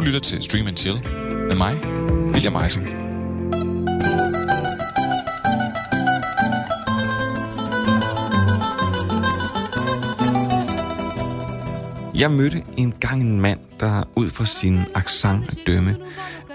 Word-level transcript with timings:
Du 0.00 0.04
lytter 0.04 0.20
til 0.20 0.42
Stream 0.42 0.66
and 0.66 0.76
Chill 0.76 1.00
med 1.48 1.56
mig, 1.56 1.74
William 2.32 2.56
Eising. 2.62 2.86
Jeg 12.20 12.30
mødte 12.30 12.62
en 12.76 12.92
gang 12.92 13.22
en 13.22 13.40
mand, 13.40 13.58
der 13.80 14.02
ud 14.16 14.30
fra 14.30 14.46
sin 14.46 14.80
accent 14.94 15.48
at 15.48 15.58
dømme, 15.66 15.96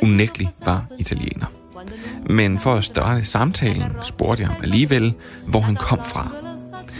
unægteligt 0.01 0.51
var 0.65 0.85
italiener. 0.99 1.45
Men 2.29 2.59
for 2.59 2.73
at 2.73 2.83
starte 2.83 3.25
samtalen, 3.25 3.91
spurgte 4.03 4.41
jeg 4.41 4.49
ham 4.49 4.61
alligevel, 4.63 5.13
hvor 5.47 5.59
han 5.59 5.75
kom 5.75 6.03
fra. 6.03 6.31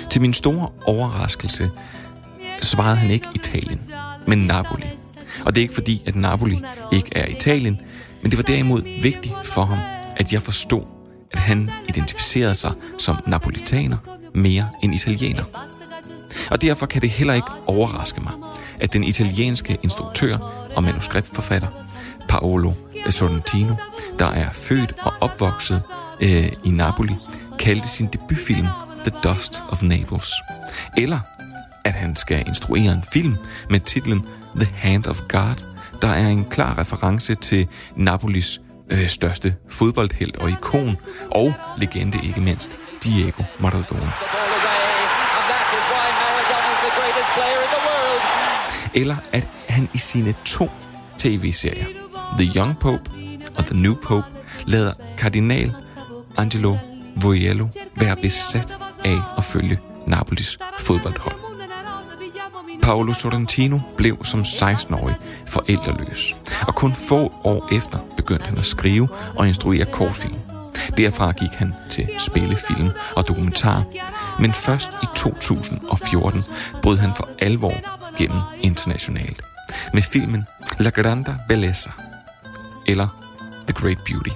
Til 0.10 0.22
min 0.22 0.34
store 0.34 0.70
overraskelse 0.86 1.72
svarede 2.62 2.96
han 2.96 3.12
ikke 3.12 3.28
Italien, 3.36 3.82
men 4.28 4.38
Napoli. 4.38 4.86
Og 5.46 5.56
det 5.56 5.62
er 5.62 5.64
ikke 5.64 5.74
fordi, 5.74 6.02
at 6.06 6.16
Napoli 6.16 6.62
ikke 6.94 7.10
er 7.16 7.26
Italien, 7.26 7.82
men 8.22 8.32
det 8.32 8.38
var 8.38 8.44
derimod 8.44 8.82
vigtigt 9.02 9.34
for 9.44 9.64
ham, 9.64 9.78
at 10.18 10.34
jeg 10.34 10.42
forstod, 10.42 10.84
at 11.32 11.40
han 11.40 11.70
identificerede 11.90 12.56
sig 12.56 12.72
som 12.98 13.18
napolitaner 13.28 13.98
mere 14.34 14.70
end 14.84 14.96
italiener. 14.96 15.44
Og 16.52 16.62
derfor 16.62 16.86
kan 16.86 17.02
det 17.02 17.10
heller 17.10 17.34
ikke 17.34 17.48
overraske 17.68 18.22
mig, 18.22 18.34
at 18.80 18.94
den 18.94 19.04
italienske 19.04 19.78
instruktør 19.84 20.38
og 20.76 20.84
manuskriptforfatter 20.84 21.68
Paolo 22.28 22.74
Sorrentino, 23.10 23.74
der 24.20 24.26
er 24.26 24.52
født 24.52 24.94
og 25.02 25.14
opvokset 25.22 25.82
øh, 26.22 26.52
i 26.64 26.70
Napoli, 26.70 27.16
kaldte 27.60 27.88
sin 27.88 28.08
debutfilm 28.14 28.68
The 29.06 29.12
Dust 29.24 29.64
of 29.70 29.84
Naples. 29.84 30.32
Eller 30.98 31.20
at 31.84 31.94
han 31.94 32.16
skal 32.16 32.48
instruere 32.48 32.92
en 32.92 33.04
film 33.14 33.36
med 33.70 33.80
titlen 33.80 34.26
The 34.56 34.66
Hand 34.74 35.08
of 35.08 35.22
God, 35.28 35.64
der 36.02 36.08
er 36.08 36.28
en 36.28 36.46
klar 36.46 36.78
reference 36.78 37.36
til 37.36 37.68
Napolis 37.96 38.62
øh, 38.90 39.08
største 39.08 39.56
fodboldhelt 39.70 40.36
og 40.36 40.50
ikon, 40.50 40.98
og 41.32 41.54
legende 41.78 42.20
ikke 42.24 42.42
mindst, 42.42 42.78
Diego 43.04 43.44
Maradona. 43.60 44.12
Eller 48.94 49.16
at 49.32 49.48
han 49.70 49.90
i 49.94 49.98
sine 49.98 50.36
to 50.46 50.70
tv-serier, 51.18 51.86
The 52.40 52.52
Young 52.56 52.80
Pope 52.80 53.12
og 53.58 53.66
The 53.66 53.82
New 53.82 53.96
Pope, 53.96 54.28
lader 54.66 54.94
kardinal 55.18 55.76
Angelo 56.38 56.78
Voiello 57.16 57.68
være 57.96 58.16
besat 58.16 58.74
af 59.06 59.20
at 59.38 59.44
følge 59.44 59.80
Napolis 60.08 60.58
fodboldhold. 60.80 61.45
Paolo 62.86 63.14
Sorrentino 63.14 63.80
blev 63.98 64.24
som 64.24 64.42
16-årig 64.42 65.16
forældreløs, 65.48 66.36
og 66.68 66.76
kun 66.76 66.94
få 66.94 67.34
år 67.44 67.76
efter 67.76 68.00
begyndte 68.18 68.46
han 68.46 68.58
at 68.58 68.66
skrive 68.66 69.08
og 69.36 69.48
instruere 69.48 69.86
kortfilm. 69.86 70.36
Derfra 70.98 71.32
gik 71.32 71.50
han 71.52 71.74
til 71.90 72.10
spillefilm 72.18 72.90
og 73.16 73.28
dokumentar, 73.28 73.84
men 74.40 74.54
først 74.54 74.92
i 75.04 75.06
2014 75.16 76.44
brød 76.84 76.98
han 76.98 77.12
for 77.16 77.30
alvor 77.40 77.74
gennem 78.18 78.40
internationalt 78.62 79.42
med 79.94 80.02
filmen 80.02 80.44
La 80.80 80.90
Grande 80.90 81.38
Bellezza 81.48 81.90
eller 82.88 83.08
The 83.68 83.74
Great 83.74 84.00
Beauty. 84.06 84.36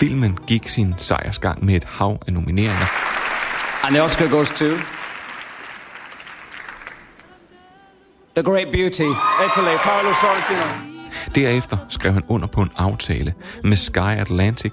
Filmen 0.00 0.38
gik 0.46 0.68
sin 0.68 0.94
sejrsgang 0.98 1.64
med 1.64 1.74
et 1.74 1.84
hav 1.84 2.18
af 2.26 2.32
nomineringer. 2.32 2.86
And 3.82 3.94
the 3.94 4.02
Oscar 4.02 4.28
goes 4.28 4.50
to 4.50 4.64
The 8.34 8.42
Great 8.42 8.72
Beauty, 8.72 9.10
Italy, 9.46 9.76
Paolo 9.76 10.12
Sorrentino. 10.20 10.94
Derefter 11.34 11.76
skrev 11.88 12.12
han 12.12 12.22
under 12.28 12.46
på 12.46 12.60
en 12.60 12.70
aftale 12.76 13.34
med 13.64 13.76
Sky 13.76 13.98
Atlantic, 13.98 14.72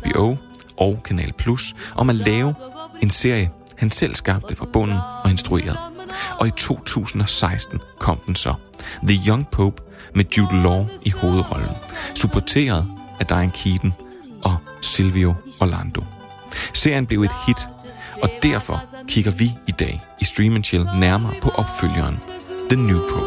HBO 0.00 0.36
og 0.76 1.00
Kanal 1.04 1.32
Plus 1.32 1.74
om 1.94 2.10
at 2.10 2.16
lave 2.16 2.54
en 3.02 3.10
serie, 3.10 3.50
han 3.76 3.90
selv 3.90 4.14
skabte 4.14 4.56
fra 4.56 4.66
bunden 4.72 4.98
og 5.24 5.30
instruerede. 5.30 5.78
Og 6.38 6.46
i 6.46 6.50
2016 6.50 7.80
kom 7.98 8.18
den 8.26 8.34
så. 8.34 8.54
The 9.08 9.18
Young 9.28 9.48
Pope 9.48 9.82
med 10.14 10.24
Jude 10.36 10.62
Law 10.62 10.86
i 11.02 11.10
hovedrollen, 11.10 11.70
supporteret 12.14 12.86
af 13.20 13.26
Diane 13.26 13.52
Keaton 13.52 13.94
og 14.44 14.56
Silvio 14.80 15.34
Orlando. 15.60 16.04
Serien 16.72 17.06
blev 17.06 17.22
et 17.22 17.32
hit, 17.46 17.68
og 18.22 18.28
derfor 18.42 18.82
kigger 19.08 19.30
vi 19.30 19.44
i 19.68 19.70
dag 19.70 20.02
i 20.20 20.24
Stream 20.24 20.64
Chill 20.64 20.86
nærmere 20.98 21.34
på 21.42 21.48
opfølgeren, 21.48 22.20
The 22.70 22.76
New 22.76 22.98
Pope. 22.98 23.24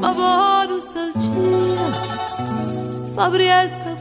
Ma 0.00 0.12
bonus 0.12 0.96
al 0.96 1.12
cielo, 1.20 1.86
Fabriesta 3.14 3.96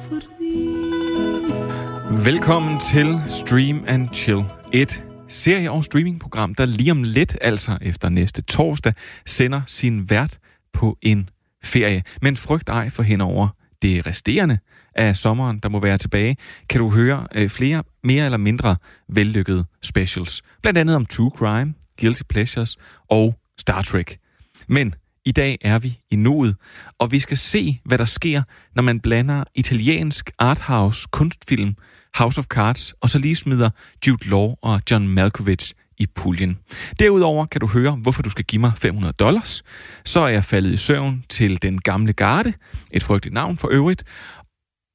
Velkommen 2.24 2.80
til 2.80 3.22
Stream 3.28 3.84
and 3.88 4.10
Chill, 4.14 4.44
et 4.74 5.04
serie- 5.28 5.72
og 5.72 5.86
streamingprogram, 5.86 6.56
der 6.56 6.66
lige 6.66 6.92
om 6.92 7.04
lidt, 7.04 7.38
altså 7.42 7.78
efter 7.82 8.10
næste 8.10 8.42
torsdag, 8.42 8.94
sender 9.26 9.62
sin 9.68 10.10
vært 10.10 10.40
på 10.74 10.98
en 11.02 11.30
ferie. 11.64 12.04
Men 12.22 12.38
frygt 12.38 12.70
ej 12.70 12.90
for 12.90 13.04
henover 13.04 13.48
det 13.82 14.06
resterende 14.06 14.58
af 14.96 15.16
sommeren, 15.16 15.60
der 15.60 15.70
må 15.70 15.80
være 15.80 15.98
tilbage, 15.98 16.38
kan 16.70 16.80
du 16.80 16.90
høre 16.90 17.28
øh, 17.36 17.50
flere 17.50 17.84
mere 18.04 18.26
eller 18.26 18.38
mindre 18.38 18.76
vellykkede 19.10 19.66
specials. 19.82 20.42
Blandt 20.62 20.78
andet 20.80 20.96
om 20.96 21.06
True 21.06 21.32
Crime, 21.38 21.74
Guilty 22.00 22.22
Pleasures 22.30 22.78
og 23.10 23.40
Star 23.60 23.82
Trek. 23.82 24.20
Men 24.68 24.96
i 25.26 25.32
dag 25.32 25.58
er 25.62 25.80
vi 25.80 26.00
i 26.12 26.16
nuet, 26.16 26.56
og 27.00 27.12
vi 27.12 27.20
skal 27.20 27.38
se, 27.38 27.82
hvad 27.86 27.98
der 27.98 28.06
sker, 28.06 28.44
når 28.76 28.84
man 28.84 29.00
blander 29.00 29.44
italiensk 29.56 30.32
arthouse 30.40 31.08
kunstfilm 31.12 31.76
House 32.16 32.40
of 32.40 32.46
Cards, 32.46 32.94
og 33.02 33.10
så 33.10 33.20
lige 33.20 33.36
smider 33.36 33.70
Jude 34.08 34.30
Law 34.30 34.56
og 34.62 34.82
John 34.92 35.08
Malkovich 35.08 35.74
i 35.98 36.08
puljen. 36.16 36.60
Derudover 37.00 37.46
kan 37.46 37.62
du 37.62 37.68
høre, 37.68 37.92
hvorfor 37.92 38.22
du 38.22 38.30
skal 38.30 38.46
give 38.46 38.60
mig 38.60 38.72
500 38.78 39.14
dollars. 39.14 39.64
Så 40.06 40.20
er 40.20 40.28
jeg 40.28 40.44
faldet 40.44 40.74
i 40.74 40.78
søvn 40.78 41.24
til 41.30 41.62
Den 41.62 41.82
Gamle 41.82 42.14
Garde, 42.14 42.54
et 42.92 43.04
frygteligt 43.04 43.34
navn 43.34 43.58
for 43.58 43.68
øvrigt. 43.72 44.04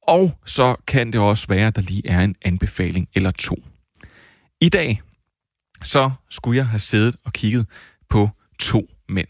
Og 0.07 0.39
så 0.45 0.75
kan 0.87 1.13
det 1.13 1.21
også 1.21 1.47
være, 1.47 1.67
at 1.67 1.75
der 1.75 1.81
lige 1.81 2.07
er 2.07 2.19
en 2.19 2.35
anbefaling 2.41 3.07
eller 3.15 3.31
to. 3.31 3.63
I 4.61 4.69
dag, 4.69 5.01
så 5.83 6.11
skulle 6.29 6.57
jeg 6.57 6.67
have 6.67 6.79
siddet 6.79 7.15
og 7.23 7.33
kigget 7.33 7.65
på 8.09 8.29
to 8.59 8.89
mænd. 9.09 9.27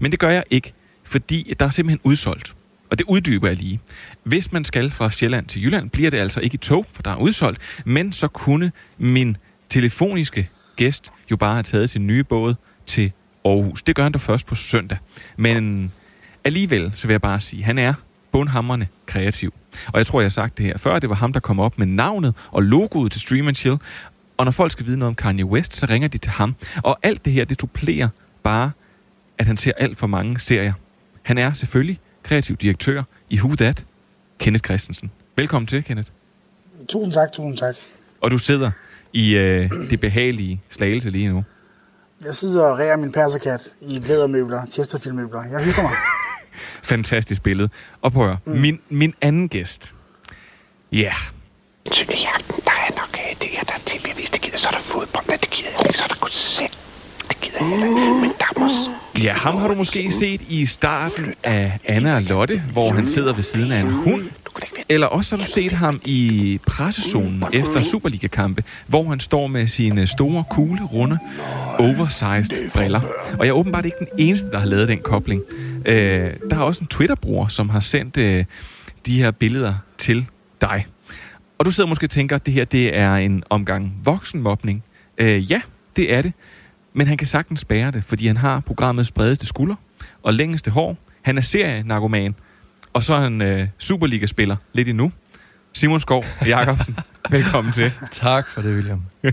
Men 0.00 0.10
det 0.10 0.20
gør 0.20 0.30
jeg 0.30 0.44
ikke, 0.50 0.72
fordi 1.04 1.54
der 1.60 1.66
er 1.66 1.70
simpelthen 1.70 2.00
udsolgt. 2.04 2.54
Og 2.90 2.98
det 2.98 3.04
uddyber 3.08 3.48
jeg 3.48 3.56
lige. 3.56 3.80
Hvis 4.24 4.52
man 4.52 4.64
skal 4.64 4.90
fra 4.90 5.10
Sjælland 5.10 5.46
til 5.46 5.62
Jylland, 5.62 5.90
bliver 5.90 6.10
det 6.10 6.18
altså 6.18 6.40
ikke 6.40 6.54
i 6.54 6.58
tog, 6.58 6.86
for 6.92 7.02
der 7.02 7.10
er 7.10 7.16
udsolgt. 7.16 7.82
Men 7.84 8.12
så 8.12 8.28
kunne 8.28 8.72
min 8.98 9.36
telefoniske 9.68 10.48
gæst 10.76 11.10
jo 11.30 11.36
bare 11.36 11.52
have 11.52 11.62
taget 11.62 11.90
sin 11.90 12.06
nye 12.06 12.24
båd 12.24 12.54
til 12.86 13.12
Aarhus. 13.44 13.82
Det 13.82 13.96
gør 13.96 14.02
han 14.02 14.12
da 14.12 14.18
først 14.18 14.46
på 14.46 14.54
søndag. 14.54 14.98
Men 15.36 15.92
alligevel, 16.44 16.92
så 16.94 17.06
vil 17.06 17.14
jeg 17.14 17.20
bare 17.20 17.40
sige, 17.40 17.62
han 17.62 17.78
er 17.78 17.94
bundhammerne 18.32 18.88
kreativ. 19.06 19.54
Og 19.86 19.98
jeg 19.98 20.06
tror, 20.06 20.20
jeg 20.20 20.24
har 20.24 20.30
sagt 20.30 20.58
det 20.58 20.66
her 20.66 20.78
før, 20.78 20.98
det 20.98 21.08
var 21.08 21.14
ham, 21.14 21.32
der 21.32 21.40
kom 21.40 21.60
op 21.60 21.78
med 21.78 21.86
navnet 21.86 22.34
og 22.50 22.62
logoet 22.62 23.12
til 23.12 23.20
Stream 23.20 23.54
Chill. 23.54 23.78
Og 24.36 24.44
når 24.44 24.52
folk 24.52 24.72
skal 24.72 24.86
vide 24.86 24.98
noget 24.98 25.08
om 25.08 25.14
Kanye 25.14 25.44
West, 25.44 25.74
så 25.74 25.86
ringer 25.86 26.08
de 26.08 26.18
til 26.18 26.30
ham. 26.30 26.54
Og 26.82 26.98
alt 27.02 27.24
det 27.24 27.32
her, 27.32 27.44
det 27.44 27.60
duplerer 27.60 28.08
bare, 28.42 28.70
at 29.38 29.46
han 29.46 29.56
ser 29.56 29.72
alt 29.76 29.98
for 29.98 30.06
mange 30.06 30.38
serier. 30.38 30.72
Han 31.22 31.38
er 31.38 31.52
selvfølgelig 31.52 32.00
kreativ 32.22 32.56
direktør 32.56 33.02
i 33.30 33.38
Who 33.38 33.56
That, 33.56 33.84
Kenneth 34.38 34.64
Christensen. 34.64 35.10
Velkommen 35.36 35.66
til, 35.66 35.84
Kenneth. 35.84 36.08
Tusind 36.88 37.12
tak, 37.12 37.32
tusind 37.32 37.56
tak. 37.56 37.74
Og 38.20 38.30
du 38.30 38.38
sidder 38.38 38.70
i 39.12 39.34
øh, 39.34 39.70
det 39.90 40.00
behagelige 40.00 40.60
slagelse 40.70 41.10
lige 41.10 41.28
nu. 41.28 41.44
Jeg 42.24 42.34
sidder 42.34 42.64
og 42.64 42.78
rærer 42.78 42.96
min 42.96 43.12
perserkat 43.12 43.68
i 43.80 43.98
lædermøbler, 43.98 44.66
Chesterfield-møbler. 44.66 45.42
Jeg 45.42 45.64
hygger 45.64 45.82
mig. 45.82 45.92
Fantastisk 46.82 47.42
billede. 47.42 47.68
Og 48.02 48.12
prøv 48.12 48.30
at 48.30 48.36
mm. 48.46 48.52
min, 48.52 48.80
min 48.88 49.14
anden 49.20 49.48
gæst. 49.48 49.94
Ja. 50.92 50.98
Yeah. 50.98 51.14
Aften, 52.34 52.64
der 52.64 52.70
er 52.70 52.90
nok 53.00 53.12
øh, 53.14 53.40
det, 53.40 53.58
er 53.58 53.62
der 53.62 53.78
tv 53.86 54.06
det 54.32 54.40
gider, 54.40 54.56
så 54.56 54.68
er 54.68 54.72
der 54.72 54.78
fodbold, 54.78 55.38
det 55.38 55.50
gider 55.50 55.70
jeg 55.70 55.80
ikke, 55.86 55.98
så 55.98 56.04
er 56.04 56.08
der 56.08 56.14
koncert. 56.14 56.78
Uh. 57.60 59.22
Ja, 59.22 59.32
ham 59.32 59.56
har 59.56 59.68
du 59.68 59.74
måske 59.74 60.12
set 60.12 60.40
i 60.48 60.66
starten 60.66 61.34
af 61.42 61.78
Anna 61.84 62.16
og 62.16 62.22
Lotte, 62.22 62.62
hvor 62.72 62.92
han 62.92 63.08
sidder 63.08 63.32
ved 63.32 63.42
siden 63.42 63.72
af 63.72 63.80
en 63.80 63.92
hund. 63.92 64.22
Eller 64.88 65.06
også 65.06 65.36
har 65.36 65.44
du 65.44 65.50
set 65.50 65.72
ham 65.72 66.00
i 66.04 66.60
pressezonen 66.66 67.44
efter 67.52 67.82
Superliga-kampe, 67.82 68.64
hvor 68.86 69.04
han 69.04 69.20
står 69.20 69.46
med 69.46 69.66
sine 69.66 70.06
store, 70.06 70.44
kugle, 70.50 70.84
runde, 70.84 71.18
oversized 71.78 72.70
briller. 72.70 73.00
Og 73.38 73.46
jeg 73.46 73.48
er 73.48 73.52
åbenbart 73.52 73.84
ikke 73.84 73.96
den 73.98 74.08
eneste, 74.18 74.50
der 74.50 74.58
har 74.58 74.66
lavet 74.66 74.88
den 74.88 74.98
kobling. 74.98 75.42
Øh, 75.86 76.30
der 76.50 76.56
er 76.56 76.60
også 76.60 76.80
en 76.80 76.86
Twitter-bruger, 76.86 77.48
som 77.48 77.68
har 77.68 77.80
sendt 77.80 78.16
øh, 78.16 78.44
de 79.06 79.18
her 79.18 79.30
billeder 79.30 79.74
til 79.98 80.26
dig. 80.60 80.86
Og 81.58 81.66
du 81.66 81.70
sidder 81.70 81.88
måske 81.88 82.06
og 82.06 82.10
tænker, 82.10 82.36
at 82.36 82.46
det 82.46 82.54
her 82.54 82.64
det 82.64 82.96
er 82.96 83.14
en 83.14 83.42
omgang 83.50 83.94
voksenmobning. 84.04 84.84
Øh, 85.18 85.50
ja, 85.50 85.60
det 85.96 86.14
er 86.14 86.22
det. 86.22 86.32
Men 86.92 87.06
han 87.06 87.16
kan 87.16 87.26
sagtens 87.26 87.64
bære 87.64 87.90
det, 87.90 88.04
fordi 88.04 88.26
han 88.26 88.36
har 88.36 88.60
programmets 88.60 89.10
bredeste 89.10 89.46
skulder 89.46 89.74
og 90.22 90.34
længste 90.34 90.70
hår. 90.70 90.96
Han 91.22 91.38
er 91.38 91.42
serienarkoman, 91.42 92.34
og 92.92 93.04
så 93.04 93.14
er 93.14 93.20
han 93.20 93.42
øh, 93.42 93.68
Superliga-spiller 93.78 94.56
lidt 94.72 94.88
endnu. 94.88 95.12
Simon 95.72 96.00
Skov 96.00 96.24
Jacobsen, 96.46 96.96
velkommen 97.30 97.72
til. 97.72 97.92
Tak 98.10 98.48
for 98.48 98.62
det, 98.62 98.74
William. 98.74 99.02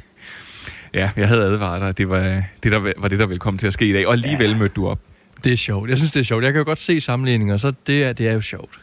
Ja, 0.94 1.12
jeg 1.16 1.28
havde 1.28 1.44
advaret 1.44 1.82
dig, 1.82 1.98
det 1.98 2.10
var 2.10 2.44
det, 2.64 2.72
der 2.72 2.94
var 2.98 3.08
det, 3.08 3.20
der 3.20 3.26
ville 3.26 3.40
komme 3.40 3.58
til 3.58 3.68
at 3.68 3.74
ske 3.74 3.90
i 3.90 3.94
dag, 3.94 4.08
og 4.08 4.14
alligevel 4.14 4.50
ja. 4.50 4.58
mødte 4.58 4.76
du 4.76 4.88
op. 4.88 5.00
Det 5.44 5.54
er 5.54 5.58
sjovt. 5.58 5.90
Jeg 5.90 5.98
synes, 5.98 6.12
det 6.12 6.20
er 6.20 6.24
sjovt. 6.24 6.44
Jeg 6.44 6.54
kan 6.54 6.60
jo 6.60 6.66
godt 6.66 6.80
se 6.80 7.02
sammenligninger, 7.02 7.58
så 7.58 7.74
det 7.88 8.04
er, 8.04 8.14
det 8.14 8.28
er 8.28 8.34
jo 8.34 8.42
sjovt. 8.42 8.80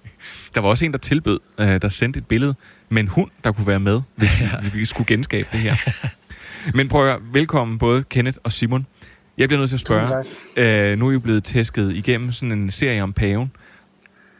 Der 0.54 0.60
var 0.60 0.68
også 0.68 0.84
en, 0.84 0.92
der 0.92 0.98
tilbød, 0.98 1.40
øh, 1.58 1.82
der 1.82 1.88
sendte 1.88 2.18
et 2.18 2.26
billede 2.26 2.54
med 2.88 3.02
en 3.02 3.08
hund, 3.08 3.30
der 3.44 3.52
kunne 3.52 3.66
være 3.66 3.80
med, 3.80 4.00
hvis 4.16 4.40
ja. 4.40 4.48
vi 4.72 4.84
skulle 4.84 5.06
genskabe 5.06 5.48
det 5.52 5.60
her. 5.60 5.76
Men 6.74 6.88
prøv 6.88 7.06
at 7.06 7.12
høre, 7.12 7.20
velkommen 7.32 7.78
både 7.78 8.04
Kenneth 8.04 8.38
og 8.44 8.52
Simon. 8.52 8.86
Jeg 9.38 9.48
bliver 9.48 9.60
nødt 9.60 9.70
til 9.70 9.76
at 9.76 9.80
spørge. 9.80 10.92
Øh, 10.92 10.98
nu 10.98 11.08
er 11.08 11.12
I 11.12 11.18
blevet 11.18 11.44
tæsket 11.44 11.92
igennem 11.96 12.32
sådan 12.32 12.52
en 12.52 12.70
serie 12.70 13.02
om 13.02 13.12
paven. 13.12 13.52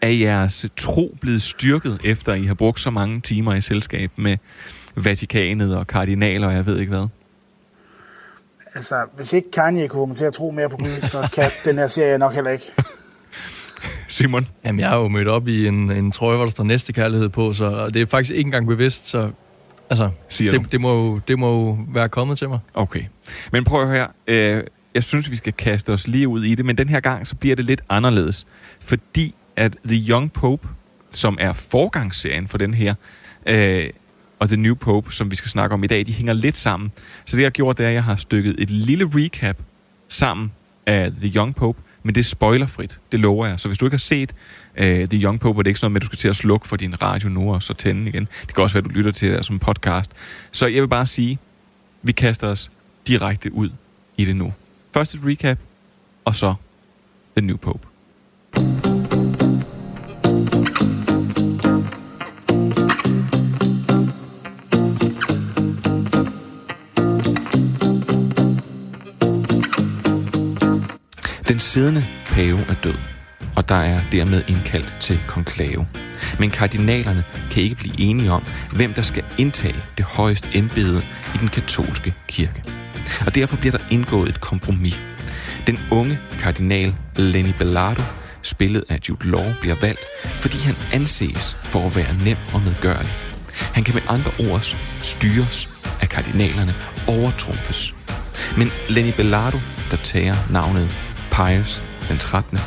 Er 0.00 0.08
jeres 0.08 0.66
tro 0.76 1.16
blevet 1.20 1.42
styrket, 1.42 2.00
efter 2.04 2.34
I 2.34 2.44
har 2.44 2.54
brugt 2.54 2.80
så 2.80 2.90
mange 2.90 3.20
timer 3.20 3.54
i 3.54 3.60
selskab 3.60 4.10
med 4.16 4.36
Vatikanet 4.96 5.76
og 5.76 5.86
kardinaler 5.86 6.46
og 6.46 6.54
jeg 6.54 6.66
ved 6.66 6.78
ikke 6.78 6.90
hvad? 6.90 7.06
Altså, 8.74 9.06
hvis 9.16 9.32
ikke 9.32 9.50
Kanye 9.50 9.88
kunne 9.88 10.00
få 10.00 10.06
mig 10.06 10.16
til 10.16 10.24
at 10.24 10.32
tro 10.32 10.50
mere 10.50 10.68
på 10.68 10.76
Gud, 10.76 11.00
så 11.00 11.28
kan 11.34 11.50
den 11.64 11.78
her 11.78 11.86
serie 11.86 12.18
nok 12.18 12.34
heller 12.34 12.50
ikke. 12.50 12.64
Simon? 14.08 14.46
Jamen, 14.64 14.80
jeg 14.80 14.92
er 14.92 14.96
jo 14.96 15.08
mødt 15.08 15.28
op 15.28 15.48
i 15.48 15.66
en, 15.66 15.90
en 15.90 16.12
trøje, 16.12 16.36
hvor 16.36 16.44
der 16.44 16.50
står 16.50 16.64
næste 16.64 16.92
kærlighed 16.92 17.28
på, 17.28 17.52
så 17.52 17.90
det 17.90 18.02
er 18.02 18.06
faktisk 18.06 18.30
ikke 18.30 18.48
engang 18.48 18.66
bevidst, 18.66 19.06
så 19.06 19.30
altså, 19.90 20.10
Siger 20.28 20.52
du? 20.52 20.58
det, 20.58 20.72
det, 20.72 20.80
må 20.80 20.94
jo, 20.94 21.20
det 21.28 21.38
må 21.38 21.66
jo 21.66 21.78
være 21.88 22.08
kommet 22.08 22.38
til 22.38 22.48
mig. 22.48 22.58
Okay. 22.74 23.04
Men 23.52 23.64
prøv 23.64 23.82
at 23.82 23.88
høre. 23.88 24.08
Øh, 24.26 24.64
jeg 24.94 25.04
synes, 25.04 25.30
vi 25.30 25.36
skal 25.36 25.52
kaste 25.52 25.92
os 25.92 26.06
lige 26.06 26.28
ud 26.28 26.44
i 26.44 26.54
det, 26.54 26.64
men 26.64 26.78
den 26.78 26.88
her 26.88 27.00
gang, 27.00 27.26
så 27.26 27.34
bliver 27.34 27.56
det 27.56 27.64
lidt 27.64 27.82
anderledes. 27.88 28.46
Fordi 28.80 29.34
at 29.56 29.76
The 29.84 30.10
Young 30.10 30.32
Pope, 30.32 30.68
som 31.10 31.38
er 31.40 31.52
forgangsserien 31.52 32.48
for 32.48 32.58
den 32.58 32.74
her, 32.74 32.94
øh, 33.46 33.90
og 34.38 34.48
The 34.48 34.56
New 34.56 34.74
Pope, 34.74 35.12
som 35.12 35.30
vi 35.30 35.36
skal 35.36 35.50
snakke 35.50 35.74
om 35.74 35.84
i 35.84 35.86
dag, 35.86 36.06
de 36.06 36.12
hænger 36.12 36.32
lidt 36.32 36.56
sammen. 36.56 36.92
Så 37.24 37.36
det, 37.36 37.42
jeg 37.42 37.46
har 37.46 37.50
gjort, 37.50 37.78
det 37.78 37.84
er, 37.84 37.88
at 37.88 37.94
jeg 37.94 38.04
har 38.04 38.16
stykket 38.16 38.54
et 38.58 38.70
lille 38.70 39.10
recap 39.14 39.56
sammen 40.08 40.52
af 40.86 41.10
The 41.12 41.32
Young 41.36 41.54
Pope, 41.54 41.80
men 42.02 42.14
det 42.14 42.20
er 42.20 42.24
spoilerfrit, 42.24 42.98
det 43.12 43.20
lover 43.20 43.46
jeg. 43.46 43.60
Så 43.60 43.68
hvis 43.68 43.78
du 43.78 43.86
ikke 43.86 43.94
har 43.94 43.98
set 43.98 44.34
uh, 44.80 45.08
The 45.08 45.22
Young 45.22 45.40
Pope, 45.40 45.60
og 45.60 45.64
det 45.64 45.68
er 45.68 45.70
ikke 45.70 45.80
sådan 45.80 45.92
noget 45.92 45.92
med, 45.92 46.00
at 46.00 46.02
du 46.02 46.06
skal 46.06 46.18
til 46.18 46.28
at 46.28 46.36
slukke 46.36 46.68
for 46.68 46.76
din 46.76 47.02
radio 47.02 47.28
nu, 47.28 47.54
og 47.54 47.62
så 47.62 47.74
tænde 47.74 48.08
igen. 48.08 48.28
Det 48.46 48.54
kan 48.54 48.64
også 48.64 48.74
være, 48.74 48.84
at 48.84 48.90
du 48.90 48.94
lytter 48.94 49.10
til 49.10 49.32
det 49.32 49.46
som 49.46 49.58
podcast. 49.58 50.10
Så 50.52 50.66
jeg 50.66 50.82
vil 50.82 50.88
bare 50.88 51.06
sige, 51.06 51.38
vi 52.02 52.12
kaster 52.12 52.48
os 52.48 52.70
direkte 53.06 53.52
ud 53.52 53.70
i 54.16 54.24
det 54.24 54.36
nu. 54.36 54.52
Først 54.94 55.14
et 55.14 55.20
recap, 55.24 55.58
og 56.24 56.36
så 56.36 56.54
The 57.36 57.46
New 57.46 57.56
Pope. 57.56 57.86
Den 71.48 71.58
siddende 71.58 72.06
pave 72.26 72.58
er 72.58 72.74
død, 72.84 72.94
og 73.56 73.68
der 73.68 73.74
er 73.74 74.00
dermed 74.12 74.42
indkaldt 74.48 74.96
til 75.00 75.20
konklave. 75.26 75.86
Men 76.38 76.50
kardinalerne 76.50 77.24
kan 77.50 77.62
ikke 77.62 77.76
blive 77.76 78.00
enige 78.00 78.30
om, 78.30 78.44
hvem 78.72 78.94
der 78.94 79.02
skal 79.02 79.24
indtage 79.38 79.76
det 79.98 80.04
højeste 80.04 80.48
embede 80.54 81.02
i 81.34 81.38
den 81.38 81.48
katolske 81.48 82.14
kirke. 82.28 82.64
Og 83.26 83.34
derfor 83.34 83.56
bliver 83.56 83.78
der 83.78 83.84
indgået 83.90 84.28
et 84.28 84.40
kompromis. 84.40 85.02
Den 85.66 85.78
unge 85.90 86.18
kardinal 86.40 86.94
Lenny 87.16 87.52
Bellardo, 87.58 88.02
spillet 88.42 88.84
af 88.88 88.98
Jude 89.08 89.30
Law, 89.30 89.52
bliver 89.60 89.76
valgt, 89.80 90.06
fordi 90.24 90.58
han 90.58 90.74
anses 90.92 91.56
for 91.64 91.86
at 91.86 91.96
være 91.96 92.14
nem 92.24 92.36
og 92.54 92.62
medgørlig. 92.62 93.12
Han 93.74 93.84
kan 93.84 93.94
med 93.94 94.02
andre 94.08 94.30
ord 94.50 94.76
styres 95.02 95.84
af 96.00 96.08
kardinalerne 96.08 96.74
og 97.06 97.14
overtrumfes. 97.14 97.94
Men 98.58 98.70
Lenny 98.88 99.12
Bellardo, 99.16 99.58
der 99.90 99.96
tager 99.96 100.34
navnet 100.50 100.90
Pius 101.32 101.82
den 102.08 102.18
13., 102.18 102.58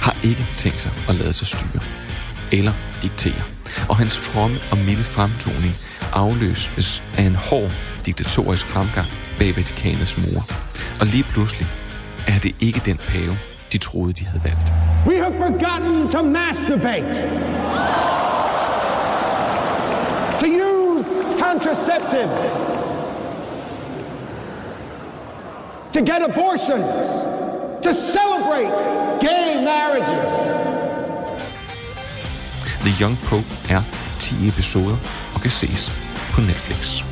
har 0.00 0.16
ikke 0.22 0.46
tænkt 0.56 0.80
sig 0.80 0.92
at 1.08 1.14
lade 1.14 1.32
sig 1.32 1.46
styre 1.46 1.82
eller 2.52 2.72
diktere. 3.02 3.42
Og 3.88 3.96
hans 3.96 4.18
fromme 4.18 4.58
og 4.70 4.78
milde 4.78 5.04
fremtoning 5.04 5.74
afløses 6.12 7.02
af 7.16 7.22
en 7.22 7.34
hård 7.34 7.70
diktatorisk 8.06 8.66
fremgang 8.66 9.06
bag 9.38 9.56
Vatikanets 9.56 10.16
mure. 10.18 10.42
Og 11.00 11.06
lige 11.06 11.24
pludselig 11.24 11.68
er 12.26 12.38
det 12.38 12.54
ikke 12.60 12.80
den 12.84 12.98
pave, 13.08 13.38
de 13.72 13.78
troede, 13.78 14.12
de 14.12 14.24
havde 14.24 14.44
valgt. 14.44 14.72
We 15.06 15.16
have 15.16 15.34
forgotten 15.46 16.10
to 16.10 16.22
masturbate. 16.22 17.14
To 20.40 20.46
use 20.46 21.06
contraceptives. 21.40 22.44
To 25.92 26.00
get 26.00 26.20
abortions. 26.28 27.37
To 27.82 27.94
celebrate 27.94 28.72
gay 29.20 29.64
marriages. 29.64 30.32
The 32.82 32.92
Young 33.00 33.16
Pope 33.16 33.46
er 33.70 33.82
10 34.20 34.48
episoder 34.48 34.96
og 35.34 35.40
kan 35.40 35.50
ses 35.50 35.92
på 36.32 36.40
Netflix. 36.40 37.02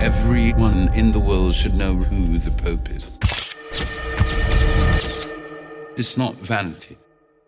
Everyone 0.00 0.88
in 0.94 1.12
the 1.12 1.20
world 1.20 1.54
should 1.54 1.74
know 1.74 1.94
who 1.94 2.38
the 2.38 2.50
Pope 2.50 2.90
is. 2.96 3.10
It's 5.96 6.18
not 6.18 6.34
vanity, 6.34 6.96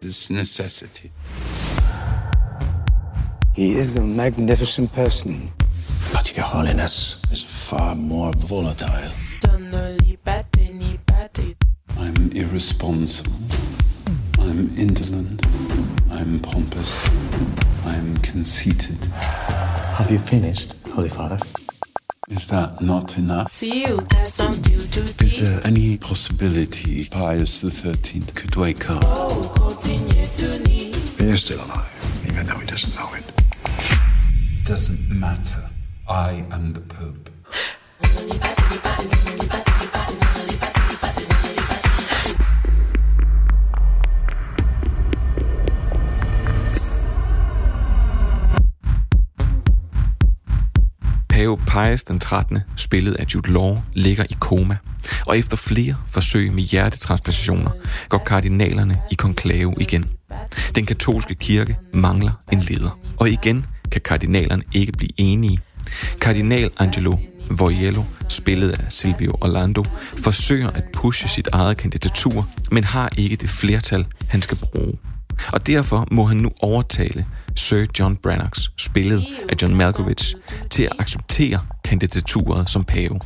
it's 0.00 0.30
necessity. 0.30 1.10
He 3.58 3.76
is 3.76 3.96
a 3.96 4.00
magnificent 4.00 4.92
person. 4.92 5.50
But 6.12 6.36
your 6.36 6.44
holiness 6.44 7.20
is 7.32 7.42
far 7.42 7.96
more 7.96 8.32
volatile. 8.36 9.10
I'm 11.98 12.30
irresponsible. 12.36 13.32
I'm 14.38 14.70
indolent. 14.78 15.44
I'm 16.08 16.38
pompous. 16.38 17.04
I'm 17.84 18.16
conceited. 18.18 19.04
Have 19.96 20.08
you 20.12 20.20
finished, 20.20 20.74
Holy 20.92 21.08
Father? 21.08 21.40
Is 22.28 22.46
that 22.50 22.80
not 22.80 23.18
enough? 23.18 23.50
See 23.50 23.86
you, 23.88 23.96
there's 24.10 24.34
something 24.34 24.78
to 24.78 25.24
Is 25.26 25.40
there 25.40 25.60
any 25.64 25.98
possibility 25.98 27.06
Pius 27.06 27.58
XIII 27.62 28.20
could 28.36 28.54
wake 28.54 28.88
up? 28.88 29.02
continue. 29.56 30.92
He 31.18 31.24
is 31.32 31.42
still 31.42 31.58
alive, 31.64 32.22
even 32.28 32.46
though 32.46 32.58
he 32.60 32.66
doesn't 32.66 32.94
know 32.94 33.12
it. 33.14 33.37
Doesn't 34.68 35.20
matter. 35.20 35.62
I 36.08 36.44
am 36.52 36.72
the 36.72 36.82
Pope. 36.82 37.30
Pave 51.28 51.58
Pius 51.66 52.04
den 52.04 52.20
13., 52.20 52.58
spillet 52.76 53.14
af 53.14 53.24
Jude 53.34 53.52
Law, 53.52 53.76
ligger 53.92 54.24
i 54.30 54.36
koma. 54.40 54.76
Og 55.26 55.38
efter 55.38 55.56
flere 55.56 55.96
forsøg 56.08 56.52
med 56.52 56.62
hjertetransplantationer 56.62 57.70
går 58.08 58.18
kardinalerne 58.18 59.00
i 59.10 59.14
konklave 59.14 59.74
igen. 59.80 60.06
Den 60.74 60.86
katolske 60.86 61.34
kirke 61.34 61.78
mangler 61.94 62.32
en 62.52 62.60
leder. 62.60 62.98
Og 63.16 63.30
igen 63.30 63.66
kan 63.90 64.00
kardinalerne 64.00 64.62
ikke 64.72 64.92
blive 64.92 65.10
enige. 65.16 65.58
Kardinal 66.20 66.70
Angelo 66.78 67.16
Voiello, 67.50 68.02
spillet 68.28 68.70
af 68.70 68.92
Silvio 68.92 69.32
Orlando, 69.40 69.84
forsøger 70.16 70.70
at 70.70 70.84
pushe 70.92 71.28
sit 71.28 71.48
eget 71.52 71.76
kandidatur, 71.76 72.48
men 72.72 72.84
har 72.84 73.10
ikke 73.16 73.36
det 73.36 73.48
flertal, 73.48 74.06
han 74.28 74.42
skal 74.42 74.56
bruge. 74.56 74.98
Og 75.52 75.66
derfor 75.66 76.08
må 76.10 76.24
han 76.24 76.36
nu 76.36 76.50
overtale 76.60 77.26
Sir 77.56 77.86
John 77.98 78.16
Brannocks, 78.16 78.70
spillet 78.76 79.26
af 79.48 79.54
John 79.62 79.74
Malkovich, 79.74 80.34
til 80.70 80.82
at 80.82 80.92
acceptere 80.98 81.60
kandidaturet 81.84 82.70
som 82.70 82.84
pave. 82.84 83.20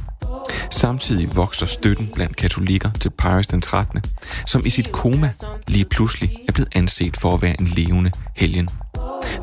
Samtidig 0.71 1.37
vokser 1.37 1.67
støtten 1.67 2.11
blandt 2.15 2.37
katolikker 2.37 2.91
til 3.01 3.11
Pius 3.11 3.47
den 3.47 3.61
13., 3.61 4.03
som 4.47 4.67
i 4.67 4.71
sit 4.71 4.93
koma 4.93 5.31
lige 5.69 5.85
pludselig 5.85 6.37
er 6.49 6.53
blevet 6.53 6.69
anset 6.75 7.17
for 7.17 7.35
at 7.35 7.43
være 7.43 7.61
en 7.61 7.67
levende 7.67 8.11
helgen. 8.37 8.69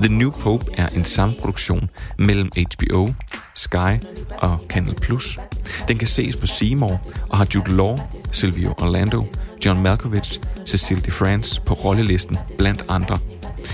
The 0.01 0.17
New 0.17 0.31
Pope 0.31 0.65
er 0.77 0.87
en 0.87 1.05
samproduktion 1.05 1.89
mellem 2.17 2.49
HBO, 2.55 3.13
Sky 3.55 4.05
og 4.37 4.57
Canal 4.69 4.95
Plus. 4.95 5.39
Den 5.87 5.97
kan 5.97 6.07
ses 6.07 6.35
på 6.35 6.47
Seymour 6.47 7.01
og 7.29 7.37
har 7.37 7.47
Jude 7.55 7.75
Law, 7.75 7.97
Silvio 8.31 8.73
Orlando, 8.77 9.25
John 9.65 9.81
Malkovich, 9.81 10.39
Cecil 10.65 11.05
de 11.05 11.11
France 11.11 11.61
på 11.65 11.73
rollelisten 11.73 12.37
blandt 12.57 12.83
andre. 12.89 13.17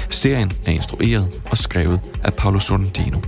Serien 0.09 0.51
er 0.65 0.71
instrueret 0.71 1.41
og 1.51 1.57
skrevet 1.57 1.99
af 2.23 2.33
Paolo 2.33 2.59
Sorrentino. 2.59 3.19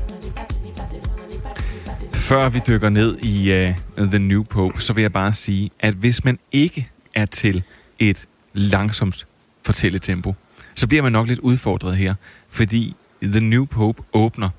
Før 2.27 2.50
vi 2.50 2.62
dykker 2.67 2.89
ned 2.89 3.17
i 3.17 3.67
uh, 3.98 4.07
The 4.07 4.19
New 4.19 4.43
Pope, 4.43 4.81
så 4.81 4.93
vil 4.93 5.01
jeg 5.01 5.13
bare 5.13 5.34
sige, 5.34 5.72
at 5.79 5.93
hvis 5.93 6.24
man 6.24 6.39
ikke 6.51 6.89
er 7.15 7.25
til 7.25 7.63
et 8.00 8.27
langsomt 8.53 9.27
fortælletempo, 9.65 10.36
så 10.75 10.88
bliver 10.88 11.03
man 11.03 11.12
nok 11.12 11.27
lidt 11.27 11.39
udfordret 11.39 11.98
her, 11.98 12.13
fordi 12.50 12.96
The 13.24 13.39
New 13.39 13.65
Pope 13.65 14.03
åbner 14.13 14.50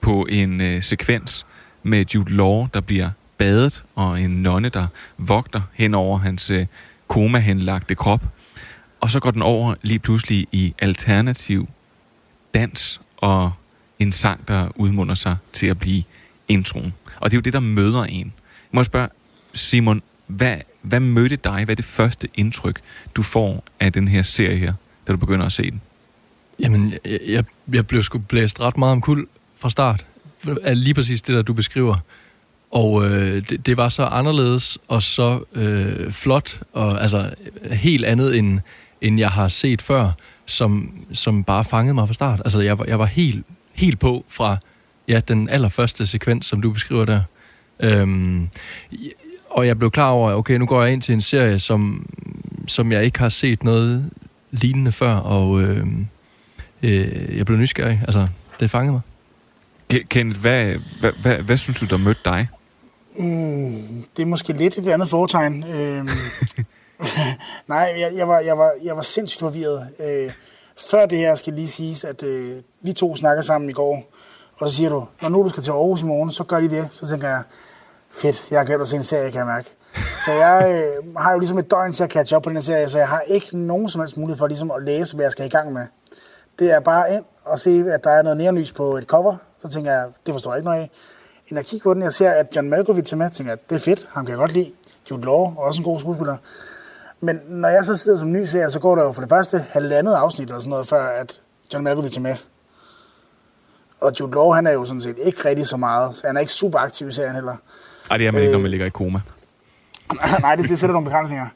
på 0.00 0.26
en 0.30 0.60
uh, 0.60 0.82
sekvens 0.82 1.46
med 1.82 2.04
Jude 2.14 2.36
Law, 2.36 2.66
der 2.74 2.80
bliver 2.80 3.10
badet, 3.38 3.84
og 3.94 4.20
en 4.20 4.42
nonne, 4.42 4.68
der 4.68 4.86
vogter 5.18 5.62
hen 5.72 5.94
over 5.94 6.18
hans 6.18 6.50
uh, 6.50 6.62
komahenlagte 7.08 7.94
krop. 7.94 8.24
Og 9.00 9.10
så 9.10 9.20
går 9.20 9.30
den 9.30 9.42
over 9.42 9.74
lige 9.82 9.98
pludselig 9.98 10.46
i 10.52 10.74
alternativ 10.78 11.68
dans 12.54 13.00
og 13.16 13.52
en 13.98 14.12
sang, 14.12 14.48
der 14.48 14.68
udmunder 14.74 15.14
sig 15.14 15.36
til 15.52 15.66
at 15.66 15.78
blive 15.78 16.02
introen. 16.48 16.94
Og 17.20 17.30
det 17.30 17.36
er 17.36 17.38
jo 17.38 17.42
det, 17.42 17.52
der 17.52 17.60
møder 17.60 18.04
en. 18.04 18.32
Må 18.72 18.80
jeg 18.80 18.86
spørge, 18.86 19.08
Simon, 19.54 20.02
hvad, 20.26 20.56
hvad 20.82 21.00
mødte 21.00 21.36
dig? 21.36 21.64
Hvad 21.64 21.72
er 21.72 21.76
det 21.76 21.84
første 21.84 22.28
indtryk, 22.34 22.80
du 23.14 23.22
får 23.22 23.64
af 23.80 23.92
den 23.92 24.08
her 24.08 24.22
serie 24.22 24.56
her, 24.56 24.72
da 25.06 25.12
du 25.12 25.18
begynder 25.18 25.46
at 25.46 25.52
se 25.52 25.70
den? 25.70 25.80
Jamen, 26.58 26.94
jeg, 27.04 27.18
jeg, 27.26 27.44
jeg 27.72 27.86
blev 27.86 28.02
sgu 28.02 28.18
blæst 28.18 28.60
ret 28.60 28.78
meget 28.78 28.92
om 28.92 29.00
kul 29.00 29.26
fra 29.58 29.70
start. 29.70 30.04
Af 30.62 30.84
lige 30.84 30.94
præcis 30.94 31.22
det, 31.22 31.34
der 31.34 31.42
du 31.42 31.52
beskriver. 31.52 31.96
Og 32.70 33.06
øh, 33.06 33.48
det, 33.48 33.66
det 33.66 33.76
var 33.76 33.88
så 33.88 34.02
anderledes 34.02 34.78
og 34.88 35.02
så 35.02 35.44
øh, 35.52 36.12
flot, 36.12 36.60
og 36.72 37.02
altså 37.02 37.34
helt 37.72 38.04
andet, 38.04 38.38
end, 38.38 38.60
end 39.00 39.18
jeg 39.18 39.30
har 39.30 39.48
set 39.48 39.82
før, 39.82 40.12
som, 40.46 41.04
som 41.12 41.44
bare 41.44 41.64
fangede 41.64 41.94
mig 41.94 42.08
fra 42.08 42.14
start. 42.14 42.42
Altså, 42.44 42.60
jeg, 42.60 42.88
jeg 42.88 42.98
var 42.98 43.06
helt, 43.06 43.46
helt 43.72 43.98
på 43.98 44.24
fra 44.28 44.56
ja, 45.08 45.20
den 45.28 45.48
allerførste 45.48 46.06
sekvens, 46.06 46.46
som 46.46 46.62
du 46.62 46.70
beskriver 46.70 47.04
der. 47.04 47.22
Øhm, 47.80 48.48
og 49.50 49.66
jeg 49.66 49.78
blev 49.78 49.90
klar 49.90 50.10
over, 50.10 50.30
at 50.30 50.34
okay, 50.34 50.54
nu 50.54 50.66
går 50.66 50.82
jeg 50.82 50.92
ind 50.92 51.02
til 51.02 51.12
en 51.12 51.20
serie, 51.20 51.58
som, 51.58 52.10
som 52.66 52.92
jeg 52.92 53.04
ikke 53.04 53.18
har 53.18 53.28
set 53.28 53.64
noget 53.64 54.10
lignende 54.50 54.92
før, 54.92 55.14
og 55.14 55.62
øh, 55.62 55.86
øh, 56.82 57.36
jeg 57.36 57.46
blev 57.46 57.58
nysgerrig. 57.58 58.00
Altså, 58.02 58.28
det 58.60 58.70
fangede 58.70 58.92
mig. 58.92 59.00
Kenneth, 60.08 60.40
hvad, 60.40 60.76
hvad, 61.00 61.12
hvad, 61.22 61.38
hvad 61.38 61.56
synes 61.56 61.78
du, 61.78 61.86
der 61.86 61.98
mødte 61.98 62.20
dig? 62.24 62.48
Mm, 63.18 64.04
det 64.16 64.22
er 64.22 64.26
måske 64.26 64.52
lidt 64.52 64.78
et 64.78 64.88
andet 64.88 65.08
foretegn. 65.08 65.64
Øhm, 65.64 66.08
nej, 67.68 67.94
jeg, 67.98 68.10
jeg, 68.16 68.28
var, 68.28 68.38
jeg, 68.38 68.58
var, 68.58 68.72
jeg 68.84 68.96
var 68.96 69.02
sindssygt 69.02 69.40
forvirret. 69.40 69.88
Øh, 70.00 70.32
før 70.90 71.06
det 71.06 71.18
her 71.18 71.34
skal 71.34 71.52
lige 71.52 71.68
siges, 71.68 72.04
at 72.04 72.22
øh, 72.22 72.52
vi 72.82 72.92
to 72.92 73.16
snakker 73.16 73.42
sammen 73.42 73.70
i 73.70 73.72
går, 73.72 74.12
og 74.58 74.68
så 74.68 74.76
siger 74.76 74.90
du, 74.90 75.06
når 75.22 75.28
nu 75.28 75.42
du 75.42 75.48
skal 75.48 75.62
til 75.62 75.70
Aarhus 75.70 76.02
i 76.02 76.04
morgen, 76.04 76.30
så 76.30 76.44
gør 76.44 76.60
de 76.60 76.70
det. 76.70 76.88
Så 76.90 77.08
tænker 77.08 77.28
jeg, 77.28 77.42
fedt, 78.10 78.50
jeg 78.50 78.58
har 78.58 78.64
glemt 78.64 78.82
at 78.82 78.88
se 78.88 78.96
en 78.96 79.02
serie, 79.02 79.30
kan 79.30 79.38
jeg 79.38 79.46
mærke. 79.46 79.74
Så 80.24 80.32
jeg 80.32 80.84
øh, 80.98 81.16
har 81.16 81.32
jo 81.32 81.38
ligesom 81.38 81.58
et 81.58 81.70
døgn 81.70 81.92
til 81.92 82.04
at 82.04 82.10
catch 82.10 82.36
up 82.36 82.42
på 82.42 82.48
den 82.48 82.56
her 82.56 82.62
serie, 82.62 82.88
så 82.88 82.98
jeg 82.98 83.08
har 83.08 83.20
ikke 83.20 83.58
nogen 83.58 83.88
som 83.88 84.00
helst 84.00 84.16
mulighed 84.16 84.38
for 84.38 84.46
ligesom 84.46 84.70
at 84.70 84.82
læse, 84.82 85.14
hvad 85.14 85.24
jeg 85.24 85.32
skal 85.32 85.46
i 85.46 85.48
gang 85.48 85.72
med. 85.72 85.86
Det 86.58 86.70
er 86.72 86.80
bare 86.80 87.14
ind 87.14 87.24
og 87.44 87.58
se, 87.58 87.84
at 87.88 88.04
der 88.04 88.10
er 88.10 88.22
noget 88.22 88.36
neonlys 88.36 88.72
på 88.72 88.96
et 88.96 89.04
cover. 89.04 89.36
Så 89.62 89.68
tænker 89.68 89.92
jeg, 89.92 90.06
det 90.26 90.34
forstår 90.34 90.52
jeg 90.52 90.58
ikke 90.58 90.64
noget 90.64 90.80
af. 90.80 90.90
Inden 91.46 91.56
jeg 91.56 91.64
kigger 91.64 91.82
på 91.82 91.94
den, 91.94 92.02
jeg 92.02 92.12
ser, 92.12 92.30
at 92.30 92.56
John 92.56 92.70
Malkovich 92.70 93.12
er 93.12 93.16
med, 93.16 93.30
tænker 93.30 93.52
jeg, 93.52 93.58
det 93.70 93.76
er 93.76 93.80
fedt, 93.80 94.08
ham 94.12 94.24
kan 94.24 94.30
jeg 94.30 94.38
godt 94.38 94.52
lide. 94.52 94.72
Jude 95.10 95.22
Law, 95.22 95.54
også 95.56 95.80
en 95.80 95.84
god 95.84 95.98
skuespiller. 95.98 96.36
Men 97.20 97.40
når 97.46 97.68
jeg 97.68 97.84
så 97.84 97.96
sidder 97.96 98.18
som 98.18 98.32
ny 98.32 98.44
serie, 98.44 98.70
så 98.70 98.80
går 98.80 98.96
der 98.96 99.04
jo 99.04 99.12
for 99.12 99.20
det 99.20 99.30
første 99.30 99.66
halvandet 99.70 100.12
afsnit 100.12 100.48
eller 100.48 100.60
sådan 100.60 100.70
noget, 100.70 100.86
før 100.86 101.06
at 101.06 101.40
John 101.72 101.84
Malkovich 101.84 102.18
er 102.18 102.22
med. 102.22 102.36
Og 104.00 104.12
Jude 104.20 104.32
Law, 104.32 104.50
han 104.50 104.66
er 104.66 104.72
jo 104.72 104.84
sådan 104.84 105.00
set 105.00 105.16
ikke 105.24 105.44
rigtig 105.44 105.66
så 105.66 105.76
meget. 105.76 106.14
Så 106.14 106.26
han 106.26 106.36
er 106.36 106.40
ikke 106.40 106.52
super 106.52 106.78
aktiv 106.78 107.08
i 107.08 107.12
serien 107.12 107.34
heller. 107.34 107.56
Ej, 108.10 108.16
det 108.16 108.26
er 108.26 108.30
man 108.30 108.38
øh, 108.38 108.42
ikke, 108.42 108.52
når 108.52 108.62
man 108.62 108.70
ligger 108.70 108.86
i 108.86 108.90
koma. 108.90 109.20
nej, 110.40 110.56
det, 110.56 110.68
det 110.68 110.78
sætter 110.78 110.92
nogle 110.92 111.04
begrænsninger. 111.04 111.46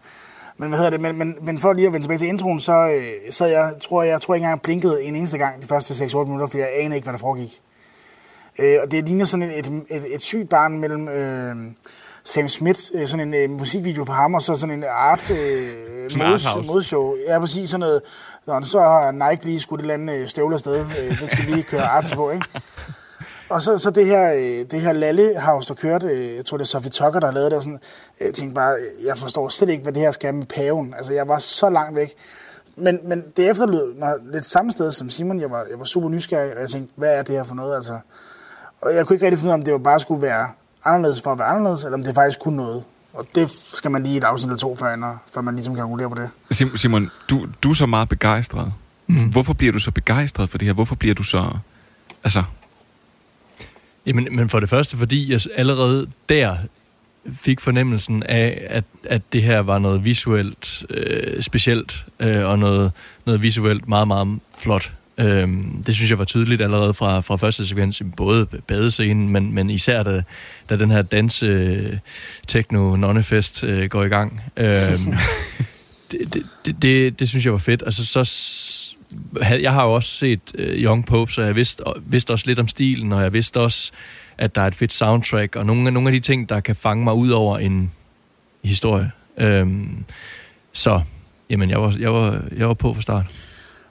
Men 0.56 0.68
hvad 0.68 0.78
hedder 0.78 0.90
det? 0.90 1.00
Men, 1.00 1.18
men, 1.18 1.36
men 1.42 1.58
for 1.58 1.72
lige 1.72 1.86
at 1.86 1.92
vende 1.92 2.04
tilbage 2.04 2.18
til 2.18 2.28
introen, 2.28 2.60
så 2.60 2.72
øh, 2.72 3.32
sad 3.32 3.48
jeg, 3.48 3.72
tror 3.80 4.02
jeg, 4.02 4.20
tror 4.20 4.34
jeg 4.34 4.38
ikke 4.38 4.44
engang 4.44 4.62
blinkede 4.62 5.02
en 5.02 5.16
eneste 5.16 5.38
gang 5.38 5.62
de 5.62 5.66
første 5.66 6.04
6-8 6.04 6.24
minutter, 6.24 6.46
for 6.46 6.58
jeg 6.58 6.68
anede 6.78 6.94
ikke, 6.96 7.04
hvad 7.04 7.12
der 7.12 7.18
foregik. 7.18 7.60
Øh, 8.58 8.76
og 8.82 8.90
det 8.90 9.04
ligner 9.04 9.24
sådan 9.24 9.50
et, 9.50 9.58
et, 9.58 9.82
et, 9.90 10.14
et 10.14 10.22
sygt 10.22 10.48
barn 10.48 10.78
mellem 10.78 11.08
øh, 11.08 11.56
Sam 12.24 12.48
Smith, 12.48 12.80
øh, 12.94 13.06
sådan 13.06 13.34
en 13.34 13.34
øh, 13.34 13.58
musikvideo 13.58 14.04
for 14.04 14.12
ham, 14.12 14.34
og 14.34 14.42
så 14.42 14.54
sådan 14.54 14.74
en 14.74 14.84
art 14.88 15.30
øh, 15.30 16.18
mods, 16.18 16.46
modshow. 16.66 17.14
Ja, 17.28 17.38
præcis 17.38 17.70
sådan 17.70 17.80
noget. 17.80 18.02
Så 18.46 18.80
har 18.80 19.30
Nike 19.30 19.44
lige 19.44 19.60
skudt 19.60 19.80
et 19.80 19.82
eller 19.82 19.94
andet 19.94 20.22
øh, 20.22 20.28
støvle 20.28 20.54
afsted. 20.54 20.86
Øh, 20.98 21.20
det 21.20 21.30
skal 21.30 21.44
lige 21.44 21.62
køre 21.62 21.82
arts 21.82 22.14
på, 22.14 22.30
ikke? 22.30 22.46
Og 23.50 23.62
så, 23.62 23.78
så 23.78 23.90
det 23.90 24.06
her, 24.06 24.32
øh, 24.32 24.70
det 24.70 24.80
her 24.80 24.92
Lalle 24.92 25.34
der 25.34 25.76
kørte, 25.80 26.34
jeg 26.36 26.44
tror 26.44 26.56
det 26.56 26.64
er 26.64 26.68
Sophie 26.68 26.90
Tucker, 26.90 27.20
der 27.20 27.26
har 27.26 27.34
lavet 27.34 27.50
det, 27.50 27.56
og 27.56 27.62
sådan, 27.62 27.80
jeg 28.20 28.34
tænkte 28.34 28.54
bare, 28.54 28.76
jeg 29.04 29.18
forstår 29.18 29.48
slet 29.48 29.70
ikke, 29.70 29.82
hvad 29.82 29.92
det 29.92 30.02
her 30.02 30.10
skal 30.10 30.34
med 30.34 30.46
paven. 30.46 30.94
Altså, 30.94 31.12
jeg 31.12 31.28
var 31.28 31.38
så 31.38 31.70
langt 31.70 31.96
væk. 31.96 32.14
Men, 32.76 32.98
men 33.04 33.24
det 33.36 33.50
efterlød 33.50 33.94
mig 33.94 34.14
lidt 34.32 34.44
samme 34.44 34.72
sted 34.72 34.90
som 34.90 35.10
Simon. 35.10 35.40
Jeg 35.40 35.50
var, 35.50 35.66
jeg 35.70 35.78
var 35.78 35.84
super 35.84 36.08
nysgerrig, 36.08 36.54
og 36.54 36.60
jeg 36.60 36.68
tænkte, 36.68 36.94
hvad 36.96 37.14
er 37.14 37.22
det 37.22 37.34
her 37.34 37.42
for 37.42 37.54
noget? 37.54 37.76
Altså, 37.76 37.98
og 38.80 38.94
jeg 38.94 39.06
kunne 39.06 39.16
ikke 39.16 39.26
rigtig 39.26 39.38
finde 39.38 39.48
ud 39.48 39.52
af, 39.52 39.58
om 39.58 39.62
det 39.62 39.72
var 39.72 39.78
bare 39.78 40.00
skulle 40.00 40.22
være 40.22 40.48
anderledes 40.84 41.22
for 41.22 41.32
at 41.32 41.38
være 41.38 41.48
anderledes, 41.48 41.84
eller 41.84 41.98
om 41.98 42.04
det 42.04 42.14
faktisk 42.14 42.40
kunne 42.40 42.56
noget. 42.56 42.84
Og 43.12 43.26
det 43.34 43.50
skal 43.50 43.90
man 43.90 44.02
lige 44.02 44.16
et 44.16 44.24
afsnit 44.24 44.48
eller 44.48 44.58
to 44.58 44.76
før, 44.76 45.18
før 45.34 45.40
man 45.40 45.54
ligesom 45.54 45.74
kan 45.74 45.84
regulere 45.84 46.08
på 46.10 46.16
det. 46.50 46.80
Simon, 46.80 47.10
du, 47.30 47.46
du 47.62 47.70
er 47.70 47.74
så 47.74 47.86
meget 47.86 48.08
begejstret. 48.08 48.72
Mm. 49.06 49.28
Hvorfor 49.28 49.52
bliver 49.52 49.72
du 49.72 49.78
så 49.78 49.90
begejstret 49.90 50.50
for 50.50 50.58
det 50.58 50.66
her? 50.66 50.72
Hvorfor 50.72 50.94
bliver 50.94 51.14
du 51.14 51.22
så... 51.22 51.50
Altså... 52.24 52.42
Jamen, 54.06 54.36
men 54.36 54.48
for 54.48 54.60
det 54.60 54.68
første, 54.68 54.96
fordi 54.96 55.32
jeg 55.32 55.40
allerede 55.56 56.06
der 56.28 56.56
fik 57.32 57.60
fornemmelsen 57.60 58.22
af, 58.22 58.66
at, 58.70 58.84
at 59.04 59.22
det 59.32 59.42
her 59.42 59.58
var 59.58 59.78
noget 59.78 60.04
visuelt 60.04 60.84
øh, 60.90 61.42
specielt, 61.42 62.04
øh, 62.20 62.46
og 62.46 62.58
noget, 62.58 62.92
noget 63.26 63.42
visuelt 63.42 63.88
meget, 63.88 64.08
meget 64.08 64.40
flot. 64.58 64.92
Øhm, 65.20 65.82
det 65.86 65.94
synes 65.94 66.10
jeg 66.10 66.18
var 66.18 66.24
tydeligt 66.24 66.62
allerede 66.62 66.94
fra, 66.94 67.20
fra 67.20 67.36
første 67.36 67.66
sekvens, 67.66 68.02
både 68.16 68.46
badescenen, 68.46 69.28
men, 69.28 69.52
men 69.52 69.70
især 69.70 70.02
da, 70.02 70.22
da 70.70 70.76
den 70.76 70.90
her 70.90 71.02
danse 71.02 71.46
øh, 71.46 71.96
techno 72.46 72.96
nonnefest 72.96 73.64
øh, 73.64 73.88
går 73.88 74.04
i 74.04 74.08
gang. 74.08 74.40
Øhm, 74.56 75.14
det, 76.10 76.34
det, 76.34 76.42
det, 76.66 76.82
det, 76.82 77.20
det 77.20 77.28
synes 77.28 77.44
jeg 77.44 77.52
var 77.52 77.58
fedt. 77.58 77.82
Altså, 77.86 78.06
så, 78.06 78.24
jeg 79.60 79.72
har 79.72 79.84
jo 79.84 79.94
også 79.94 80.10
set 80.10 80.40
øh, 80.54 80.84
Young 80.84 81.06
Pope, 81.06 81.32
så 81.32 81.42
jeg 81.42 81.56
vidste, 81.56 81.82
vidste 82.06 82.30
også 82.30 82.46
lidt 82.46 82.58
om 82.58 82.68
stilen, 82.68 83.12
og 83.12 83.22
jeg 83.22 83.32
vidste 83.32 83.60
også, 83.60 83.92
at 84.38 84.54
der 84.54 84.62
er 84.62 84.66
et 84.66 84.74
fedt 84.74 84.92
soundtrack, 84.92 85.56
og 85.56 85.66
nogle, 85.66 85.90
nogle 85.90 86.08
af 86.08 86.12
de 86.12 86.20
ting, 86.20 86.48
der 86.48 86.60
kan 86.60 86.76
fange 86.76 87.04
mig 87.04 87.14
ud 87.14 87.30
over 87.30 87.58
en 87.58 87.92
historie. 88.64 89.10
Øhm, 89.38 90.04
så, 90.72 91.00
jamen, 91.50 91.70
jeg 91.70 91.82
var, 91.82 91.94
jeg, 91.98 92.12
var, 92.12 92.42
jeg 92.56 92.68
var 92.68 92.74
på 92.74 92.94
for 92.94 93.02
start. 93.02 93.26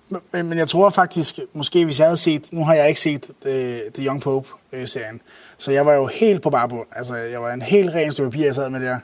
Men, 0.09 0.49
men 0.49 0.57
jeg 0.57 0.67
tror 0.67 0.89
faktisk, 0.89 1.39
måske 1.53 1.85
hvis 1.85 1.99
jeg 1.99 2.07
havde 2.07 2.17
set, 2.17 2.47
nu 2.51 2.65
har 2.65 2.73
jeg 2.73 2.87
ikke 2.87 2.99
set 2.99 3.25
The, 3.45 3.79
The 3.93 4.05
Young 4.05 4.21
Pope-serien, 4.21 5.15
øh, 5.15 5.21
så 5.57 5.71
jeg 5.71 5.85
var 5.85 5.93
jo 5.93 6.07
helt 6.07 6.41
på 6.41 6.49
barbund. 6.49 6.87
Altså, 6.91 7.15
jeg 7.15 7.41
var 7.41 7.53
en 7.53 7.61
helt 7.61 7.95
ren 7.95 8.11
stykke 8.11 8.31
papir, 8.31 8.45
jeg 8.45 8.55
sad 8.55 8.69
med 8.69 8.81
der. 8.81 8.99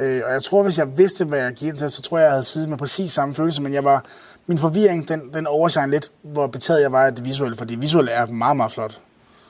Øh, 0.00 0.22
og 0.26 0.32
jeg 0.32 0.42
tror, 0.42 0.62
hvis 0.62 0.78
jeg 0.78 0.98
vidste, 0.98 1.24
hvad 1.24 1.38
jeg 1.38 1.52
gik 1.52 1.74
til, 1.74 1.90
så 1.90 2.02
tror 2.02 2.18
jeg, 2.18 2.24
jeg 2.24 2.32
havde 2.32 2.42
siddet 2.42 2.68
med 2.68 2.78
præcis 2.78 3.12
samme 3.12 3.34
følelse, 3.34 3.62
men 3.62 3.74
jeg 3.74 3.84
var, 3.84 4.04
min 4.46 4.58
forvirring, 4.58 5.08
den, 5.08 5.20
den 5.34 5.46
overshine 5.46 5.90
lidt, 5.90 6.10
hvor 6.22 6.46
betaget 6.46 6.82
jeg 6.82 6.92
var 6.92 7.06
af 7.06 7.14
det 7.14 7.24
visuelle, 7.24 7.56
fordi 7.56 7.74
det 7.74 7.82
visuelle 7.82 8.10
er 8.10 8.26
meget, 8.26 8.56
meget 8.56 8.72
flot. 8.72 9.00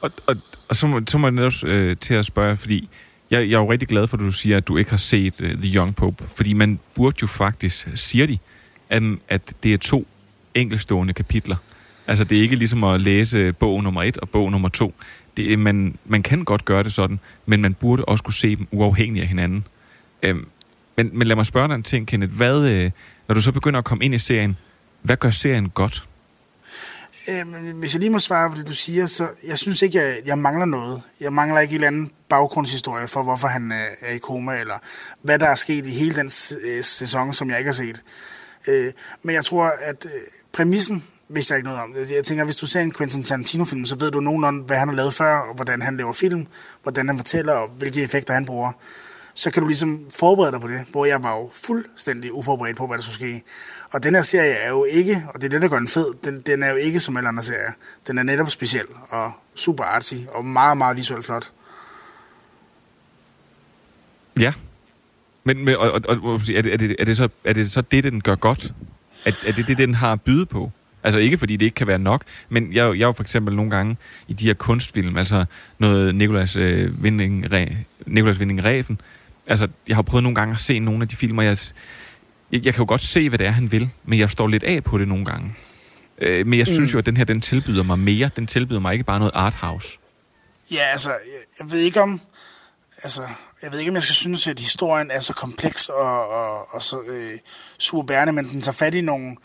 Og, 0.00 0.10
og, 0.26 0.36
og 0.68 0.76
så, 0.76 0.86
må, 0.86 1.00
så 1.08 1.18
må 1.18 1.26
jeg 1.26 1.32
netop 1.32 1.52
øh, 1.64 1.96
til 1.96 2.14
at 2.14 2.26
spørge, 2.26 2.56
fordi 2.56 2.88
jeg, 3.30 3.50
jeg 3.50 3.56
er 3.56 3.60
jo 3.60 3.72
rigtig 3.72 3.88
glad 3.88 4.06
for, 4.06 4.16
at 4.16 4.20
du 4.20 4.32
siger, 4.32 4.56
at 4.56 4.68
du 4.68 4.76
ikke 4.76 4.90
har 4.90 4.96
set 4.96 5.40
uh, 5.40 5.50
The 5.50 5.76
Young 5.76 5.96
Pope, 5.96 6.24
fordi 6.34 6.52
man 6.52 6.78
burde 6.94 7.16
jo 7.22 7.26
faktisk, 7.26 7.88
siger 7.94 8.26
de, 8.26 8.38
at, 8.90 9.02
at 9.28 9.40
det 9.62 9.74
er 9.74 9.78
to 9.78 10.06
enkelstående 10.60 11.12
kapitler. 11.12 11.56
Altså, 12.06 12.24
det 12.24 12.38
er 12.38 12.42
ikke 12.42 12.56
ligesom 12.56 12.84
at 12.84 13.00
læse 13.00 13.52
bog 13.52 13.82
nummer 13.82 14.02
et 14.02 14.16
og 14.16 14.28
bog 14.28 14.50
nummer 14.50 14.68
to. 14.68 14.94
Det, 15.36 15.52
er, 15.52 15.56
man, 15.56 15.98
man 16.04 16.22
kan 16.22 16.44
godt 16.44 16.64
gøre 16.64 16.82
det 16.82 16.92
sådan, 16.92 17.20
men 17.46 17.62
man 17.62 17.74
burde 17.74 18.04
også 18.04 18.24
kunne 18.24 18.34
se 18.34 18.56
dem 18.56 18.66
uafhængigt 18.70 19.22
af 19.22 19.28
hinanden. 19.28 19.66
Øhm, 20.22 20.46
men, 20.96 21.10
men 21.12 21.26
lad 21.26 21.36
mig 21.36 21.46
spørge 21.46 21.68
dig 21.68 21.74
en 21.74 21.82
ting, 21.82 22.06
Kenneth. 22.06 22.32
Hvad, 22.32 22.62
øh, 22.62 22.90
når 23.28 23.34
du 23.34 23.40
så 23.40 23.52
begynder 23.52 23.78
at 23.78 23.84
komme 23.84 24.04
ind 24.04 24.14
i 24.14 24.18
serien, 24.18 24.56
hvad 25.02 25.16
gør 25.16 25.30
serien 25.30 25.68
godt? 25.68 26.08
Øhm, 27.28 27.78
hvis 27.78 27.94
jeg 27.94 28.00
lige 28.00 28.10
må 28.10 28.18
svare 28.18 28.50
på 28.50 28.56
det, 28.56 28.68
du 28.68 28.74
siger, 28.74 29.06
så 29.06 29.28
jeg 29.46 29.58
synes 29.58 29.82
ikke, 29.82 29.98
jeg, 29.98 30.16
jeg 30.26 30.38
mangler 30.38 30.64
noget. 30.64 31.02
Jeg 31.20 31.32
mangler 31.32 31.60
ikke 31.60 31.72
en 31.72 31.74
eller 31.74 31.86
anden 31.86 32.10
baggrundshistorie 32.28 33.08
for, 33.08 33.22
hvorfor 33.22 33.48
han 33.48 33.72
øh, 33.72 33.86
er 34.00 34.14
i 34.14 34.18
koma, 34.18 34.60
eller 34.60 34.78
hvad 35.22 35.38
der 35.38 35.46
er 35.46 35.54
sket 35.54 35.86
i 35.86 35.90
hele 35.90 36.14
den 36.14 36.30
øh, 36.64 36.84
sæson, 36.84 37.32
som 37.32 37.50
jeg 37.50 37.58
ikke 37.58 37.68
har 37.68 37.72
set. 37.72 38.02
Øh, 38.68 38.92
men 39.22 39.34
jeg 39.34 39.44
tror, 39.44 39.72
at 39.82 40.06
øh, 40.06 40.10
præmissen 40.52 41.04
vidste 41.28 41.52
jeg 41.52 41.58
ikke 41.58 41.68
noget 41.68 41.82
om. 41.82 41.94
Jeg 42.14 42.24
tænker, 42.24 42.44
hvis 42.44 42.56
du 42.56 42.66
ser 42.66 42.80
en 42.80 42.92
Quentin 42.92 43.22
Tarantino-film, 43.22 43.84
så 43.84 43.96
ved 43.98 44.10
du 44.10 44.20
nogenlunde, 44.20 44.64
hvad 44.64 44.76
han 44.76 44.88
har 44.88 44.94
lavet 44.94 45.14
før, 45.14 45.38
og 45.38 45.54
hvordan 45.54 45.82
han 45.82 45.96
laver 45.96 46.12
film, 46.12 46.46
hvordan 46.82 47.08
han 47.08 47.18
fortæller, 47.18 47.52
og 47.52 47.68
hvilke 47.68 48.02
effekter 48.02 48.34
han 48.34 48.46
bruger. 48.46 48.72
Så 49.34 49.50
kan 49.50 49.62
du 49.62 49.66
ligesom 49.66 50.06
forberede 50.10 50.52
dig 50.52 50.60
på 50.60 50.68
det, 50.68 50.80
hvor 50.90 51.04
jeg 51.04 51.22
var 51.22 51.36
jo 51.36 51.50
fuldstændig 51.52 52.32
uforberedt 52.32 52.76
på, 52.76 52.86
hvad 52.86 52.98
der 52.98 53.02
skulle 53.02 53.14
ske. 53.14 53.42
Og 53.90 54.02
den 54.02 54.14
her 54.14 54.22
serie 54.22 54.52
er 54.52 54.68
jo 54.68 54.84
ikke, 54.84 55.24
og 55.34 55.40
det 55.40 55.46
er 55.46 55.50
det, 55.50 55.62
der 55.62 55.68
gør 55.68 55.78
den 55.78 55.88
fed, 55.88 56.06
den, 56.24 56.40
den 56.40 56.62
er 56.62 56.70
jo 56.70 56.76
ikke 56.76 57.00
som 57.00 57.16
alle 57.16 57.28
andre 57.28 57.42
serier. 57.42 57.72
Den 58.06 58.18
er 58.18 58.22
netop 58.22 58.50
speciel, 58.50 58.86
og 59.10 59.32
super 59.54 59.84
artsy, 59.84 60.14
og 60.28 60.44
meget, 60.44 60.78
meget 60.78 60.96
visuelt 60.96 61.24
flot. 61.24 61.52
Ja. 64.38 64.52
Men, 65.44 65.64
men 65.64 65.76
og, 65.76 65.90
og, 65.92 66.02
og, 66.08 66.34
er, 66.34 66.62
det, 66.62 66.72
er, 66.72 66.76
det, 66.76 66.96
er, 66.98 67.04
det 67.04 67.16
så, 67.16 67.28
er 67.44 67.52
det 67.52 67.70
så 67.70 67.80
det, 67.80 68.04
den 68.04 68.20
gør 68.20 68.34
godt? 68.34 68.72
Er, 69.24 69.32
er 69.46 69.52
det 69.52 69.66
det, 69.66 69.78
den 69.78 69.94
har 69.94 70.12
at 70.12 70.20
byde 70.22 70.46
på? 70.46 70.70
Altså 71.02 71.18
ikke 71.18 71.38
fordi 71.38 71.56
det 71.56 71.64
ikke 71.66 71.74
kan 71.74 71.86
være 71.86 71.98
nok, 71.98 72.22
men 72.48 72.72
jeg, 72.72 72.76
jeg 72.76 73.02
er 73.02 73.06
jo 73.06 73.12
for 73.12 73.22
eksempel 73.22 73.56
nogle 73.56 73.70
gange 73.70 73.96
i 74.28 74.32
de 74.32 74.44
her 74.44 74.54
kunstfilm, 74.54 75.16
altså 75.16 75.44
noget 75.78 76.14
Nicolas 76.14 76.56
øh, 76.56 76.92
Winding, 77.02 77.52
Re, 77.52 77.68
Nicolas 78.06 78.38
Winding 78.38 78.64
Refn, 78.64 78.94
altså 79.46 79.68
jeg 79.88 79.96
har 79.96 80.02
prøvet 80.02 80.22
nogle 80.22 80.34
gange 80.34 80.54
at 80.54 80.60
se 80.60 80.78
nogle 80.78 81.02
af 81.02 81.08
de 81.08 81.16
filmer, 81.16 81.42
jeg, 81.42 81.56
jeg, 82.52 82.64
jeg 82.64 82.74
kan 82.74 82.82
jo 82.82 82.88
godt 82.88 83.00
se, 83.00 83.28
hvad 83.28 83.38
det 83.38 83.46
er, 83.46 83.50
han 83.50 83.72
vil, 83.72 83.90
men 84.04 84.18
jeg 84.18 84.30
står 84.30 84.46
lidt 84.48 84.62
af 84.62 84.84
på 84.84 84.98
det 84.98 85.08
nogle 85.08 85.24
gange. 85.24 85.54
Øh, 86.18 86.46
men 86.46 86.58
jeg 86.58 86.66
synes 86.66 86.92
Mm. 86.92 86.94
jo, 86.94 86.98
at 86.98 87.06
den 87.06 87.16
her, 87.16 87.24
den 87.24 87.40
tilbyder 87.40 87.82
mig 87.82 87.98
mere. 87.98 88.30
Den 88.36 88.46
tilbyder 88.46 88.80
mig 88.80 88.92
ikke 88.92 89.04
bare 89.04 89.18
noget 89.18 89.32
arthouse. 89.34 89.98
Ja, 90.72 90.82
altså, 90.92 91.10
jeg, 91.10 91.18
jeg 91.60 91.70
ved 91.70 91.78
ikke 91.78 92.02
om... 92.02 92.20
Altså, 93.02 93.22
jeg 93.62 93.72
ved 93.72 93.78
ikke, 93.78 93.90
om 93.90 93.94
jeg 93.94 94.02
skal 94.02 94.14
synes, 94.14 94.46
at 94.46 94.58
historien 94.58 95.10
er 95.10 95.20
så 95.20 95.32
kompleks 95.32 95.88
og, 95.88 96.28
og, 96.28 96.74
og 96.74 96.82
så 96.82 97.00
øh, 97.00 97.38
super 97.78 98.02
bærende, 98.02 98.32
men 98.32 98.48
den 98.48 98.60
tager 98.60 98.72
fat 98.72 98.94
i 98.94 99.00
nogle 99.00 99.36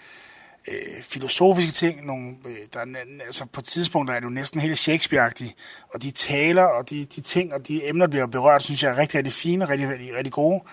øh, 0.67 1.03
filosofiske 1.03 1.71
ting. 1.71 2.05
Nogle, 2.05 2.35
øh, 2.45 2.57
der 2.73 2.79
er, 2.79 2.85
altså, 3.25 3.45
på 3.45 3.61
tidspunkter 3.61 4.13
er 4.13 4.19
det 4.19 4.25
jo 4.25 4.29
næsten 4.29 4.59
helt 4.61 4.77
Shakespeare-agtigt. 4.77 5.53
Og 5.93 6.01
de 6.01 6.11
taler, 6.11 6.63
og 6.63 6.89
de, 6.89 7.05
de 7.05 7.21
ting 7.21 7.53
og 7.53 7.67
de 7.67 7.89
emner, 7.89 8.05
der 8.05 8.11
bliver 8.11 8.27
berørt, 8.27 8.63
synes 8.63 8.83
jeg 8.83 8.91
er 8.91 8.97
rigtig, 8.97 9.17
rigtig 9.17 9.33
fine 9.33 9.65
og 9.65 9.69
rigtig, 9.69 9.89
rigtig, 9.89 10.15
rigtig 10.15 10.33
gode. 10.33 10.63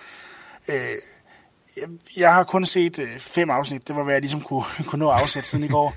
Øh, 0.67 0.75
jeg, 1.77 1.87
jeg 2.17 2.33
har 2.33 2.43
kun 2.43 2.65
set 2.65 2.99
øh, 2.99 3.19
fem 3.19 3.49
afsnit. 3.49 3.87
Det 3.87 3.95
var, 3.95 4.03
hvad 4.03 4.13
jeg 4.13 4.21
ligesom 4.21 4.41
kunne, 4.41 4.63
kunne 4.87 4.99
nå 4.99 5.09
at 5.09 5.21
afsætte 5.21 5.49
siden 5.49 5.65
i 5.65 5.67
går. 5.67 5.95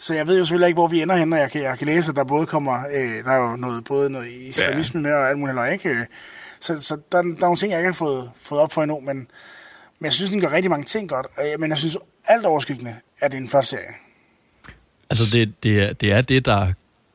Så 0.00 0.14
jeg 0.14 0.26
ved 0.26 0.38
jo 0.38 0.44
selvfølgelig 0.44 0.68
ikke, 0.68 0.76
hvor 0.76 0.86
vi 0.86 1.02
ender 1.02 1.16
hen, 1.16 1.32
og 1.32 1.38
jeg 1.38 1.50
kan, 1.50 1.62
jeg 1.62 1.78
kan 1.78 1.86
læse, 1.86 2.10
at 2.10 2.16
der 2.16 2.24
både 2.24 2.46
kommer, 2.46 2.84
øh, 2.94 3.24
der 3.24 3.30
er 3.30 3.50
jo 3.50 3.56
noget, 3.56 3.84
både 3.84 4.10
noget 4.10 4.28
islamisme 4.30 5.00
med 5.00 5.12
og 5.12 5.28
alt 5.28 5.38
muligt, 5.38 5.58
eller 5.58 5.72
ikke? 5.72 6.06
Så, 6.60 6.82
så 6.82 6.96
der, 7.12 7.22
der 7.22 7.28
er 7.28 7.40
nogle 7.40 7.56
ting, 7.56 7.72
jeg 7.72 7.80
ikke 7.80 7.88
har 7.88 7.92
fået, 7.92 8.30
fået 8.36 8.60
op 8.60 8.72
for 8.72 8.82
endnu, 8.82 9.00
men, 9.00 9.16
men 9.16 10.04
jeg 10.04 10.12
synes, 10.12 10.30
den 10.30 10.40
gør 10.40 10.52
rigtig 10.52 10.70
mange 10.70 10.84
ting 10.84 11.08
godt. 11.08 11.26
Men 11.58 11.70
jeg 11.70 11.78
synes, 11.78 11.98
alt 12.24 12.46
overskyggende 12.46 12.94
er 13.20 13.28
det 13.28 13.36
en 13.36 13.48
flot 13.48 13.64
serie. 13.64 13.94
Altså, 15.10 15.24
det, 15.32 15.62
det, 15.62 15.82
er, 15.82 15.92
det 15.92 16.12
er 16.12 16.20
det, 16.20 16.44
der 16.44 16.72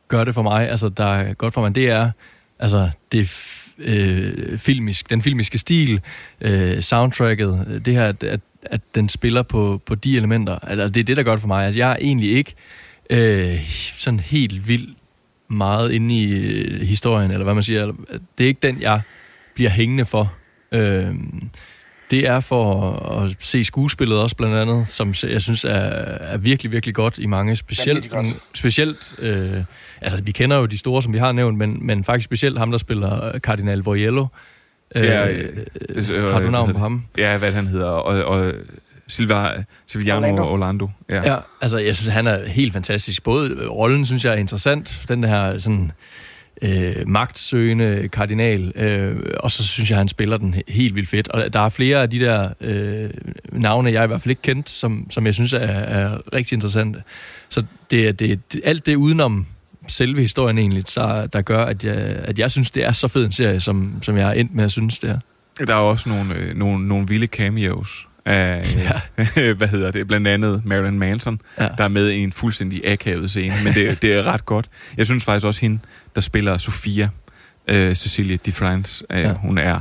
gør 0.08 0.24
det 0.24 0.34
for 0.34 0.42
mig. 0.42 0.70
Altså, 0.70 0.90
der 0.90 1.16
er 1.16 1.34
godt 1.34 1.54
for 1.54 1.62
mig, 1.62 1.76
det 1.76 1.90
er 1.90 2.12
altså, 2.60 2.90
det 3.12 3.30
øh, 3.78 4.58
filmisk, 4.58 5.10
den 5.10 5.22
filmiske 5.22 5.58
stil, 5.58 6.02
øh, 6.42 6.82
soundtracket, 6.82 7.68
øh, 7.70 7.86
det 7.86 7.94
her, 7.94 8.06
at, 8.06 8.24
at, 8.24 8.40
at 8.64 8.82
den 8.96 9.10
spiller 9.10 9.44
på, 9.44 9.82
på 9.86 9.96
de 9.96 10.18
elementer. 10.18 10.60
Altså, 10.60 10.90
det 10.90 11.00
er 11.00 11.04
det, 11.04 11.18
der 11.18 11.24
gør 11.24 11.32
det 11.32 11.42
for 11.42 11.48
mig. 11.48 11.66
Altså, 11.66 11.80
jeg 11.80 11.92
er 11.92 11.96
egentlig 11.96 12.32
ikke 12.32 12.56
øh, 13.10 13.60
sådan 13.98 14.20
helt 14.20 14.68
vildt 14.68 14.98
meget 15.48 15.92
inde 15.92 16.16
i 16.16 16.32
øh, 16.32 16.82
historien, 16.82 17.32
eller 17.32 17.44
hvad 17.44 17.54
man 17.54 17.64
siger. 17.64 17.82
Eller, 17.82 17.96
det 18.38 18.44
er 18.44 18.48
ikke 18.48 18.68
den, 18.68 18.82
jeg 18.82 19.02
bliver 19.56 19.70
hængende 19.70 20.06
for. 20.06 20.34
Øh, 20.72 21.14
det 22.12 22.28
er 22.28 22.40
for 22.40 22.92
at 22.92 23.36
se 23.40 23.64
skuespillet 23.64 24.20
også 24.20 24.36
blandt 24.36 24.56
andet, 24.56 24.88
som 24.88 25.14
jeg 25.24 25.42
synes 25.42 25.66
er, 25.66 25.70
er 25.70 26.38
virkelig, 26.38 26.72
virkelig 26.72 26.96
godt 26.96 27.18
i 27.18 27.26
mange. 27.26 27.56
Specielt, 27.56 28.10
godt. 28.10 28.26
specielt 28.54 28.98
øh, 29.20 29.64
altså 30.02 30.24
vi 30.24 30.32
kender 30.32 30.58
jo 30.58 30.66
de 30.66 30.78
store, 30.78 31.02
som 31.02 31.14
vi 31.14 31.18
har 31.18 31.32
nævnt, 31.32 31.58
men, 31.58 31.86
men 31.86 32.04
faktisk 32.04 32.26
specielt 32.26 32.58
ham, 32.58 32.72
der 32.72 32.78
spiller 32.78 33.40
Cardinal 33.40 33.80
Voyello. 33.80 34.26
Øh, 34.96 35.04
Ja, 35.04 35.30
øh, 35.30 35.58
øh, 36.10 36.24
har 36.24 36.40
du 36.40 36.50
navn 36.50 36.68
hedder 36.68 36.74
på 36.74 36.80
ham? 36.80 37.06
Ja, 37.18 37.38
hvad 37.38 37.52
han 37.52 37.68
hedder. 37.68 37.86
Og, 37.86 38.24
og 38.24 38.54
Silva, 39.08 39.64
Silviano 39.88 40.28
Orlando. 40.28 40.44
Orlando. 40.44 40.90
Ja. 41.10 41.34
Ja, 41.34 41.38
altså 41.62 41.78
jeg 41.78 41.96
synes, 41.96 42.14
han 42.14 42.28
er 42.28 42.48
helt 42.48 42.74
fantastisk. 42.74 43.24
Både 43.24 43.50
øh, 43.50 43.70
rollen, 43.70 44.06
synes 44.06 44.26
jeg, 44.26 44.34
er 44.34 44.38
interessant. 44.38 45.06
Den 45.08 45.24
her 45.24 45.58
sådan 45.58 45.92
øh, 46.62 47.08
magtsøgende 47.08 48.10
kardinal. 48.12 48.74
Øh, 48.76 49.16
og 49.40 49.52
så 49.52 49.68
synes 49.68 49.90
jeg, 49.90 49.98
han 49.98 50.08
spiller 50.08 50.38
den 50.38 50.56
helt 50.68 50.96
vildt 50.96 51.10
fedt. 51.10 51.28
Og 51.28 51.54
der 51.54 51.60
er 51.60 51.70
flere 51.70 52.02
af 52.02 52.10
de 52.10 52.20
der 52.20 52.50
øh, 52.62 53.10
navne, 53.52 53.92
jeg 53.92 54.04
i 54.04 54.08
hvert 54.08 54.22
fald 54.22 54.30
ikke 54.30 54.42
kendt, 54.42 54.70
som, 54.70 55.08
som 55.10 55.26
jeg 55.26 55.34
synes 55.34 55.54
er, 55.54 55.60
er 55.60 56.34
rigtig 56.34 56.56
interessante. 56.56 57.04
Så 57.50 57.64
det 57.92 58.08
er 58.08 58.12
det, 58.12 58.54
det, 58.54 58.62
alt 58.64 58.86
det 58.86 58.96
udenom 58.96 59.46
selve 59.88 60.22
historien 60.22 60.58
egentlig, 60.58 60.84
så, 60.88 61.28
der 61.34 61.42
gør, 61.42 61.66
at 61.66 61.84
jeg, 61.84 61.96
at 62.24 62.40
jeg 62.40 62.52
synes, 62.52 62.72
det 62.72 62.86
er 62.86 62.92
så 62.92 63.08
fed 63.08 63.26
en 63.26 63.32
serie, 63.32 63.60
som, 63.60 63.94
som 64.02 64.18
jeg 64.18 64.30
er 64.30 64.34
endt 64.34 64.56
med 64.56 64.64
at 64.64 64.72
synes, 64.72 65.00
det 65.00 65.10
er. 65.10 65.20
Der 65.68 65.74
er 65.74 65.80
også 65.80 66.10
nogle, 66.10 66.36
øh, 66.36 66.56
nogle, 66.56 66.88
nogle 66.88 67.08
vilde 67.08 67.28
cameos 67.28 68.08
af, 68.26 68.76
ja. 68.76 69.54
hvad 69.54 69.68
hedder 69.68 69.92
det, 69.92 70.08
blandt 70.08 70.28
andet 70.28 70.62
Marilyn 70.66 71.00
Manson, 71.00 71.42
Ja. 71.60 71.68
der 71.78 71.84
er 71.84 71.88
med 71.88 72.10
i 72.10 72.18
en 72.18 72.32
fuldstændig 72.32 72.88
akavet 72.88 73.30
scene, 73.30 73.56
men 73.64 73.74
det, 73.74 74.02
det 74.02 74.14
er 74.14 74.24
ret 74.24 74.46
godt. 74.46 74.70
Jeg 74.98 75.06
synes 75.06 75.24
faktisk 75.24 75.46
også 75.46 75.62
hende, 75.62 75.80
der 76.16 76.22
spiller 76.22 76.58
Sofia, 76.58 77.10
øh, 77.68 77.96
Cecilia 77.96 78.38
de 78.46 78.52
France, 78.52 79.06
øh, 79.10 79.20
Ja. 79.20 79.34
hun 79.34 79.58
er 79.58 79.80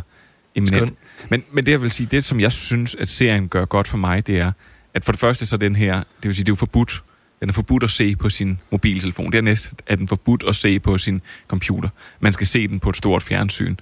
eminent. 0.55 0.89
Skøn. 0.89 0.97
Men, 1.29 1.43
men 1.53 1.67
det 1.67 1.73
jeg 1.73 1.83
vil 1.83 1.91
sige, 1.91 2.09
det 2.11 2.25
som 2.25 2.41
jeg 2.41 2.53
synes, 2.53 2.95
at 2.95 3.09
serien 3.09 3.49
gør 3.49 3.65
godt 3.65 3.89
for 3.89 3.97
mig, 3.99 4.27
det 4.27 4.39
er, 4.39 4.53
at 4.95 5.05
for 5.05 5.13
det 5.13 5.21
første 5.21 5.47
så 5.47 5.57
den 5.57 5.77
her, 5.77 5.95
det 5.97 6.05
vil 6.23 6.35
sige, 6.35 6.45
det 6.45 6.49
er 6.49 6.53
jo 6.53 6.57
forbudt, 6.57 7.03
den 7.41 7.49
er 7.49 7.53
forbudt 7.53 7.83
at 7.85 7.91
se 7.91 8.17
på 8.17 8.31
sin 8.31 8.59
mobiltelefon. 8.71 9.33
Dernæst 9.33 9.73
er 9.87 9.97
den 9.97 10.09
forbudt 10.09 10.45
at 10.49 10.57
se 10.57 10.81
på 10.81 10.99
sin 10.99 11.21
computer. 11.49 11.89
Man 12.21 12.33
skal 12.33 12.47
se 12.47 12.69
den 12.69 12.81
på 12.81 12.91
et 12.91 12.97
stort 12.97 13.23
fjernsyn, 13.23 13.77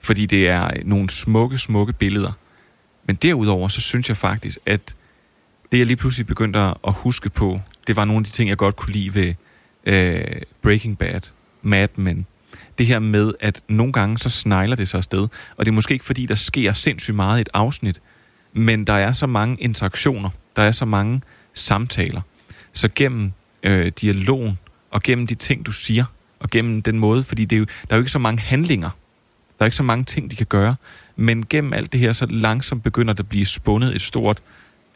fordi 0.00 0.26
det 0.26 0.48
er 0.48 0.70
nogle 0.84 1.10
smukke, 1.10 1.58
smukke 1.58 1.92
billeder. 1.92 2.32
Men 3.04 3.16
derudover, 3.16 3.68
så 3.68 3.80
synes 3.80 4.08
jeg 4.08 4.16
faktisk, 4.16 4.58
at 4.66 4.94
det 5.72 5.78
jeg 5.78 5.86
lige 5.86 5.96
pludselig 5.96 6.26
begyndte 6.26 6.58
at 6.58 6.74
huske 6.84 7.30
på, 7.30 7.58
det 7.86 7.96
var 7.96 8.04
nogle 8.04 8.20
af 8.20 8.24
de 8.24 8.30
ting, 8.30 8.48
jeg 8.48 8.56
godt 8.56 8.76
kunne 8.76 8.92
lide 8.92 9.14
ved 9.14 9.34
øh, 9.84 10.42
Breaking 10.62 10.98
Bad, 10.98 11.20
Mad 11.62 11.88
Men. 11.96 12.26
Det 12.78 12.86
her 12.86 12.98
med, 12.98 13.32
at 13.40 13.62
nogle 13.68 13.92
gange 13.92 14.18
så 14.18 14.30
snegler 14.30 14.76
det 14.76 14.88
sig 14.88 14.98
afsted, 14.98 15.28
og 15.56 15.66
det 15.66 15.70
er 15.70 15.74
måske 15.74 15.92
ikke 15.92 16.04
fordi, 16.04 16.26
der 16.26 16.34
sker 16.34 16.72
sindssygt 16.72 17.14
meget 17.14 17.38
i 17.38 17.40
et 17.40 17.48
afsnit, 17.54 18.00
men 18.52 18.86
der 18.86 18.92
er 18.92 19.12
så 19.12 19.26
mange 19.26 19.56
interaktioner, 19.60 20.30
der 20.56 20.62
er 20.62 20.72
så 20.72 20.84
mange 20.84 21.22
samtaler. 21.54 22.20
Så 22.72 22.88
gennem 22.94 23.32
øh, 23.62 23.92
dialogen, 24.00 24.58
og 24.90 25.02
gennem 25.02 25.26
de 25.26 25.34
ting, 25.34 25.66
du 25.66 25.72
siger, 25.72 26.04
og 26.40 26.50
gennem 26.50 26.82
den 26.82 26.98
måde, 26.98 27.22
fordi 27.22 27.44
det 27.44 27.56
er 27.56 27.60
jo, 27.60 27.64
der 27.64 27.94
er 27.94 27.96
jo 27.96 28.00
ikke 28.00 28.12
så 28.12 28.18
mange 28.18 28.40
handlinger, 28.40 28.90
der 29.58 29.64
er 29.64 29.64
ikke 29.64 29.76
så 29.76 29.82
mange 29.82 30.04
ting, 30.04 30.30
de 30.30 30.36
kan 30.36 30.46
gøre, 30.46 30.74
men 31.16 31.46
gennem 31.46 31.72
alt 31.72 31.92
det 31.92 32.00
her, 32.00 32.12
så 32.12 32.26
langsomt 32.30 32.82
begynder 32.82 33.14
der 33.14 33.22
at 33.22 33.28
blive 33.28 33.46
spundet 33.46 33.94
et 33.94 34.00
stort 34.00 34.38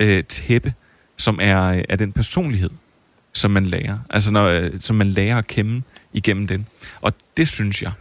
øh, 0.00 0.24
tæppe, 0.24 0.74
som 1.16 1.38
er, 1.42 1.62
øh, 1.62 1.85
er 1.88 1.96
den 1.96 2.12
personlighed, 2.12 2.70
som 3.33 3.50
man 3.50 3.66
lærer. 3.66 3.98
Altså, 4.11 4.31
når, 4.31 4.46
øh, 4.46 4.70
som 4.81 4.96
man 4.96 5.11
lærer 5.11 5.38
at 5.38 5.46
kende 5.46 5.83
igennem 6.12 6.46
den. 6.46 6.66
Og 7.00 7.12
det 7.37 7.48
synes 7.48 7.83
jeg, 7.83 7.92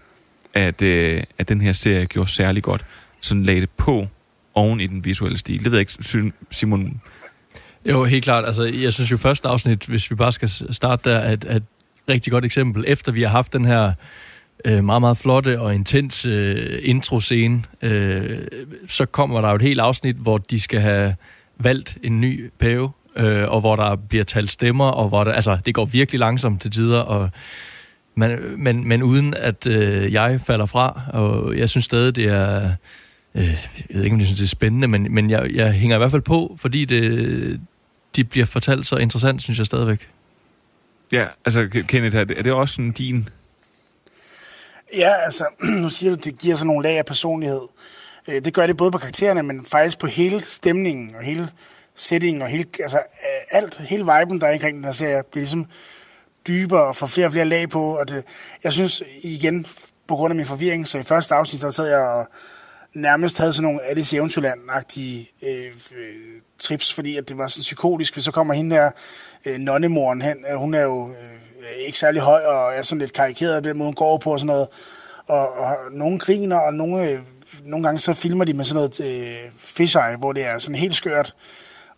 at, 0.54 0.82
øh, 0.82 1.24
at 1.38 1.50
den 1.50 1.62
her 1.62 1.74
serie 1.74 2.06
gjorde 2.06 2.32
særlig 2.32 2.64
godt. 2.64 2.86
Sådan 3.22 3.44
lagde 3.44 3.62
det 3.62 3.70
på 3.70 4.08
oven 4.54 4.82
i 4.82 4.88
den 4.88 5.06
visuelle 5.06 5.38
stil. 5.38 5.64
Det 5.64 5.72
ved 5.72 5.80
jeg 5.80 5.98
ikke, 5.98 6.32
Simon... 6.52 7.02
Jo, 7.90 8.04
helt 8.04 8.24
klart. 8.24 8.46
Altså, 8.46 8.64
jeg 8.64 8.94
synes 8.94 9.12
jo 9.12 9.18
første 9.18 9.48
afsnit, 9.48 9.86
hvis 9.86 10.12
vi 10.12 10.16
bare 10.16 10.32
skal 10.32 10.50
starte 10.72 11.10
der, 11.10 11.18
er 11.18 11.34
et, 11.34 11.46
er 11.48 11.56
et 11.56 11.64
rigtig 12.10 12.32
godt 12.32 12.46
eksempel. 12.46 12.84
Efter 12.88 13.12
vi 13.12 13.22
har 13.22 13.30
haft 13.30 13.54
den 13.54 13.66
her 13.66 13.94
øh, 14.66 14.84
meget, 14.84 15.02
meget 15.02 15.18
flotte 15.18 15.60
og 15.60 15.76
intens 15.76 16.26
øh, 16.26 16.80
intro-scene, 16.84 17.64
øh, 17.82 18.48
så 18.88 19.06
kommer 19.06 19.42
der 19.42 19.50
jo 19.50 19.56
et 19.56 19.62
helt 19.62 19.80
afsnit, 19.80 20.16
hvor 20.16 20.38
de 20.38 20.60
skal 20.60 20.80
have 20.80 21.16
valgt 21.58 21.98
en 22.04 22.22
ny 22.22 22.52
pave, 22.60 22.92
øh, 23.16 23.50
og 23.50 23.60
hvor 23.60 23.76
der 23.76 23.96
bliver 23.96 24.24
talt 24.24 24.52
stemmer, 24.52 24.86
og 24.86 25.10
hvor 25.10 25.24
der, 25.24 25.32
altså, 25.32 25.58
det 25.66 25.74
går 25.74 25.86
virkelig 25.86 26.20
langsomt 26.20 26.62
til 26.62 26.72
tider, 26.72 27.00
og 27.00 27.30
men, 28.16 28.64
men, 28.64 28.88
men 28.88 29.04
uden 29.04 29.34
at 29.34 29.68
øh, 29.68 30.14
jeg 30.14 30.42
falder 30.42 30.66
fra, 30.66 31.02
og 31.14 31.58
jeg 31.58 31.70
synes 31.70 31.86
stadig, 31.86 32.16
det 32.16 32.26
er... 32.26 32.72
Øh, 33.36 33.68
jeg 33.90 33.96
ved 33.96 34.04
ikke, 34.04 34.14
om 34.14 34.20
jeg 34.20 34.28
synes, 34.28 34.40
det 34.40 34.46
er 34.46 34.50
spændende, 34.50 34.88
men, 34.88 35.14
men 35.14 35.30
jeg, 35.30 35.50
jeg 35.54 35.72
hænger 35.72 35.96
i 35.96 36.00
hvert 36.00 36.12
fald 36.12 36.22
på, 36.22 36.58
fordi 36.60 36.86
det, 36.86 37.60
de 38.16 38.24
bliver 38.24 38.46
fortalt 38.46 38.86
så 38.86 38.96
interessant, 38.98 39.42
synes 39.42 39.58
jeg 39.60 39.66
stadigvæk. 39.66 40.10
Ja, 41.12 41.26
altså, 41.46 41.84
Kenneth, 41.88 42.16
er 42.16 42.24
det, 42.24 42.40
er 42.40 42.44
det 42.44 42.52
også 42.54 42.76
sådan 42.76 42.92
din... 42.92 43.30
Ja, 44.94 45.14
altså, 45.14 45.46
nu 45.82 45.90
siger 45.90 46.16
du, 46.16 46.18
det 46.24 46.38
giver 46.38 46.56
sådan 46.56 46.68
nogle 46.68 46.84
lag 46.84 46.98
af 46.98 47.06
personlighed. 47.06 47.62
Øh, 48.28 48.46
det 48.46 48.54
gør 48.54 48.68
det 48.68 48.78
både 48.78 48.92
på 48.92 48.98
karaktererne, 48.98 49.44
men 49.44 49.66
faktisk 49.66 50.00
på 50.00 50.08
hele 50.08 50.42
stemningen 50.42 51.16
og 51.16 51.22
hele 51.22 51.50
settingen 51.96 52.42
og 52.42 52.48
hele, 52.48 52.66
altså 52.80 52.98
øh, 52.98 53.58
alt, 53.58 53.78
hele 53.78 54.04
viben, 54.04 54.42
der 54.42 54.48
er 54.48 54.54
omkring 54.54 54.78
den 54.78 54.86
her 54.86 54.92
serie, 54.92 55.24
bliver 55.32 55.42
ligesom 55.42 55.66
dybere 56.48 56.88
og 56.88 56.96
får 56.96 57.08
flere 57.08 57.28
og 57.28 57.32
flere 57.32 57.46
lag 57.46 57.70
på. 57.70 57.98
Og 57.98 58.10
det, 58.10 58.24
jeg 58.64 58.74
synes 58.74 59.04
igen, 59.22 59.66
på 60.08 60.16
grund 60.16 60.32
af 60.32 60.36
min 60.36 60.46
forvirring, 60.46 60.88
så 60.88 60.98
i 60.98 61.04
første 61.04 61.36
afsnit, 61.36 61.62
der 61.62 61.70
sad 61.70 61.88
jeg 61.88 62.00
og 62.00 62.28
nærmest 62.94 63.38
havde 63.38 63.54
sådan 63.54 63.64
nogle 63.64 63.84
Alice 63.84 64.16
i 64.16 64.20
Eventyrland-agtige 64.20 65.46
øh, 65.48 65.66
øh 65.98 66.42
trips, 66.60 66.94
fordi 66.94 67.18
at 67.18 67.30
det 67.30 67.38
var 67.38 67.48
sådan 67.48 67.62
psykotisk. 67.62 68.14
Så 68.18 68.32
kommer 68.32 68.54
hende 68.54 68.76
der, 68.76 68.92
øh, 69.46 69.58
nonnemoren 69.58 70.22
hen, 70.22 70.38
hun 70.56 70.74
er 70.74 70.82
jo 70.82 71.10
øh, 71.10 71.45
ikke 71.86 71.98
særlig 71.98 72.22
høj 72.22 72.42
og 72.42 72.74
er 72.74 72.82
sådan 72.82 73.00
lidt 73.00 73.14
karikeret 73.14 73.56
af 73.56 73.64
den 73.64 73.78
måde, 73.78 73.88
hun 73.88 73.96
går 73.96 74.18
på 74.18 74.32
og 74.32 74.40
sådan 74.40 74.48
noget. 74.48 74.68
Og, 75.28 75.54
og 75.58 75.76
nogle 75.92 76.20
griner, 76.20 76.58
og 76.58 76.74
nogle, 76.74 77.10
øh, 77.10 77.20
nogle 77.64 77.84
gange 77.84 78.00
så 78.00 78.14
filmer 78.14 78.46
de 78.46 78.54
med 78.54 78.66
sådan 78.66 78.76
noget 78.76 79.00
øh, 79.00 79.52
fisheye, 79.58 80.18
hvor 80.20 80.34
det 80.34 80.46
er 80.46 80.58
sådan 80.58 80.76
helt 80.76 80.96
skørt. 80.96 81.36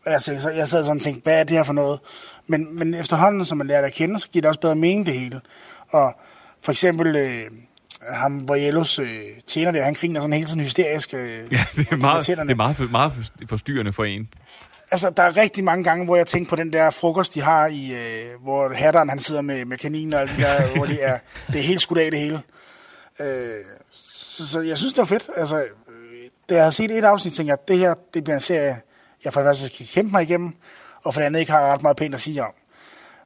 Og 0.05 0.11
jeg, 0.11 0.21
sad, 0.21 0.39
så, 0.39 0.49
jeg 0.49 0.67
sad 0.67 0.83
sådan 0.83 0.97
og 0.97 1.01
tænkte, 1.01 1.23
hvad 1.23 1.39
er 1.39 1.43
det 1.43 1.57
her 1.57 1.63
for 1.63 1.73
noget? 1.73 1.99
Men, 2.47 2.79
men 2.79 2.93
efterhånden, 2.93 3.45
som 3.45 3.57
man 3.57 3.67
lærer 3.67 3.81
det 3.81 3.87
at 3.87 3.93
kende, 3.93 4.19
så 4.19 4.29
giver 4.29 4.41
det 4.41 4.49
også 4.49 4.59
bedre 4.59 4.75
mening 4.75 5.05
det 5.05 5.13
hele. 5.13 5.41
Og 5.89 6.15
for 6.61 6.71
eksempel 6.71 7.15
øh, 7.15 7.41
ham, 8.13 8.47
Voyelos 8.47 8.99
øh, 8.99 9.07
tjener 9.47 9.71
der, 9.71 9.83
han 9.83 9.93
griner 9.93 10.21
sådan 10.21 10.33
helt 10.33 10.49
sådan 10.49 10.63
hysterisk. 10.63 11.13
Øh, 11.13 11.19
Ja, 11.51 11.65
det 11.75 11.87
er 11.91 11.95
meget, 11.95 12.27
det 12.27 12.39
er 12.39 12.55
meget, 12.55 12.91
meget 12.91 13.13
forstyrrende 13.49 13.93
for 13.93 14.03
en. 14.03 14.29
Altså, 14.91 15.09
der 15.09 15.23
er 15.23 15.37
rigtig 15.37 15.63
mange 15.63 15.83
gange, 15.83 16.05
hvor 16.05 16.15
jeg 16.15 16.27
tænker 16.27 16.49
på 16.49 16.55
den 16.55 16.73
der 16.73 16.89
frokost, 16.89 17.33
de 17.33 17.41
har 17.41 17.67
i, 17.67 17.93
øh, 17.93 18.41
hvor 18.43 18.73
hatteren, 18.73 19.09
han 19.09 19.19
sidder 19.19 19.41
med, 19.41 19.65
med 19.65 19.77
kaniner 19.77 20.17
og 20.17 20.21
alt 20.21 20.31
det 20.31 20.39
der, 20.39 20.67
hvor 20.75 20.85
det 20.85 21.05
er, 21.05 21.19
det 21.47 21.55
er 21.55 21.63
helt 21.63 21.81
skudt 21.81 21.99
af 21.99 22.11
det 22.11 22.19
hele. 22.19 22.41
Øh, 23.19 23.65
så, 23.91 24.47
så, 24.47 24.61
jeg 24.61 24.77
synes, 24.77 24.93
det 24.93 24.99
var 24.99 25.05
fedt. 25.05 25.29
Altså, 25.35 25.57
øh, 25.57 25.65
da 26.49 26.55
jeg 26.55 26.63
havde 26.63 26.71
set 26.71 26.91
et 26.91 27.03
afsnit, 27.03 27.33
tænkte 27.33 27.51
jeg, 27.51 27.59
at 27.61 27.67
det 27.67 27.77
her, 27.77 27.93
det 28.13 28.23
bliver 28.23 28.35
en 28.35 28.41
serie, 28.41 28.81
jeg 29.23 29.33
for 29.33 29.41
det 29.41 29.47
første 29.47 29.65
skal 29.65 29.87
kæmpe 29.87 30.11
mig 30.11 30.23
igennem, 30.23 30.53
og 31.03 31.13
for 31.13 31.21
det 31.21 31.25
andet 31.25 31.39
ikke 31.39 31.51
har 31.51 31.73
ret 31.73 31.81
meget 31.81 31.97
pænt 31.97 32.15
at 32.15 32.21
sige 32.21 32.43
om. 32.43 32.53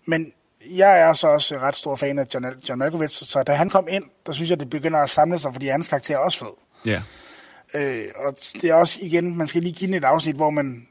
Men 0.05 0.33
jeg 0.69 0.99
er 0.99 1.13
så 1.13 1.27
også 1.27 1.57
ret 1.57 1.75
stor 1.75 1.95
fan 1.95 2.19
af 2.19 2.25
John, 2.33 2.45
John 2.69 2.79
Malkovich, 2.79 3.25
så 3.25 3.43
da 3.43 3.53
han 3.53 3.69
kom 3.69 3.87
ind, 3.89 4.03
der 4.25 4.31
synes 4.31 4.49
jeg, 4.49 4.59
det 4.59 4.69
begynder 4.69 4.99
at 4.99 5.09
samle 5.09 5.39
sig, 5.39 5.53
fordi 5.53 5.67
hans 5.67 5.87
karakter 5.87 6.15
er 6.15 6.19
også 6.19 6.39
fed. 6.39 6.53
Ja. 6.85 7.01
Øh, 7.73 8.05
og 8.15 8.35
det 8.53 8.63
er 8.63 8.73
også 8.73 8.99
igen, 9.01 9.37
man 9.37 9.47
skal 9.47 9.61
lige 9.61 9.73
give 9.73 9.87
den 9.87 9.93
et 9.93 10.03
afsnit, 10.03 10.35
hvor 10.35 10.49
man, 10.49 10.87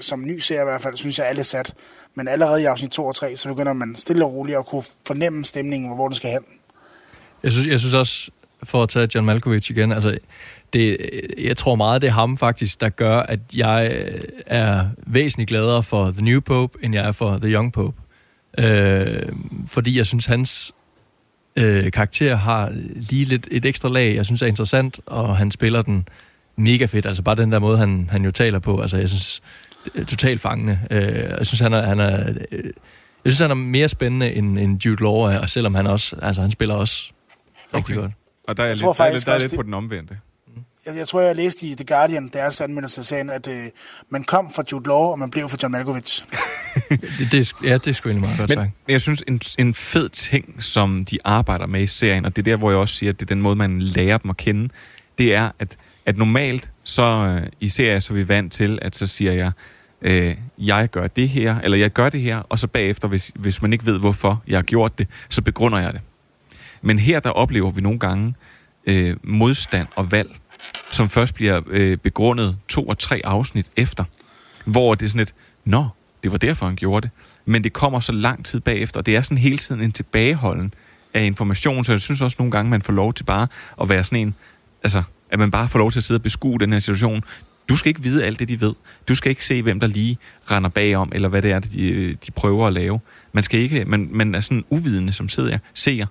som 0.00 0.24
ny 0.24 0.38
ser 0.38 0.60
i 0.60 0.64
hvert 0.64 0.82
fald, 0.82 0.96
synes 0.96 1.18
jeg, 1.18 1.26
alle 1.28 1.44
sat. 1.44 1.74
Men 2.14 2.28
allerede 2.28 2.62
i 2.62 2.64
afsnit 2.64 2.90
2 2.90 3.06
og 3.06 3.14
3, 3.14 3.36
så 3.36 3.48
begynder 3.48 3.72
man 3.72 3.96
stille 3.96 4.24
og 4.24 4.34
roligt 4.34 4.58
at 4.58 4.66
kunne 4.66 4.82
fornemme 5.06 5.44
stemningen, 5.44 5.94
hvor 5.94 6.08
den 6.08 6.14
skal 6.14 6.30
hen. 6.30 6.44
Jeg 7.42 7.52
synes, 7.52 7.66
jeg 7.66 7.78
synes 7.78 7.94
også, 7.94 8.30
for 8.62 8.82
at 8.82 8.88
tage 8.88 9.08
John 9.14 9.26
Malkovich 9.26 9.70
igen, 9.70 9.92
altså, 9.92 10.18
det, 10.72 11.10
jeg 11.38 11.56
tror 11.56 11.74
meget, 11.74 12.02
det 12.02 12.08
er 12.08 12.12
ham 12.12 12.38
faktisk, 12.38 12.80
der 12.80 12.88
gør, 12.88 13.20
at 13.20 13.40
jeg 13.54 14.02
øh, 14.04 14.18
er 14.46 14.86
væsentligt 15.06 15.48
gladere 15.48 15.82
for 15.82 16.10
The 16.10 16.22
New 16.22 16.40
Pope, 16.40 16.78
end 16.82 16.94
jeg 16.94 17.06
er 17.06 17.12
for 17.12 17.38
The 17.38 17.48
Young 17.48 17.72
Pope. 17.72 17.96
Øh, 18.58 19.32
fordi 19.66 19.96
jeg 19.96 20.06
synes, 20.06 20.26
hans 20.26 20.74
øh, 21.56 21.92
karakter 21.92 22.36
har 22.36 22.72
lige 22.94 23.24
lidt 23.24 23.48
et 23.50 23.64
ekstra 23.64 23.88
lag, 23.88 24.14
jeg 24.14 24.26
synes 24.26 24.42
er 24.42 24.46
interessant, 24.46 25.00
og 25.06 25.36
han 25.36 25.50
spiller 25.50 25.82
den 25.82 26.08
mega 26.56 26.84
fedt. 26.84 27.06
Altså 27.06 27.22
bare 27.22 27.34
den 27.34 27.52
der 27.52 27.58
måde, 27.58 27.78
han, 27.78 28.08
han 28.12 28.24
jo 28.24 28.30
taler 28.30 28.58
på. 28.58 28.80
Altså 28.80 28.96
jeg 28.96 29.08
synes, 29.08 29.42
totalt 30.08 30.40
fangende. 30.40 30.78
Øh, 30.90 31.02
jeg 31.38 31.46
synes, 31.46 31.60
han 31.60 31.72
er, 31.72 31.82
han 31.82 32.00
er 32.00 32.30
øh, 32.52 32.64
jeg 33.24 33.32
synes, 33.32 33.38
han 33.40 33.50
er 33.50 33.54
mere 33.54 33.88
spændende 33.88 34.32
end, 34.34 34.58
end 34.58 34.84
Jude 34.86 35.02
Law 35.02 35.14
er, 35.14 35.38
og 35.38 35.50
selvom 35.50 35.74
han 35.74 35.86
også, 35.86 36.16
altså 36.22 36.42
han 36.42 36.50
spiller 36.50 36.74
også 36.74 37.12
rigtig 37.74 37.94
Okay. 37.94 38.02
godt. 38.02 38.12
Og 38.48 38.56
der 38.56 38.62
er, 38.62 38.66
Jeg 38.66 38.74
lidt, 38.76 38.82
tror 38.82 38.92
der 38.92 39.04
er, 39.04 39.12
lidt, 39.12 39.26
der 39.26 39.32
er 39.32 39.38
lidt 39.38 39.56
på 39.56 39.62
den 39.62 39.74
omvendte. 39.74 40.18
Jeg, 40.86 40.96
jeg 40.96 41.08
tror, 41.08 41.20
jeg 41.20 41.36
læste 41.36 41.66
i 41.66 41.74
The 41.74 41.84
Guardian, 41.84 42.30
deres 42.32 42.60
anmeldelse 42.60 43.00
af 43.00 43.04
sagen, 43.04 43.30
at 43.30 43.48
øh, 43.48 43.64
man 44.10 44.24
kom 44.24 44.52
fra 44.54 44.62
Jude 44.72 44.88
Law, 44.88 44.96
og 44.98 45.18
man 45.18 45.30
blev 45.30 45.48
fra 45.48 45.56
John 45.62 45.72
Malkovich. 45.72 46.24
Det, 46.90 47.28
det, 47.32 47.34
er- 47.40 47.54
ja, 47.68 47.74
det 47.74 47.86
er 47.86 47.92
sgu 47.92 48.08
egentlig 48.08 48.22
meget 48.28 48.38
godt 48.38 48.50
Men 48.50 48.58
sagt. 48.58 48.70
jeg 48.88 49.00
synes, 49.00 49.22
en, 49.28 49.40
en 49.58 49.74
fed 49.74 50.08
ting, 50.08 50.62
som 50.62 51.04
de 51.04 51.18
arbejder 51.24 51.66
med 51.66 51.82
i 51.82 51.86
serien, 51.86 52.24
og 52.24 52.36
det 52.36 52.42
er 52.42 52.50
der, 52.52 52.56
hvor 52.56 52.70
jeg 52.70 52.78
også 52.78 52.94
siger, 52.94 53.12
at 53.12 53.20
det 53.20 53.26
er 53.26 53.34
den 53.34 53.42
måde, 53.42 53.56
man 53.56 53.82
lærer 53.82 54.18
dem 54.18 54.30
at 54.30 54.36
kende, 54.36 54.68
det 55.18 55.34
er, 55.34 55.50
at, 55.58 55.76
at 56.06 56.16
normalt, 56.16 56.70
så 56.90 57.02
øh, 57.02 57.46
i 57.60 57.68
serier, 57.68 58.00
så 58.00 58.12
er 58.12 58.16
vi 58.16 58.28
vant 58.28 58.52
til, 58.52 58.78
at 58.82 58.96
så 58.96 59.06
siger 59.06 59.32
jeg, 59.32 59.52
øh, 60.02 60.36
jeg 60.58 60.88
gør 60.90 61.06
det 61.06 61.28
her, 61.28 61.60
eller 61.60 61.78
jeg 61.78 61.90
gør 61.90 62.08
det 62.08 62.20
her, 62.20 62.36
og 62.38 62.58
så 62.58 62.66
bagefter, 62.66 63.08
hvis, 63.08 63.32
hvis 63.34 63.62
man 63.62 63.72
ikke 63.72 63.86
ved, 63.86 63.98
hvorfor 63.98 64.42
jeg 64.46 64.58
har 64.58 64.62
gjort 64.62 64.98
det, 64.98 65.08
så 65.28 65.42
begrunder 65.42 65.78
jeg 65.78 65.92
det. 65.92 66.00
Men 66.82 66.98
her, 66.98 67.20
der 67.20 67.30
oplever 67.30 67.70
vi 67.70 67.80
nogle 67.80 67.98
gange 67.98 68.34
øh, 68.86 69.16
modstand 69.22 69.88
og 69.96 70.12
valg, 70.12 70.30
som 70.90 71.08
først 71.08 71.34
bliver 71.34 71.60
øh, 71.66 71.96
begrundet 71.96 72.56
to 72.68 72.84
og 72.86 72.98
tre 72.98 73.20
afsnit 73.24 73.70
efter, 73.76 74.04
hvor 74.64 74.94
det 74.94 75.06
er 75.06 75.08
sådan 75.08 75.22
et, 75.22 75.34
nå, 75.64 75.88
det 76.22 76.32
var 76.32 76.38
derfor, 76.38 76.66
han 76.66 76.76
gjorde 76.76 77.02
det. 77.02 77.10
Men 77.44 77.64
det 77.64 77.72
kommer 77.72 78.00
så 78.00 78.12
lang 78.12 78.44
tid 78.44 78.60
bagefter, 78.60 79.00
og 79.00 79.06
det 79.06 79.16
er 79.16 79.22
sådan 79.22 79.38
hele 79.38 79.58
tiden 79.58 79.80
en 79.80 79.92
tilbageholden 79.92 80.74
af 81.14 81.24
information, 81.24 81.84
så 81.84 81.92
jeg 81.92 82.00
synes 82.00 82.20
også 82.20 82.36
nogle 82.38 82.50
gange, 82.50 82.70
man 82.70 82.82
får 82.82 82.92
lov 82.92 83.12
til 83.12 83.24
bare 83.24 83.46
at 83.80 83.88
være 83.88 84.04
sådan 84.04 84.18
en, 84.18 84.34
altså, 84.82 85.02
at 85.30 85.38
man 85.38 85.50
bare 85.50 85.68
får 85.68 85.78
lov 85.78 85.90
til 85.90 86.00
at 86.00 86.04
sidde 86.04 86.18
og 86.18 86.22
beskue 86.22 86.58
den 86.58 86.72
her 86.72 86.80
situation. 86.80 87.24
Du 87.68 87.76
skal 87.76 87.88
ikke 87.88 88.02
vide 88.02 88.24
alt 88.24 88.38
det, 88.38 88.48
de 88.48 88.60
ved. 88.60 88.74
Du 89.08 89.14
skal 89.14 89.30
ikke 89.30 89.44
se, 89.44 89.62
hvem 89.62 89.80
der 89.80 89.86
lige 89.86 90.18
render 90.50 90.70
bagom, 90.70 91.12
eller 91.14 91.28
hvad 91.28 91.42
det 91.42 91.50
er, 91.50 91.58
de, 91.58 92.16
de 92.26 92.30
prøver 92.30 92.66
at 92.66 92.72
lave. 92.72 93.00
Man 93.32 93.42
skal 93.42 93.60
ikke, 93.60 93.84
man, 93.84 94.08
man 94.12 94.34
er 94.34 94.40
sådan 94.40 94.64
uvidende 94.70 95.12
som 95.12 95.28
sidder, 95.28 95.58
ser, 95.74 96.06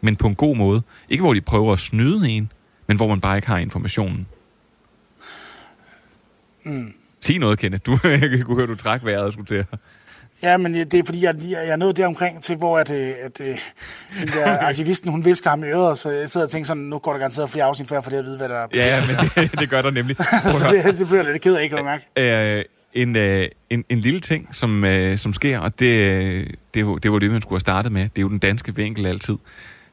men 0.00 0.16
på 0.16 0.26
en 0.26 0.34
god 0.34 0.56
måde. 0.56 0.82
Ikke 1.08 1.22
hvor 1.22 1.34
de 1.34 1.40
prøver 1.40 1.72
at 1.72 1.78
snyde 1.78 2.28
en, 2.28 2.52
men 2.86 2.96
hvor 2.96 3.08
man 3.08 3.20
bare 3.20 3.36
ikke 3.36 3.48
har 3.48 3.58
informationen. 3.58 4.26
Mm. 6.64 6.92
Sig 7.20 7.38
noget, 7.38 7.58
Kenneth. 7.58 7.82
Du, 7.86 7.98
jeg 8.08 8.42
kunne 8.44 8.56
høre, 8.56 8.66
du 8.66 8.74
træk 8.74 9.04
vejret 9.04 9.24
og 9.24 9.32
skulle 9.32 9.46
til. 9.46 9.66
Ja, 10.42 10.56
men 10.56 10.74
det 10.74 10.94
er 10.94 11.02
fordi, 11.04 11.24
jeg, 11.24 11.34
jeg 11.50 11.68
er 11.68 11.76
nået 11.76 11.96
deromkring 11.96 12.42
til, 12.42 12.56
hvor 12.56 12.78
at, 12.78 12.90
øh, 12.90 12.96
at, 13.24 13.40
at 13.40 13.74
hende 14.10 14.32
der 14.32 14.58
aktivisten, 14.68 15.10
hun 15.10 15.24
visker 15.24 15.50
ham 15.50 15.64
i 15.64 15.66
øret, 15.66 15.98
så 15.98 16.10
jeg 16.10 16.28
sidder 16.30 16.46
og 16.46 16.50
tænker 16.50 16.66
sådan, 16.66 16.82
nu 16.82 16.98
går 16.98 17.12
der 17.12 17.18
garanteret 17.18 17.50
flere 17.50 17.64
afsnit, 17.64 17.88
før 17.88 18.00
får 18.00 18.10
det 18.10 18.18
at 18.18 18.24
vide, 18.24 18.36
hvad 18.36 18.48
der 18.48 18.54
er. 18.56 18.66
Ja, 18.74 18.86
ja, 18.86 19.06
men 19.06 19.30
det, 19.48 19.58
det 19.60 19.70
gør 19.70 19.82
der 19.82 19.90
nemlig. 19.90 20.16
så 20.60 20.66
det, 20.84 20.98
det 20.98 21.06
bliver 21.06 21.22
lidt 21.22 21.42
ked 21.42 21.56
af, 21.56 21.68
kan 21.68 21.78
du 21.78 21.84
mærke. 21.84 22.04
øh, 22.58 22.64
en, 22.94 23.16
øh, 23.16 23.48
en, 23.70 23.84
en 23.88 24.00
lille 24.00 24.20
ting, 24.20 24.48
som, 24.54 24.84
øh, 24.84 25.18
som 25.18 25.32
sker, 25.32 25.58
og 25.58 25.78
det, 25.78 25.86
øh, 25.86 26.46
det, 26.74 26.86
var, 26.86 26.94
det 26.94 27.12
var 27.12 27.18
det, 27.18 27.30
man 27.30 27.40
skulle 27.42 27.54
have 27.56 27.60
startet 27.60 27.92
med. 27.92 28.02
Det 28.02 28.18
er 28.18 28.22
jo 28.22 28.28
den 28.28 28.38
danske 28.38 28.74
vinkel 28.76 29.06
altid. 29.06 29.34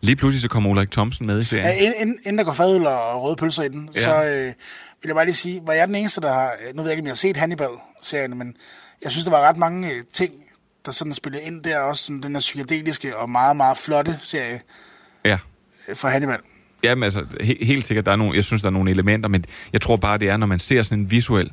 Lige 0.01 0.15
pludselig 0.15 0.41
så 0.41 0.47
kommer 0.47 0.69
Ulrik 0.69 0.91
Thomsen 0.91 1.27
med 1.27 1.39
i 1.39 1.43
serien. 1.43 1.65
Ja, 1.65 1.73
inden, 1.73 2.17
inden- 2.25 2.37
der 2.37 2.43
går 2.43 2.53
fadøl 2.53 2.87
og 2.87 3.23
røde 3.23 3.35
pølser 3.35 3.63
i 3.63 3.67
den, 3.67 3.89
ja. 3.95 3.99
så 4.01 4.23
øh, 4.23 4.45
vil 4.45 4.53
jeg 5.05 5.15
bare 5.15 5.25
lige 5.25 5.35
sige, 5.35 5.61
var 5.65 5.73
jeg 5.73 5.87
den 5.87 5.95
eneste, 5.95 6.21
der 6.21 6.33
har... 6.33 6.51
Nu 6.73 6.81
ved 6.81 6.89
jeg 6.89 6.97
ikke, 6.97 7.01
om 7.01 7.05
jeg 7.05 7.11
har 7.11 7.15
set 7.15 7.37
Hannibal-serien, 7.37 8.37
men 8.37 8.53
jeg 9.03 9.11
synes, 9.11 9.23
der 9.25 9.31
var 9.31 9.41
ret 9.49 9.57
mange 9.57 9.87
øh, 9.87 10.01
ting, 10.13 10.31
der 10.85 10.91
sådan 10.91 11.13
spillede 11.13 11.43
ind 11.43 11.63
der. 11.63 11.79
Også 11.79 12.03
sådan 12.03 12.21
den 12.21 12.35
her 12.35 12.39
psykedeliske 12.39 13.17
og 13.17 13.29
meget, 13.29 13.55
meget 13.55 13.77
flotte 13.77 14.15
serie 14.21 14.61
Ja. 15.25 15.37
øh, 15.87 15.95
fra 15.95 16.09
Hannibal. 16.09 16.37
Jamen 16.83 17.03
altså, 17.03 17.25
he, 17.41 17.57
helt 17.61 17.85
sikkert, 17.85 18.05
der 18.05 18.11
er 18.11 18.15
nogle, 18.15 18.35
jeg 18.35 18.43
synes, 18.43 18.61
der 18.61 18.67
er 18.67 18.71
nogle 18.71 18.91
elementer, 18.91 19.29
men 19.29 19.45
jeg 19.73 19.81
tror 19.81 19.95
bare, 19.95 20.17
det 20.17 20.29
er, 20.29 20.37
når 20.37 20.47
man 20.47 20.59
ser 20.59 20.81
sådan 20.81 20.99
en 20.99 21.11
visuel, 21.11 21.51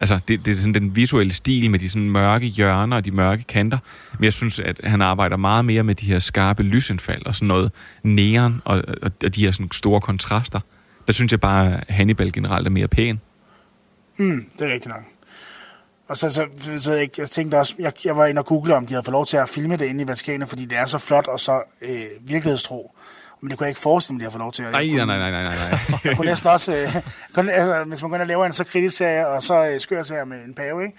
altså 0.00 0.18
det, 0.28 0.44
det 0.44 0.52
er 0.52 0.56
sådan 0.56 0.74
den 0.74 0.96
visuelle 0.96 1.32
stil 1.32 1.70
med 1.70 1.78
de 1.78 1.88
sådan 1.88 2.10
mørke 2.10 2.46
hjørner 2.46 2.96
og 2.96 3.04
de 3.04 3.10
mørke 3.10 3.44
kanter, 3.44 3.78
men 4.18 4.24
jeg 4.24 4.32
synes, 4.32 4.60
at 4.60 4.80
han 4.84 5.02
arbejder 5.02 5.36
meget 5.36 5.64
mere 5.64 5.82
med 5.82 5.94
de 5.94 6.06
her 6.06 6.18
skarpe 6.18 6.62
lysindfald 6.62 7.26
og 7.26 7.34
sådan 7.34 7.48
noget 7.48 7.72
neon 8.02 8.62
og, 8.64 8.82
og, 9.02 9.10
og 9.24 9.34
de 9.34 9.44
her 9.44 9.52
sådan 9.52 9.70
store 9.72 10.00
kontraster. 10.00 10.60
Der 11.06 11.12
synes 11.12 11.32
jeg 11.32 11.40
bare, 11.40 11.72
at 11.88 11.94
Hannibal 11.94 12.32
generelt 12.32 12.66
er 12.66 12.70
mere 12.70 12.88
pæn. 12.88 13.20
Mm, 14.16 14.46
det 14.58 14.68
er 14.68 14.72
rigtigt 14.72 14.88
nok. 14.94 15.02
Og 16.08 16.16
så, 16.16 16.30
så, 16.30 16.46
så 16.76 16.92
jeg, 16.92 17.08
jeg 17.18 17.30
tænkte 17.30 17.58
også, 17.58 17.74
jeg, 17.78 17.92
jeg 18.04 18.16
var 18.16 18.26
inde 18.26 18.38
og 18.38 18.46
google, 18.46 18.76
om 18.76 18.86
de 18.86 18.94
havde 18.94 19.04
fået 19.04 19.12
lov 19.12 19.26
til 19.26 19.36
at 19.36 19.48
filme 19.48 19.76
det 19.76 19.84
inde 19.84 20.04
i 20.04 20.06
Vatikanet, 20.08 20.48
fordi 20.48 20.64
det 20.64 20.78
er 20.78 20.84
så 20.84 20.98
flot 20.98 21.26
og 21.28 21.40
så 21.40 21.62
øh, 21.82 22.02
virkelighedstro. 22.20 22.94
Men 23.42 23.50
det 23.50 23.58
kunne 23.58 23.64
jeg 23.64 23.70
ikke 23.70 23.80
forestille 23.80 24.14
mig, 24.14 24.20
de 24.20 24.24
har 24.24 24.30
fået 24.30 24.40
lov 24.40 24.52
til. 24.52 24.62
Jeg 24.62 24.72
Nej, 24.72 24.88
kunne- 24.88 25.06
nej, 25.06 25.18
nej, 25.18 25.30
nej, 25.30 25.42
nej, 25.42 25.70
nej. 25.70 25.98
Jeg 26.04 26.16
kunne 26.16 26.26
næsten 26.26 26.50
også, 26.50 26.76
øh, 26.76 26.96
kun, 27.34 27.48
altså, 27.48 27.84
hvis 27.84 28.02
man 28.02 28.08
går 28.10 28.16
ind 28.16 28.22
og 28.22 28.26
laver 28.28 28.46
en 28.46 28.52
så 28.52 28.64
kritisk 28.64 28.96
serie, 28.96 29.26
og 29.28 29.42
så 29.42 29.66
øh, 29.68 29.80
skør 29.80 30.02
serie 30.02 30.24
med 30.26 30.44
en 30.44 30.54
pave, 30.54 30.84
ikke? 30.84 30.98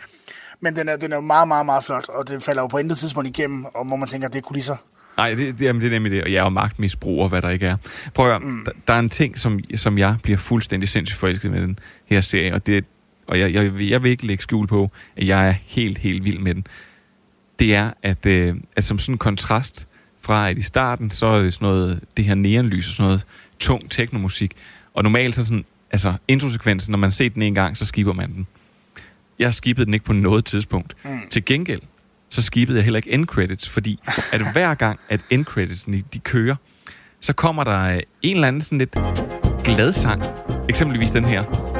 Men 0.59 0.75
den 0.75 0.89
er, 0.89 0.95
den 0.97 1.13
er 1.13 1.19
meget, 1.21 1.47
meget, 1.47 1.65
meget 1.65 1.83
flot, 1.83 2.09
og 2.09 2.27
den 2.27 2.41
falder 2.41 2.61
jo 2.61 2.67
på 2.67 2.77
intet 2.77 2.97
tidspunkt 2.97 3.29
igennem, 3.29 3.65
og 3.65 3.85
hvor 3.85 3.95
man 3.95 4.07
tænker, 4.07 4.27
at 4.27 4.33
det 4.33 4.39
er 4.39 4.43
kulisser. 4.43 4.75
Nej, 5.17 5.29
det, 5.33 5.59
det, 5.59 5.65
jamen, 5.65 5.81
det 5.81 5.87
er 5.87 5.91
nemlig 5.91 6.11
det. 6.11 6.23
Og 6.23 6.31
jeg 6.31 6.39
er 6.39 6.43
jo 6.43 6.49
magtmisbrug 6.49 7.21
og 7.23 7.29
hvad 7.29 7.41
der 7.41 7.49
ikke 7.49 7.67
er. 7.67 7.77
Prøv 8.13 8.25
at 8.25 8.31
høre, 8.31 8.39
mm. 8.51 8.65
der, 8.65 8.71
der 8.87 8.93
er 8.93 8.99
en 8.99 9.09
ting, 9.09 9.37
som, 9.39 9.59
som 9.75 9.97
jeg 9.97 10.15
bliver 10.23 10.37
fuldstændig 10.37 10.89
sindssygt 10.89 11.19
forelsket 11.19 11.51
med 11.51 11.61
den 11.61 11.79
her 12.05 12.21
serie, 12.21 12.53
og, 12.53 12.65
det, 12.65 12.85
og 13.27 13.39
jeg, 13.39 13.53
jeg, 13.53 13.89
jeg 13.89 14.03
vil 14.03 14.11
ikke 14.11 14.27
lægge 14.27 14.43
skjul 14.43 14.67
på, 14.67 14.91
at 15.17 15.27
jeg 15.27 15.47
er 15.47 15.53
helt, 15.65 15.97
helt 15.97 16.25
vild 16.25 16.39
med 16.39 16.55
den. 16.55 16.67
Det 17.59 17.75
er, 17.75 17.91
at, 18.03 18.25
øh, 18.25 18.55
at 18.75 18.83
som 18.83 18.99
sådan 18.99 19.15
en 19.15 19.19
kontrast 19.19 19.87
fra, 20.21 20.49
at 20.49 20.57
i 20.57 20.61
starten, 20.61 21.11
så 21.11 21.25
er 21.25 21.41
det 21.41 21.53
sådan 21.53 21.65
noget, 21.65 21.99
det 22.17 22.25
her 22.25 22.35
neonlys 22.35 22.87
og 22.87 22.93
sådan 22.93 23.07
noget 23.07 23.25
tung 23.59 23.91
teknomusik. 23.91 24.53
Og 24.93 25.03
normalt 25.03 25.35
så 25.35 25.43
sådan, 25.45 25.65
altså 25.91 26.13
introsekvensen, 26.27 26.91
når 26.91 26.97
man 26.97 27.11
ser 27.11 27.29
den 27.29 27.41
en 27.41 27.55
gang, 27.55 27.77
så 27.77 27.85
skipper 27.85 28.13
man 28.13 28.33
den. 28.33 28.47
Jeg 29.39 29.53
skippede 29.53 29.85
den 29.85 29.93
ikke 29.93 30.05
på 30.05 30.13
noget 30.13 30.45
tidspunkt. 30.45 30.95
Mm. 31.05 31.19
Til 31.29 31.45
gengæld, 31.45 31.81
så 32.29 32.41
skippede 32.41 32.77
jeg 32.77 32.83
heller 32.83 32.97
ikke 32.97 33.11
end 33.11 33.25
credits, 33.25 33.69
fordi 33.69 33.99
at 34.33 34.51
hver 34.51 34.73
gang, 34.73 34.99
at 35.09 35.19
end 35.29 35.45
credits 35.45 35.83
de, 36.13 36.19
kører, 36.19 36.55
så 37.19 37.33
kommer 37.33 37.63
der 37.63 38.01
en 38.21 38.35
eller 38.35 38.47
anden 38.47 38.61
sådan 38.61 38.77
lidt 38.77 38.97
glad 39.63 39.93
sang. 39.93 40.23
Eksempelvis 40.69 41.11
den 41.11 41.25
her. 41.25 41.74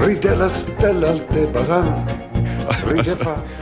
Ride 0.00 0.38
la 0.38 0.48
stella 0.48 1.06
Aldebaran. 1.06 2.08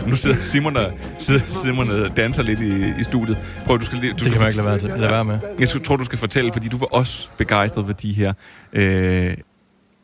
Nu 0.09 0.17
sidder 0.17 0.37
Simon 0.37 0.77
og, 0.77 0.93
sidder 1.19 1.41
Simon 1.65 1.91
og 1.91 2.17
danser 2.17 2.43
lidt 2.43 2.61
i, 2.61 3.01
i 3.01 3.03
studiet. 3.05 3.39
Prøv, 3.67 3.79
du 3.81 3.85
skal, 3.85 3.99
lige- 3.99 4.13
du 4.13 4.25
Det 4.25 4.33
kan 4.33 4.41
man 4.41 4.49
ikke 4.49 4.57
lade 4.57 4.69
være, 4.69 4.79
til, 4.79 4.89
lade 4.89 5.01
være 5.11 5.25
med. 5.25 5.39
Jeg 5.59 5.69
tror, 5.69 5.97
du 5.97 6.05
skal 6.05 6.19
fortælle, 6.19 6.53
fordi 6.53 6.69
du 6.69 6.77
var 6.77 6.87
også 6.87 7.29
begejstret 7.39 7.87
for 7.87 7.93
de 7.93 8.13
her 8.13 8.33
øh, 8.73 9.37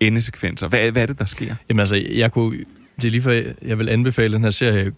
endesekvenser. 0.01 0.69
Hvad, 0.69 0.91
hvad 0.93 1.03
er 1.03 1.07
det, 1.07 1.19
der 1.19 1.25
sker? 1.25 1.55
Jamen 1.69 1.81
altså, 1.81 1.97
jeg 2.15 2.33
kunne, 2.33 2.59
det 2.97 3.05
er 3.07 3.11
lige 3.11 3.23
før, 3.23 3.43
jeg 3.63 3.79
vil 3.79 3.89
anbefale 3.89 4.33
den 4.35 4.43
her 4.45 4.51
serie 4.51 4.93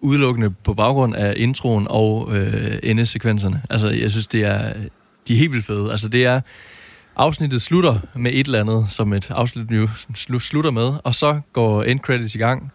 udelukkende 0.00 0.50
på 0.50 0.74
baggrund 0.74 1.14
af 1.16 1.34
introen 1.36 1.86
og 1.90 2.36
øh, 2.36 2.78
endesekvenserne. 2.82 3.62
Altså, 3.70 3.88
jeg 3.88 4.10
synes, 4.10 4.26
det 4.26 4.44
er, 4.44 4.72
de 5.28 5.32
er 5.32 5.36
helt 5.38 5.52
vildt 5.52 5.66
fede. 5.66 5.90
Altså, 5.90 6.08
det 6.08 6.24
er, 6.24 6.40
afsnittet 7.16 7.62
slutter 7.62 7.98
med 8.14 8.30
et 8.34 8.46
eller 8.46 8.60
andet, 8.60 8.86
som 8.88 9.12
et 9.12 9.30
afsnit 9.30 9.70
jo 9.70 9.88
slu- 10.16 10.38
slutter 10.38 10.70
med, 10.70 10.92
og 11.04 11.14
så 11.14 11.40
går 11.52 11.82
end 11.82 12.00
credits 12.00 12.34
i 12.34 12.38
gang, 12.38 12.72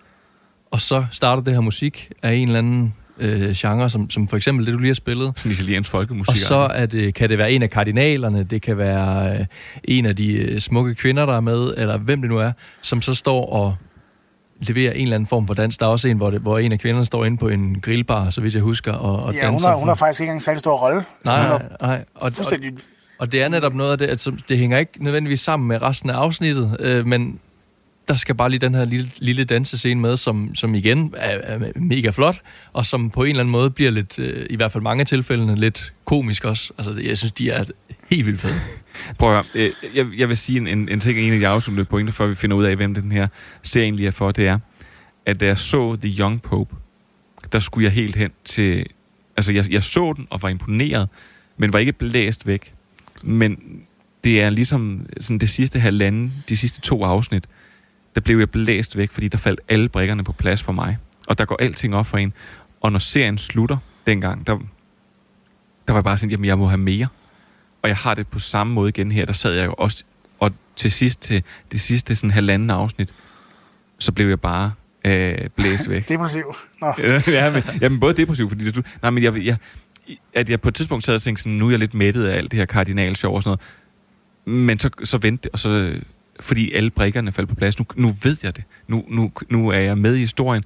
og 0.72 0.82
så 0.82 1.06
starter 1.12 1.44
det 1.44 1.54
her 1.54 1.62
musik 1.62 2.12
af 2.24 2.34
en 2.34 2.48
eller 2.48 2.60
anden 2.60 2.94
øh, 3.18 3.52
genre, 3.52 3.90
som, 3.90 4.10
som 4.10 4.28
for 4.28 4.38
eksempel 4.38 4.66
det, 4.66 4.74
du 4.74 4.78
lige 4.80 4.90
har 4.90 4.94
spillet. 4.96 5.34
Sådan 5.36 5.52
italiensk 5.52 5.90
folkemusik. 5.90 6.32
Og 6.32 6.38
så 6.38 6.56
er 6.56 6.86
det, 6.86 7.14
kan 7.14 7.30
det 7.30 7.38
være 7.38 7.52
en 7.52 7.64
af 7.64 7.70
kardinalerne, 7.70 8.44
det 8.44 8.62
kan 8.62 8.78
være 8.78 9.40
øh, 9.40 9.46
en 9.84 10.06
af 10.06 10.16
de 10.16 10.34
øh, 10.34 10.60
smukke 10.60 10.96
kvinder, 10.96 11.26
der 11.26 11.36
er 11.36 11.40
med, 11.42 11.74
eller 11.78 11.98
hvem 11.98 12.22
det 12.22 12.30
nu 12.30 12.38
er, 12.38 12.52
som 12.82 13.02
så 13.02 13.14
står 13.14 13.46
og 13.50 13.76
leverer 14.62 14.92
en 14.94 15.02
eller 15.02 15.16
anden 15.16 15.28
form 15.28 15.48
for 15.48 15.54
dans. 15.54 15.78
Der 15.78 15.86
er 15.86 15.90
også 15.90 16.08
en, 16.08 16.18
hvor, 16.18 16.30
det, 16.30 16.42
hvor 16.42 16.60
en 16.60 16.72
af 16.72 16.80
kvinderne 16.80 17.06
står 17.06 17.26
inde 17.26 17.38
på 17.38 17.48
en 17.50 17.82
grillbar, 17.82 18.30
så 18.30 18.42
vidt 18.42 18.54
jeg 18.54 18.62
husker, 18.64 18.94
og, 18.94 19.24
og 19.24 19.34
Ja, 19.34 19.46
hun 19.46 19.52
danser. 19.54 19.68
har, 19.70 19.76
hun 19.76 19.88
har 19.88 19.96
faktisk 19.96 20.22
ikke 20.22 20.30
engang 20.30 20.38
en 20.38 20.42
særlig 20.42 20.60
stor 20.60 20.78
rolle. 20.78 21.04
Nej, 21.24 21.42
Hun 21.44 21.52
er 21.52 21.58
nej, 21.60 21.68
nej. 21.82 22.06
Og, 22.16 22.34
fuldstændig 22.34 22.72
og 22.74 22.80
og 23.18 23.32
det 23.32 23.42
er 23.42 23.50
netop 23.50 23.76
noget 23.76 23.92
af 23.92 23.98
det, 23.98 24.06
at 24.06 24.22
som- 24.22 24.38
det 24.50 24.58
hænger 24.58 24.78
ikke 24.78 25.04
nødvendigvis 25.04 25.42
sammen 25.42 25.68
med 25.68 25.82
resten 25.82 26.10
af 26.10 26.14
afsnittet, 26.14 26.78
øh, 26.80 27.06
men 27.08 27.40
der 28.08 28.16
skal 28.16 28.36
bare 28.36 28.50
lige 28.50 28.60
den 28.60 28.76
her 28.76 28.86
lille, 28.86 29.12
lille 29.18 29.44
dansescene 29.44 30.02
med, 30.02 30.18
som, 30.18 30.56
som 30.56 30.76
igen 30.76 31.14
er, 31.18 31.38
er 31.56 31.72
mega 31.76 32.10
flot, 32.10 32.42
og 32.74 32.86
som 32.86 33.10
på 33.10 33.24
en 33.24 33.30
eller 33.30 33.40
anden 33.40 33.52
måde 33.52 33.70
bliver 33.70 33.92
lidt, 33.92 34.20
øh, 34.20 34.46
i 34.50 34.56
hvert 34.56 34.72
fald 34.72 34.84
mange 34.84 35.06
tilfælde, 35.06 35.24
tilfældene, 35.44 35.56
lidt 35.62 35.94
komisk 36.06 36.46
også. 36.46 36.74
Altså, 36.78 37.02
jeg 37.02 37.18
synes, 37.18 37.32
de 37.32 37.50
er 37.50 37.64
helt 38.10 38.26
vildt 38.26 38.40
fede. 38.40 38.54
Prøv 39.20 39.38
at 39.38 39.46
høre, 39.54 39.66
øh, 39.66 39.72
jeg, 39.96 40.08
jeg 40.18 40.30
vil 40.30 40.38
sige 40.38 40.58
en, 40.58 40.68
en, 40.68 40.90
en 40.90 41.00
ting, 41.00 41.20
en 41.20 41.34
af 41.34 41.40
de 41.40 41.48
afsluttende 41.48 41.86
pointer, 41.86 42.14
før 42.14 42.28
vi 42.28 42.36
finder 42.36 42.58
ud 42.58 42.64
af, 42.64 42.76
hvem 42.76 42.94
den 42.94 43.12
her 43.12 43.28
serie 43.64 43.84
egentlig 43.84 44.08
er 44.08 44.12
for, 44.12 44.32
det 44.32 44.48
er, 44.48 44.60
at 45.26 45.40
da 45.40 45.46
jeg 45.46 45.60
så 45.60 45.96
The 46.02 46.16
Young 46.20 46.42
Pope, 46.42 46.76
der 47.52 47.60
skulle 47.60 47.86
jeg 47.86 47.92
helt 47.94 48.16
hen 48.16 48.32
til... 48.44 48.86
Altså, 49.38 49.54
jeg, 49.54 49.72
jeg 49.72 49.84
så 49.84 50.14
den 50.18 50.28
og 50.30 50.42
var 50.42 50.50
imponeret, 50.50 51.10
men 51.58 51.74
var 51.74 51.80
ikke 51.80 51.92
blæst 51.94 52.48
væk. 52.48 52.74
Men 53.26 53.82
det 54.24 54.42
er 54.42 54.50
ligesom 54.50 55.06
sådan 55.20 55.40
det 55.40 55.50
sidste 55.50 55.80
halvanden, 55.80 56.34
de 56.50 56.58
sidste 56.58 56.82
to 56.82 57.04
afsnit, 57.04 57.48
der 58.16 58.22
blev 58.22 58.40
jeg 58.40 58.50
blæst 58.50 58.98
væk, 58.98 59.12
fordi 59.12 59.28
der 59.28 59.38
faldt 59.38 59.62
alle 59.70 59.90
brikkerne 59.90 60.24
på 60.24 60.32
plads 60.32 60.64
for 60.64 60.72
mig. 60.72 60.98
Og 61.28 61.38
der 61.38 61.46
går 61.46 61.58
alting 61.60 61.96
op 61.96 62.06
for 62.06 62.18
en. 62.18 62.34
Og 62.82 62.92
når 62.92 63.00
serien 63.00 63.38
slutter 63.38 63.78
dengang, 64.08 64.48
der, 64.48 64.54
der 65.88 65.94
var 65.94 65.96
jeg 65.96 66.04
bare 66.04 66.18
sådan, 66.18 66.32
jamen 66.32 66.46
jeg 66.46 66.58
må 66.58 66.68
have 66.68 66.78
mere. 66.78 67.08
Og 67.82 67.90
jeg 67.90 67.98
har 67.98 68.14
det 68.14 68.28
på 68.28 68.40
samme 68.40 68.74
måde 68.74 68.90
igen 68.90 69.12
her. 69.12 69.26
Der 69.26 69.34
sad 69.34 69.54
jeg 69.54 69.66
jo 69.66 69.74
også, 69.78 70.04
og 70.40 70.52
til 70.76 70.92
sidst, 70.92 71.22
til 71.22 71.44
det 71.72 71.80
sidste 71.80 72.16
sådan 72.16 72.32
halvanden 72.32 72.70
afsnit, 72.70 73.14
så 74.00 74.12
blev 74.12 74.28
jeg 74.30 74.40
bare 74.40 74.72
øh, 75.06 75.38
blæst 75.56 75.90
væk. 75.90 76.10
depressiv. 76.10 76.56
Nå. 76.82 76.94
ja, 77.28 77.52
men, 77.52 77.64
jamen, 77.82 78.00
både 78.00 78.14
depressiv, 78.14 78.50
fordi 78.50 78.66
det. 78.66 78.86
Nej, 79.02 79.12
men 79.12 79.24
jeg, 79.24 79.46
jeg, 79.46 79.58
at 80.34 80.50
jeg 80.50 80.62
på 80.62 80.70
et 80.70 80.76
tidspunkt 80.76 81.06
sad 81.06 81.16
og 81.16 81.22
tænkte 81.22 81.44
sådan, 81.44 81.58
nu 81.58 81.66
er 81.66 81.70
jeg 81.70 81.80
lidt 81.80 81.94
mættet 81.94 82.26
af 82.26 82.38
alt 82.38 82.52
det 82.52 82.58
her 82.58 82.66
kardinalshow 82.66 83.32
og 83.32 83.44
sådan 83.44 83.58
noget. 84.46 84.68
Men 84.68 84.80
så, 84.80 84.90
så 85.04 85.18
vendte 85.18 85.44
det, 85.44 85.52
og 85.52 85.60
så, 85.60 86.00
fordi 86.40 86.74
alle 86.74 86.90
brikkerne 86.90 87.32
faldt 87.32 87.50
på 87.50 87.56
plads. 87.56 87.80
Nu, 87.80 87.86
nu 87.96 88.16
ved 88.24 88.38
jeg 88.44 88.56
det. 88.56 88.64
Nu, 88.88 89.06
nu, 89.08 89.32
nu 89.50 89.70
er 89.70 89.80
jeg 89.80 89.98
med 89.98 90.16
i 90.16 90.20
historien. 90.20 90.64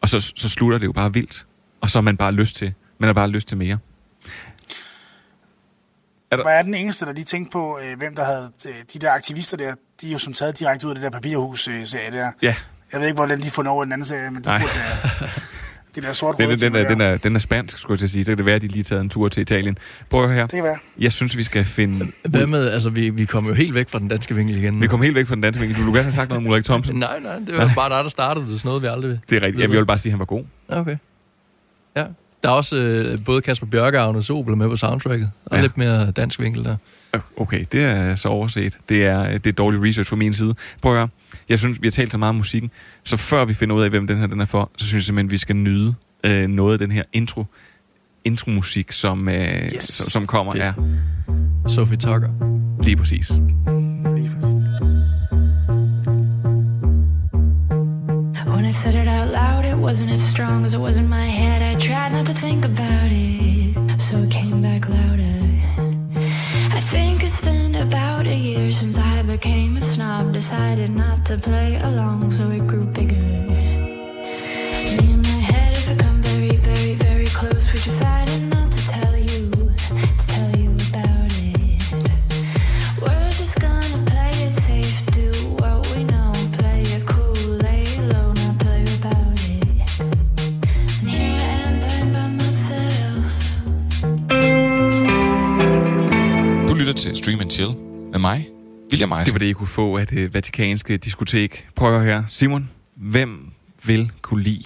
Og 0.00 0.08
så, 0.08 0.32
så 0.36 0.48
slutter 0.48 0.78
det 0.78 0.86
jo 0.86 0.92
bare 0.92 1.12
vildt. 1.12 1.46
Og 1.80 1.90
så 1.90 1.98
har 1.98 2.02
man 2.02 2.16
bare 2.16 2.32
lyst 2.32 2.56
til, 2.56 2.74
man 2.98 3.08
har 3.08 3.14
bare 3.14 3.28
lyst 3.28 3.48
til 3.48 3.56
mere. 3.56 3.78
Er 6.30 6.36
der... 6.36 6.42
Var 6.42 6.50
jeg 6.50 6.64
den 6.64 6.74
eneste, 6.74 7.06
der 7.06 7.12
lige 7.12 7.24
tænkte 7.24 7.52
på, 7.52 7.78
øh, 7.78 7.98
hvem 7.98 8.14
der 8.14 8.24
havde 8.24 8.52
øh, 8.66 8.74
de 8.92 8.98
der 8.98 9.12
aktivister 9.12 9.56
der, 9.56 9.74
de 10.00 10.08
er 10.08 10.12
jo 10.12 10.18
som 10.18 10.32
taget 10.32 10.58
direkte 10.58 10.86
ud 10.86 10.90
af 10.90 10.94
det 10.94 11.04
der 11.04 11.10
papirhus-serie 11.10 12.10
der. 12.12 12.32
Ja. 12.42 12.54
Jeg 12.92 13.00
ved 13.00 13.06
ikke, 13.06 13.16
hvordan 13.16 13.40
de 13.40 13.50
fundet 13.50 13.72
over 13.72 13.84
den 13.84 13.92
anden 13.92 14.04
serie, 14.04 14.30
men 14.30 14.42
de 14.44 14.48
Nej. 14.48 14.60
burde 14.60 14.72
da... 14.74 15.30
Det 15.94 16.02
der 16.02 16.12
sort 16.12 16.38
Den, 16.38 16.48
den, 16.50 16.58
den, 16.58 16.76
er, 16.76 16.88
den, 16.88 17.00
er, 17.00 17.16
den 17.16 17.34
er 17.36 17.40
spansk, 17.40 17.78
skulle 17.78 17.92
jeg 17.92 17.98
til 17.98 18.06
at 18.06 18.10
sige. 18.10 18.24
Så 18.24 18.30
kan 18.30 18.36
det 18.38 18.46
være, 18.46 18.54
at 18.54 18.62
de 18.62 18.68
lige 18.68 18.82
taget 18.82 19.00
en 19.02 19.08
tur 19.08 19.28
til 19.28 19.40
Italien. 19.40 19.78
Prøv 20.10 20.30
her. 20.32 20.42
Det 20.42 20.50
kan 20.50 20.64
være. 20.64 20.78
Jeg 20.98 21.12
synes, 21.12 21.36
vi 21.36 21.42
skal 21.42 21.64
finde... 21.64 22.06
Hvad 22.28 22.46
med, 22.46 22.68
altså 22.68 22.90
vi, 22.90 23.10
vi 23.10 23.24
kommer 23.24 23.50
jo 23.50 23.54
helt 23.54 23.74
væk 23.74 23.88
fra 23.88 23.98
den 23.98 24.08
danske 24.08 24.34
vinkel 24.34 24.56
igen. 24.56 24.80
Vi 24.82 24.86
kommer 24.86 25.04
helt 25.04 25.14
væk 25.16 25.26
fra 25.26 25.34
den 25.34 25.42
danske 25.42 25.60
vinkel. 25.60 25.76
Du 25.78 25.82
ville 25.82 25.98
gerne 25.98 26.04
have 26.04 26.12
sagt 26.12 26.28
noget 26.28 26.44
om 26.44 26.50
Ulrik 26.50 26.64
Thomsen. 26.64 26.96
Nej, 26.96 27.20
nej, 27.20 27.34
det 27.46 27.56
var 27.56 27.72
bare 27.74 27.96
dig, 27.96 28.04
der 28.04 28.10
startede 28.10 28.46
det. 28.46 28.60
Sådan 28.60 28.68
noget, 28.68 28.82
vi 28.82 28.86
aldrig 28.86 29.18
Det 29.30 29.36
er 29.36 29.42
rigtigt. 29.46 29.62
Jeg 29.62 29.70
vil 29.70 29.86
bare 29.86 29.98
sige, 29.98 30.10
at 30.10 30.12
han 30.12 30.18
var 30.18 30.24
god. 30.24 30.44
Okay. 30.68 30.96
Ja. 31.96 32.04
Der 32.42 32.48
er 32.48 32.52
også 32.52 32.76
øh, 32.76 33.18
både 33.24 33.40
Kasper 33.42 33.66
Bjørke 33.66 34.00
og 34.00 34.08
Agnes 34.08 34.30
Obel 34.30 34.56
med 34.56 34.68
på 34.68 34.76
soundtracket. 34.76 35.30
Og 35.44 35.50
Ja. 35.52 35.56
ja. 35.56 35.62
lidt 35.62 35.78
mere 35.78 36.10
dansk 36.10 36.40
vinkel 36.40 36.64
der. 36.64 36.76
Okay, 37.36 37.64
det 37.72 37.84
er 37.84 38.14
så 38.14 38.28
overset. 38.28 38.78
Det 38.88 39.06
er, 39.06 39.38
det 39.38 39.46
er 39.46 39.52
dårlig 39.52 39.82
research 39.82 40.08
fra 40.10 40.16
min 40.16 40.34
side. 40.34 40.54
Prøv 40.82 40.92
at 40.92 40.98
høre. 40.98 41.08
Jeg 41.50 41.58
synes, 41.58 41.82
vi 41.82 41.86
har 41.86 41.90
talt 41.90 42.12
så 42.12 42.18
meget 42.18 42.28
om 42.28 42.34
musikken, 42.34 42.70
så 43.04 43.16
før 43.16 43.44
vi 43.44 43.54
finder 43.54 43.76
ud 43.76 43.82
af, 43.82 43.90
hvem 43.90 44.06
den 44.06 44.18
her 44.18 44.26
den 44.26 44.40
er 44.40 44.44
for, 44.44 44.70
så 44.76 44.86
synes 44.86 45.00
jeg 45.00 45.06
simpelthen, 45.06 45.30
vi 45.30 45.36
skal 45.36 45.56
nyde 45.56 45.94
øh, 46.24 46.48
noget 46.48 46.72
af 46.72 46.78
den 46.78 46.90
her 46.90 47.02
intro 47.12 47.44
intromusik, 48.24 48.92
som, 48.92 49.28
øh, 49.28 49.34
yes. 49.34 49.84
som, 49.84 50.10
som 50.10 50.26
kommer. 50.26 50.52
Fedt. 50.52 50.64
Ja, 50.64 50.72
Sophie 51.66 51.96
Tucker. 51.96 52.30
lige 52.82 52.96
præcis. 52.96 53.32
When 58.46 58.64
I 58.64 58.72
said 58.72 58.94
it 58.94 59.08
out 59.08 59.28
loud, 59.28 59.64
it 59.64 59.76
wasn't 59.86 60.12
as 60.12 60.20
strong 60.20 60.66
as 60.66 60.74
it 60.74 60.80
was 60.80 60.98
in 60.98 61.08
my 61.08 61.26
head. 61.40 61.62
I 61.62 61.80
tried 61.80 62.12
not 62.12 62.26
to 62.26 62.34
think 62.34 62.64
about 62.64 63.12
it, 63.12 63.59
became 69.40 69.76
a 69.78 69.80
snob. 69.80 70.32
Decided 70.32 70.90
not 70.90 71.24
to 71.24 71.38
play 71.38 71.76
along, 71.80 72.30
so 72.30 72.50
it 72.50 72.66
grew 72.66 72.84
bigger. 72.84 73.59
Det 99.30 99.34
var 99.34 99.38
det, 99.38 99.46
I 99.46 99.52
kunne 99.52 99.66
få 99.66 99.96
af 99.98 100.06
det 100.06 100.34
vatikanske 100.34 100.96
diskotek. 100.96 101.68
Prøv 101.76 101.96
at 101.96 102.02
høre. 102.02 102.24
Simon, 102.28 102.70
hvem 102.94 103.50
vil 103.86 104.10
kunne 104.22 104.42
lide 104.42 104.64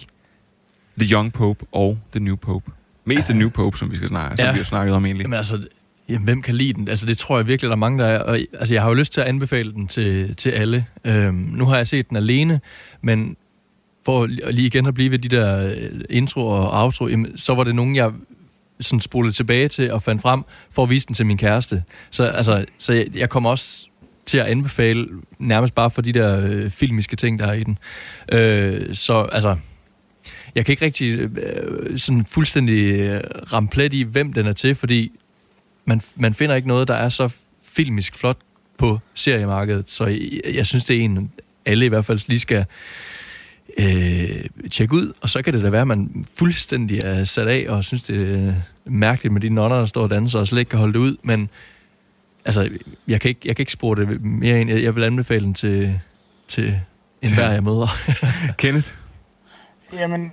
The 0.99 1.15
Young 1.15 1.33
Pope 1.33 1.67
og 1.73 1.99
The 2.13 2.21
New 2.25 2.37
Pope? 2.37 2.71
Mest 3.05 3.27
The 3.27 3.39
New 3.39 3.51
Pope, 3.51 3.79
som 3.79 3.91
vi 3.91 3.97
skal 3.97 4.09
snakke, 4.09 4.37
som 4.37 4.47
Ja. 4.47 4.53
vi 4.53 4.59
har 4.59 4.65
snakket 4.65 4.95
om 4.95 5.05
egentlig. 5.07 5.23
Jamen 5.25 5.37
altså, 5.37 5.67
jamen, 6.09 6.25
hvem 6.25 6.43
kan 6.43 6.55
lide 6.55 6.73
den? 6.73 6.89
Altså, 6.89 7.07
det 7.07 7.19
tror 7.19 7.39
jeg 7.39 7.47
virkelig, 7.47 7.69
der 7.69 7.75
er 7.75 7.79
mange, 7.79 7.99
der 7.99 8.07
er. 8.07 8.19
Og, 8.19 8.39
altså, 8.59 8.75
jeg 8.75 8.83
har 8.83 8.89
jo 8.89 8.95
lyst 8.95 9.13
til 9.13 9.21
at 9.21 9.27
anbefale 9.27 9.73
den 9.73 9.89
til, 9.89 10.37
til 10.37 10.51
alle. 10.51 10.87
Øhm, 11.05 11.35
nu 11.35 11.65
har 11.67 11.77
jeg 11.77 11.87
set 11.87 12.09
den 12.09 12.17
alene, 12.17 12.61
men 13.03 13.37
for 14.05 14.27
lige 14.27 14.67
igen 14.67 14.87
at 14.87 14.95
blive 14.95 15.11
ved 15.11 15.19
de 15.19 15.29
der 15.29 15.59
øh, 15.77 16.01
intro 16.11 16.47
og 16.47 16.83
outro, 16.85 17.09
jamen, 17.09 17.39
så 17.39 17.55
var 17.55 17.65
det 17.65 17.75
nogen, 17.75 17.97
jeg 17.97 18.13
sådan 18.81 19.01
spolede 19.01 19.33
tilbage 19.33 19.69
til 19.69 19.93
og 19.93 20.03
fandt 20.03 20.23
frem 20.23 20.43
for 20.71 20.83
at 20.83 20.91
vise 20.91 21.07
den 21.07 21.15
til 21.15 21.27
min 21.27 21.39
kæreste. 21.39 21.83
Så, 22.11 22.25
altså, 22.25 22.65
så 22.79 22.93
jeg, 22.93 23.07
jeg 23.17 23.31
kommer 23.31 23.51
også 23.51 23.87
til 24.27 24.39
at 24.39 24.47
anbefale 24.47 25.09
nærmest 25.39 25.75
bare 25.75 25.91
for 25.91 26.03
de 26.03 26.13
der 26.13 26.41
øh, 26.41 26.71
filmiske 26.71 27.17
ting, 27.17 27.39
der 27.39 27.47
er 27.47 27.53
i 27.53 27.65
den. 27.65 27.79
Øh, 28.33 28.95
så 28.95 29.29
altså, 29.33 29.57
jeg 30.55 30.67
kan 30.67 30.73
ikke 30.73 30.85
rigtig 30.85 31.19
øh, 31.19 31.99
sådan 31.99 32.25
fuldstændig 32.25 32.93
øh, 32.93 33.21
ramme 33.53 33.69
plet 33.69 33.95
i, 33.95 34.03
hvem 34.03 34.33
den 34.33 34.47
er 34.47 34.53
til, 34.53 34.75
fordi 34.75 35.13
man, 35.85 36.01
man 36.17 36.35
finder 36.35 36.55
ikke 36.55 36.69
noget, 36.69 36.89
der 36.89 36.95
er 36.95 37.09
så 37.09 37.29
filmisk 37.63 38.19
flot 38.19 38.39
på 38.79 38.99
seriemarkedet. 39.15 39.85
Så 39.89 40.07
jeg, 40.07 40.55
jeg 40.55 40.67
synes, 40.67 40.85
det 40.85 40.97
er 40.97 41.01
en, 41.01 41.31
alle 41.67 41.85
i 41.85 41.89
hvert 41.89 42.05
fald 42.05 42.29
lige 42.29 42.41
skal 42.41 42.65
øh, 43.79 44.45
tjekke 44.71 44.95
ud, 44.95 45.13
og 45.21 45.31
så 45.31 45.43
kan 45.43 45.55
det 45.55 45.63
da 45.63 45.71
være, 45.71 45.81
at 45.81 45.87
man 45.87 46.27
fuldstændig 46.35 46.99
er 46.99 47.25
sat 47.25 47.49
af, 47.49 47.67
og 47.69 47.85
synes, 47.85 48.03
det 48.03 48.35
er 48.35 48.55
mærkeligt 48.85 49.33
med 49.33 49.41
de 49.41 49.49
nonner, 49.49 49.79
der 49.79 49.87
står 49.87 50.03
og 50.03 50.11
danser, 50.11 50.39
og 50.39 50.47
slet 50.47 50.59
ikke 50.59 50.69
kan 50.69 50.79
holde 50.79 50.93
det 50.93 50.99
ud, 50.99 51.17
men 51.23 51.49
altså, 52.45 52.71
jeg 53.09 53.21
kan 53.21 53.29
ikke, 53.29 53.41
jeg 53.45 53.57
kan 53.57 53.63
ikke 53.63 53.73
spore 53.73 54.01
det 54.01 54.21
mere 54.25 54.61
ind. 54.61 54.71
Jeg, 54.71 54.83
jeg 54.83 54.97
vil 54.97 55.05
anbefale 55.05 55.45
den 55.45 55.55
til, 55.55 56.01
til 56.49 56.81
en 57.23 57.35
hver, 57.35 57.51
jeg 57.53 57.63
møder. 57.63 57.89
Kenneth? 58.59 58.91
Jamen, 59.93 60.33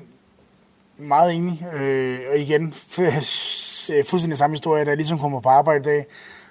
meget 0.97 1.34
enig. 1.34 1.65
Øh, 1.74 2.19
og 2.32 2.39
igen, 2.39 2.74
f- 2.74 4.10
fuldstændig 4.10 4.38
samme 4.38 4.54
historie, 4.54 4.84
da 4.86 4.89
jeg 4.89 4.97
ligesom 4.97 5.19
kommer 5.19 5.39
på 5.39 5.50
arbejde 5.50 5.80
i 5.80 5.84
dag, 5.84 6.06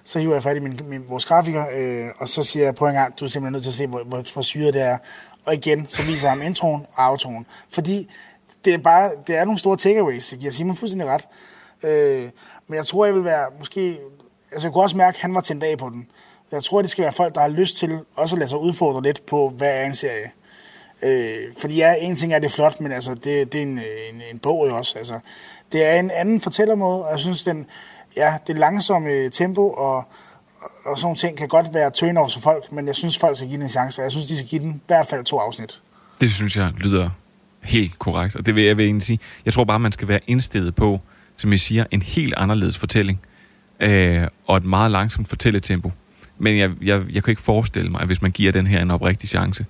så 0.04 0.18
hiver 0.18 0.32
jeg 0.32 0.42
fat 0.42 0.56
i 0.56 0.60
min, 0.60 0.80
min, 0.84 1.04
vores 1.08 1.24
grafiker, 1.24 1.64
øh, 1.76 2.06
og 2.18 2.28
så 2.28 2.42
siger 2.42 2.64
jeg 2.64 2.74
på 2.74 2.86
en 2.86 2.94
gang, 2.94 3.20
du 3.20 3.24
er 3.24 3.28
simpelthen 3.28 3.52
nødt 3.52 3.62
til 3.62 3.70
at 3.70 3.74
se, 3.74 3.86
hvor, 3.86 4.02
hvor, 4.04 4.32
hvor 4.32 4.42
syret 4.42 4.74
det 4.74 4.82
er. 4.82 4.98
Og 5.44 5.54
igen, 5.54 5.86
så 5.86 6.02
viser 6.02 6.28
jeg 6.28 6.36
ham 6.36 6.42
introen 6.46 6.86
og 6.94 7.10
outroen. 7.10 7.46
Fordi 7.72 8.10
det 8.64 8.74
er 8.74 8.78
bare, 8.78 9.10
det 9.26 9.36
er 9.36 9.44
nogle 9.44 9.58
store 9.58 9.76
takeaways. 9.76 10.32
Jeg 10.32 10.40
giver 10.40 10.52
Simon 10.52 10.76
fuldstændig 10.76 11.08
ret. 11.08 11.24
Øh, 11.82 12.30
men 12.68 12.76
jeg 12.76 12.86
tror, 12.86 13.04
jeg 13.04 13.14
vil 13.14 13.24
være 13.24 13.46
måske... 13.58 13.98
Altså, 14.52 14.68
jeg 14.68 14.72
kunne 14.72 14.84
også 14.84 14.96
mærke, 14.96 15.16
at 15.16 15.22
han 15.22 15.34
var 15.34 15.40
tændt 15.40 15.64
af 15.64 15.78
på 15.78 15.88
den. 15.88 16.06
Jeg 16.52 16.62
tror, 16.62 16.82
det 16.82 16.90
skal 16.90 17.02
være 17.02 17.12
folk, 17.12 17.34
der 17.34 17.40
har 17.40 17.48
lyst 17.48 17.76
til 17.76 17.98
også 18.14 18.36
at 18.36 18.38
lade 18.38 18.48
sig 18.48 18.58
udfordre 18.58 19.02
lidt 19.02 19.26
på, 19.26 19.48
hvad 19.56 19.80
er 19.80 19.86
en 19.86 19.94
serie. 19.94 20.30
Øh, 21.02 21.52
fordi 21.60 21.76
ja, 21.76 21.94
en 22.00 22.16
ting 22.16 22.32
er, 22.32 22.38
det 22.38 22.46
er 22.46 22.50
flot, 22.50 22.80
men 22.80 22.92
altså, 22.92 23.14
det, 23.14 23.52
det 23.52 23.54
er 23.54 23.62
en, 23.62 23.78
en, 23.78 24.22
en 24.32 24.38
bog 24.38 24.66
jo 24.68 24.76
også. 24.76 24.98
Altså, 24.98 25.18
det 25.72 25.86
er 25.86 25.94
en 25.94 26.10
anden 26.10 26.40
fortællermåde, 26.40 27.04
og 27.04 27.10
jeg 27.10 27.18
synes, 27.18 27.44
den, 27.44 27.66
ja, 28.16 28.34
det 28.46 28.58
langsomme 28.58 29.28
tempo 29.28 29.70
og, 29.70 30.04
og 30.84 30.98
sådan 30.98 31.16
ting 31.16 31.38
kan 31.38 31.48
godt 31.48 31.74
være 31.74 31.90
turn 31.90 32.30
for 32.32 32.40
folk, 32.40 32.72
men 32.72 32.86
jeg 32.86 32.94
synes, 32.94 33.18
folk 33.18 33.36
skal 33.36 33.48
give 33.48 33.56
den 33.56 33.62
en 33.62 33.68
chance, 33.68 34.00
og 34.00 34.04
jeg 34.04 34.12
synes, 34.12 34.26
de 34.26 34.36
skal 34.36 34.48
give 34.48 34.62
den 34.62 34.70
i 34.70 34.82
hvert 34.86 35.06
fald 35.06 35.24
to 35.24 35.38
afsnit. 35.38 35.80
Det 36.20 36.30
synes 36.30 36.56
jeg 36.56 36.72
lyder 36.76 37.10
helt 37.62 37.98
korrekt, 37.98 38.36
og 38.36 38.46
det 38.46 38.54
vil 38.54 38.64
jeg 38.64 38.76
vil 38.76 38.84
egentlig 38.84 39.06
sige. 39.06 39.18
Jeg 39.44 39.52
tror 39.52 39.64
bare, 39.64 39.80
man 39.80 39.92
skal 39.92 40.08
være 40.08 40.20
indstillet 40.26 40.74
på, 40.74 41.00
som 41.36 41.50
jeg 41.50 41.60
siger, 41.60 41.84
en 41.90 42.02
helt 42.02 42.34
anderledes 42.36 42.78
fortælling, 42.78 43.20
øh, 43.80 44.26
og 44.46 44.56
et 44.56 44.64
meget 44.64 44.90
langsomt 44.90 45.28
fortælletempo. 45.28 45.92
Men 46.38 46.58
jeg, 46.58 46.70
jeg, 46.82 47.02
jeg 47.12 47.24
kan 47.24 47.32
ikke 47.32 47.42
forestille 47.42 47.90
mig, 47.90 48.00
at 48.00 48.06
hvis 48.06 48.22
man 48.22 48.30
giver 48.30 48.52
den 48.52 48.66
her 48.66 48.82
en 48.82 48.90
oprigtig 48.90 49.28
chance, 49.28 49.66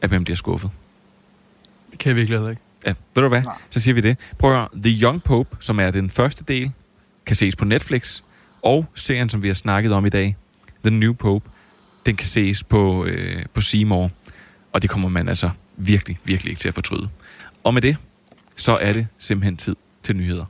at 0.00 0.10
man 0.10 0.24
bliver 0.24 0.36
skuffet. 0.36 0.70
Det 1.90 1.98
kan 1.98 2.08
jeg 2.08 2.16
virkelig 2.16 2.38
heller 2.38 2.50
ikke. 2.50 2.62
Ja, 2.86 2.94
ved 3.14 3.22
du 3.22 3.28
hvad? 3.28 3.42
Nej. 3.42 3.54
Så 3.70 3.80
siger 3.80 3.94
vi 3.94 4.00
det. 4.00 4.16
Prøv 4.38 4.50
at 4.50 4.56
høre. 4.56 4.68
The 4.74 5.02
Young 5.02 5.22
Pope, 5.22 5.56
som 5.60 5.80
er 5.80 5.90
den 5.90 6.10
første 6.10 6.44
del, 6.44 6.72
kan 7.26 7.36
ses 7.36 7.56
på 7.56 7.64
Netflix. 7.64 8.22
Og 8.62 8.86
serien, 8.94 9.28
som 9.28 9.42
vi 9.42 9.46
har 9.46 9.54
snakket 9.54 9.92
om 9.92 10.06
i 10.06 10.08
dag, 10.08 10.36
The 10.84 10.90
New 10.90 11.12
Pope, 11.12 11.50
den 12.06 12.16
kan 12.16 12.26
ses 12.26 12.64
på, 12.64 13.04
øh, 13.04 13.44
på 13.54 13.60
Seymour. 13.60 14.10
Og 14.72 14.82
det 14.82 14.90
kommer 14.90 15.08
man 15.08 15.28
altså 15.28 15.50
virkelig, 15.76 16.18
virkelig 16.24 16.50
ikke 16.50 16.60
til 16.60 16.68
at 16.68 16.74
fortryde. 16.74 17.08
Og 17.64 17.74
med 17.74 17.82
det, 17.82 17.96
så 18.56 18.76
er 18.76 18.92
det 18.92 19.06
simpelthen 19.18 19.56
tid 19.56 19.76
til 20.02 20.16
nyheder. 20.16 20.44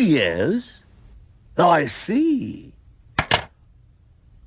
Yes, 0.00 0.81
i 1.58 1.86
see. 1.88 2.72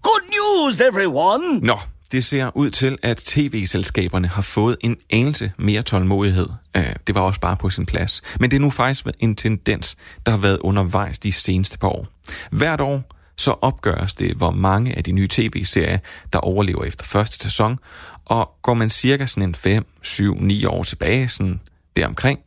Good 0.02 0.22
news, 0.30 0.82
everyone! 0.82 1.60
Nå, 1.60 1.80
det 2.12 2.24
ser 2.24 2.58
ud 2.58 2.70
til, 2.70 2.98
at 3.04 3.18
tv-selskaberne 3.18 4.28
har 4.28 4.42
fået 4.42 4.78
en 4.82 4.98
anelse 5.10 5.52
mere 5.58 5.82
tålmodighed. 5.82 6.48
Øh, 6.78 6.96
det 7.08 7.16
var 7.16 7.22
også 7.22 7.40
bare 7.40 7.58
på 7.58 7.70
sin 7.70 7.86
plads. 7.86 8.22
Men 8.40 8.52
det 8.52 8.58
er 8.58 8.62
nu 8.62 8.70
faktisk 8.70 9.06
en 9.20 9.36
tendens, 9.36 9.98
der 10.26 10.32
har 10.32 10.40
været 10.40 10.58
undervejs 10.60 11.20
de 11.20 11.32
seneste 11.32 11.78
par 11.78 11.88
år. 11.88 12.08
Hvert 12.52 12.82
år 12.82 13.04
så 13.38 13.52
opgøres 13.52 14.14
det, 14.14 14.36
hvor 14.38 14.52
mange 14.52 14.98
af 14.98 15.04
de 15.04 15.12
nye 15.12 15.28
tv-serier, 15.28 15.98
der 16.34 16.40
overlever 16.40 16.84
efter 16.84 17.06
første 17.06 17.40
sæson, 17.40 17.80
og 18.26 18.52
går 18.62 18.74
man 18.74 18.90
cirka 18.90 19.26
sådan 19.26 19.44
en 19.44 19.56
5, 19.56 19.86
7, 20.02 20.38
9 20.40 20.66
år 20.66 20.84
tilbage, 20.84 21.30
sådan 21.30 21.60
deromkring, 21.96 22.40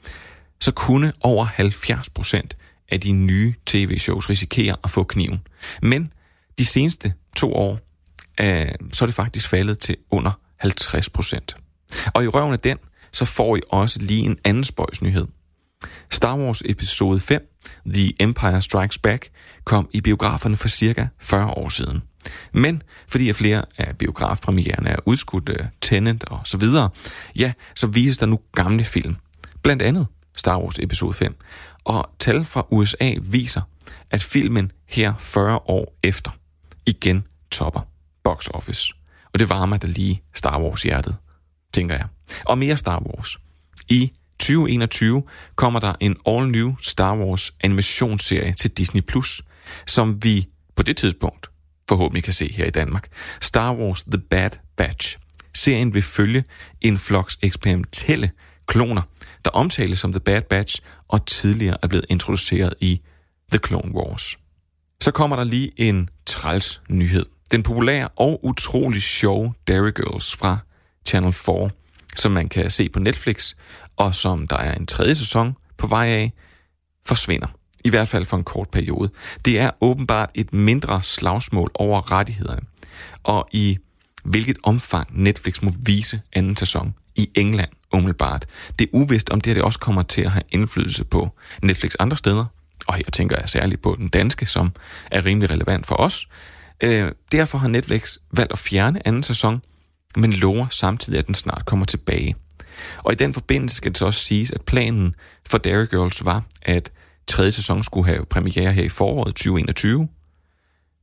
så 0.61 0.73
kunne 0.73 1.12
over 1.21 1.44
70 1.44 2.09
procent 2.09 2.57
af 2.88 3.01
de 3.01 3.12
nye 3.12 3.55
tv-shows 3.66 4.31
risikerer 4.31 4.74
at 4.85 4.90
få 4.90 5.05
kniven. 5.05 5.40
Men 5.83 6.12
de 6.59 6.64
seneste 6.64 7.12
to 7.37 7.55
år, 7.55 7.79
øh, 8.40 8.68
så 8.92 9.05
er 9.05 9.07
det 9.07 9.14
faktisk 9.14 9.48
faldet 9.48 9.79
til 9.79 9.96
under 10.11 10.33
50 10.57 11.11
procent. 11.11 11.57
Og 12.14 12.24
i 12.24 12.29
røven 12.29 12.53
af 12.53 12.59
den, 12.59 12.79
så 13.12 13.24
får 13.24 13.57
I 13.57 13.61
også 13.68 13.98
lige 14.01 14.24
en 14.24 14.38
anden 14.44 14.64
spøjsnyhed. 14.64 15.27
Star 16.11 16.37
Wars 16.37 16.62
episode 16.64 17.20
5, 17.20 17.42
The 17.87 18.12
Empire 18.20 18.62
Strikes 18.62 18.98
Back, 18.98 19.29
kom 19.64 19.88
i 19.92 20.01
biograferne 20.01 20.57
for 20.57 20.68
cirka 20.68 21.07
40 21.20 21.51
år 21.51 21.68
siden. 21.68 22.03
Men 22.53 22.83
fordi 23.09 23.29
at 23.29 23.35
flere 23.35 23.64
af 23.79 23.98
biografpremierne 23.98 24.90
er 24.90 24.96
udskudt, 25.07 25.48
øh, 25.48 25.57
uh, 25.61 25.66
Tenet 25.81 26.24
og 26.24 26.40
så 26.44 26.57
videre, 26.57 26.90
ja, 27.37 27.53
så 27.74 27.87
vises 27.87 28.18
der 28.18 28.27
nu 28.27 28.40
gamle 28.55 28.85
film. 28.85 29.16
Blandt 29.62 29.83
andet 29.83 30.07
Star 30.38 30.62
Wars 30.62 30.79
episode 30.79 31.14
5. 31.14 31.37
Og 31.85 32.11
tal 32.18 32.44
fra 32.44 32.66
USA 32.70 33.14
viser, 33.22 33.61
at 34.11 34.22
filmen 34.22 34.72
her 34.87 35.14
40 35.18 35.57
år 35.57 35.98
efter 36.03 36.31
igen 36.87 37.24
topper 37.51 37.81
box 38.24 38.48
office. 38.55 38.94
Og 39.33 39.38
det 39.38 39.48
varmer 39.48 39.77
da 39.77 39.87
lige 39.87 40.22
Star 40.35 40.61
Wars 40.61 40.83
hjertet, 40.83 41.16
tænker 41.74 41.94
jeg. 41.94 42.07
Og 42.44 42.59
mere 42.59 42.77
Star 42.77 43.03
Wars. 43.03 43.37
I 43.88 44.12
2021 44.38 45.22
kommer 45.57 45.81
der 45.81 45.94
en 46.01 46.16
all-new 46.29 46.74
Star 46.81 47.16
Wars 47.16 47.55
animationsserie 47.61 48.53
til 48.53 48.70
Disney+, 48.70 49.03
Plus, 49.03 49.42
som 49.87 50.24
vi 50.24 50.48
på 50.77 50.83
det 50.83 50.96
tidspunkt 50.96 51.46
forhåbentlig 51.88 52.24
kan 52.24 52.33
se 52.33 52.53
her 52.53 52.64
i 52.64 52.70
Danmark. 52.70 53.09
Star 53.40 53.74
Wars 53.74 54.03
The 54.03 54.18
Bad 54.18 54.51
Batch. 54.77 55.18
Serien 55.55 55.94
vil 55.94 56.03
følge 56.03 56.44
en 56.81 56.98
flok 56.98 57.31
eksperimentelle 57.42 58.31
kloner, 58.66 59.03
der 59.48 59.58
omtales 59.58 59.98
som 59.98 60.12
The 60.12 60.20
Bad 60.20 60.42
Batch 60.42 60.80
og 61.08 61.26
tidligere 61.26 61.76
er 61.82 61.87
blevet 61.87 62.06
introduceret 62.08 62.74
i 62.80 63.00
The 63.50 63.61
Clone 63.66 63.94
Wars. 63.94 64.38
Så 65.02 65.11
kommer 65.11 65.37
der 65.37 65.44
lige 65.44 65.72
en 65.76 66.08
træls 66.26 66.80
nyhed. 66.88 67.26
Den 67.52 67.62
populære 67.62 68.08
og 68.16 68.44
utrolig 68.44 69.02
sjove 69.02 69.54
Dairy 69.68 69.90
Girls 69.94 70.37
fra 70.37 70.58
Channel 71.06 71.32
4, 71.32 71.70
som 72.16 72.32
man 72.32 72.48
kan 72.48 72.70
se 72.70 72.88
på 72.88 72.98
Netflix, 72.98 73.54
og 73.96 74.14
som 74.14 74.48
der 74.48 74.56
er 74.56 74.74
en 74.74 74.87
tredje 74.87 75.14
sæson 75.14 75.56
på 75.76 75.87
vej 75.87 76.06
af, 76.06 76.32
forsvinder. 77.06 77.46
I 77.84 77.90
hvert 77.90 78.08
fald 78.08 78.24
for 78.24 78.37
en 78.37 78.44
kort 78.44 78.68
periode. 78.68 79.11
Det 79.44 79.58
er 79.58 79.70
åbenbart 79.80 80.30
et 80.34 80.52
mindre 80.52 81.02
slagsmål 81.02 81.70
over 81.74 82.12
rettighederne, 82.12 82.62
og 83.22 83.48
i 83.52 83.78
hvilket 84.24 84.58
omfang 84.62 85.22
Netflix 85.22 85.62
må 85.62 85.72
vise 85.78 86.20
anden 86.32 86.56
sæson 86.56 86.94
i 87.16 87.30
England 87.34 87.70
umiddelbart. 87.92 88.46
Det 88.79 88.85
er 88.85 88.88
uvist, 88.92 89.31
om 89.31 89.40
det, 89.40 89.51
her 89.51 89.55
det 89.55 89.62
også 89.62 89.79
kommer 89.79 90.03
til 90.03 90.22
at 90.22 90.31
have 90.31 90.42
indflydelse 90.51 91.05
på 91.05 91.31
Netflix 91.62 91.92
andre 91.98 92.16
steder, 92.16 92.44
og 92.87 92.94
her 92.94 93.05
tænker 93.12 93.37
jeg 93.40 93.48
særligt 93.48 93.83
på 93.83 93.94
den 93.98 94.09
danske, 94.09 94.46
som 94.46 94.72
er 95.11 95.24
rimelig 95.24 95.51
relevant 95.51 95.87
for 95.87 95.94
os. 95.94 96.29
Øh, 96.83 97.12
derfor 97.33 97.59
har 97.59 97.68
Netflix 97.68 98.16
valgt 98.33 98.53
at 98.53 98.59
fjerne 98.59 99.07
anden 99.07 99.22
sæson, 99.22 99.62
men 100.16 100.33
lover 100.33 100.66
samtidig, 100.70 101.18
at 101.18 101.27
den 101.27 101.35
snart 101.35 101.66
kommer 101.66 101.87
tilbage. 101.87 102.37
Og 102.98 103.12
i 103.12 103.16
den 103.16 103.35
forbindelse 103.35 103.77
skal 103.77 103.90
det 103.90 103.98
så 103.98 104.07
også 104.07 104.20
siges, 104.20 104.51
at 104.51 104.61
planen 104.61 105.14
for 105.46 105.59
Dairy 105.59 105.87
Girls 105.87 106.24
var, 106.24 106.42
at 106.62 106.92
tredje 107.27 107.51
sæson 107.51 107.83
skulle 107.83 108.07
have 108.07 108.24
premiere 108.24 108.72
her 108.72 108.83
i 108.83 108.88
foråret 108.88 109.35
2021, 109.35 110.09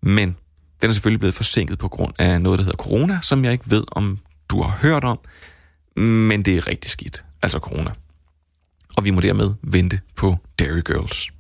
men 0.01 0.37
den 0.81 0.89
er 0.89 0.93
selvfølgelig 0.93 1.19
blevet 1.19 1.33
forsinket 1.33 1.79
på 1.79 1.87
grund 1.87 2.13
af 2.19 2.41
noget, 2.41 2.57
der 2.59 2.63
hedder 2.63 2.77
corona, 2.77 3.19
som 3.21 3.45
jeg 3.45 3.51
ikke 3.51 3.71
ved, 3.71 3.83
om 3.91 4.19
du 4.49 4.61
har 4.61 4.77
hørt 4.81 5.03
om, 5.03 5.19
men 5.95 6.45
det 6.45 6.57
er 6.57 6.67
rigtig 6.67 6.91
skidt, 6.91 7.25
altså 7.41 7.59
corona. 7.59 7.91
Og 8.97 9.05
vi 9.05 9.11
må 9.11 9.21
dermed 9.21 9.53
vente 9.61 9.99
på 10.15 10.37
Dairy 10.59 10.81
Girls. 10.85 11.31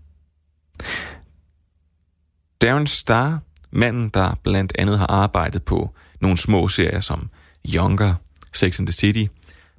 Darren 2.61 2.87
Star, 2.87 3.41
manden, 3.71 4.09
der 4.09 4.35
blandt 4.43 4.71
andet 4.75 4.99
har 4.99 5.07
arbejdet 5.07 5.63
på 5.63 5.95
nogle 6.19 6.37
små 6.37 6.67
serier 6.67 6.99
som 6.99 7.29
Younger, 7.75 8.15
Sex 8.53 8.79
and 8.79 8.87
the 8.87 8.93
City, 8.93 9.25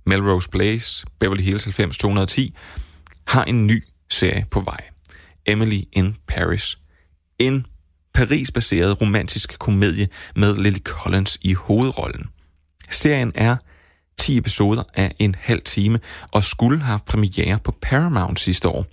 Melrose 0.06 0.48
Place, 0.50 1.06
Beverly 1.18 1.42
Hills 1.42 1.66
90210, 1.66 2.54
har 3.26 3.44
en 3.44 3.66
ny 3.66 3.84
serie 4.10 4.46
på 4.50 4.60
vej. 4.60 4.80
Emily 5.46 5.80
in 5.92 6.16
Paris. 6.26 6.78
En 7.38 7.66
Paris-baseret 8.14 9.00
romantisk 9.00 9.58
komedie 9.58 10.08
med 10.36 10.56
Lily 10.56 10.78
Collins 10.78 11.38
i 11.40 11.52
hovedrollen. 11.54 12.26
Serien 12.90 13.32
er 13.34 13.56
10 14.18 14.38
episoder 14.38 14.83
af 14.94 15.14
en 15.18 15.35
halv 15.40 15.62
time 15.62 15.98
og 16.31 16.44
skulle 16.44 16.79
have 16.79 16.90
haft 16.90 17.05
premiere 17.07 17.59
på 17.64 17.72
Paramount 17.83 18.40
sidste 18.40 18.68
år. 18.68 18.87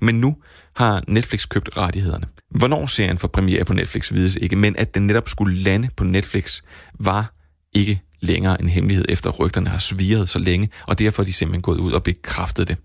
Men 0.00 0.20
nu 0.20 0.36
har 0.76 1.04
Netflix 1.08 1.48
købt 1.48 1.76
rettighederne. 1.76 2.26
Hvornår 2.50 2.86
serien 2.86 3.18
får 3.18 3.28
premiere 3.28 3.64
på 3.64 3.72
Netflix 3.72 4.12
vides 4.12 4.36
ikke, 4.36 4.56
men 4.56 4.76
at 4.76 4.94
den 4.94 5.06
netop 5.06 5.28
skulle 5.28 5.56
lande 5.58 5.88
på 5.96 6.04
Netflix 6.04 6.62
var 6.98 7.34
ikke 7.72 8.00
længere 8.20 8.60
en 8.60 8.68
hemmelighed, 8.68 9.04
efter 9.08 9.30
rygterne 9.30 9.68
har 9.68 9.78
sviret 9.78 10.28
så 10.28 10.38
længe, 10.38 10.70
og 10.86 10.98
derfor 10.98 11.22
er 11.22 11.26
de 11.26 11.32
simpelthen 11.32 11.62
gået 11.62 11.78
ud 11.78 11.92
og 11.92 12.02
bekræftet 12.02 12.68
det. 12.68 12.76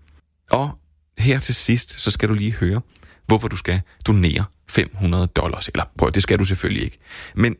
Og 0.50 0.70
her 1.18 1.38
til 1.38 1.54
sidst, 1.54 2.00
så 2.00 2.10
skal 2.10 2.28
du 2.28 2.34
lige 2.34 2.52
høre, 2.52 2.80
hvorfor 3.26 3.48
du 3.48 3.56
skal 3.56 3.80
donere 4.06 4.44
500 4.68 5.26
dollars. 5.26 5.68
Eller 5.68 5.84
prøv, 5.98 6.10
det 6.10 6.22
skal 6.22 6.38
du 6.38 6.44
selvfølgelig 6.44 6.84
ikke. 6.84 6.98
Men 7.34 7.56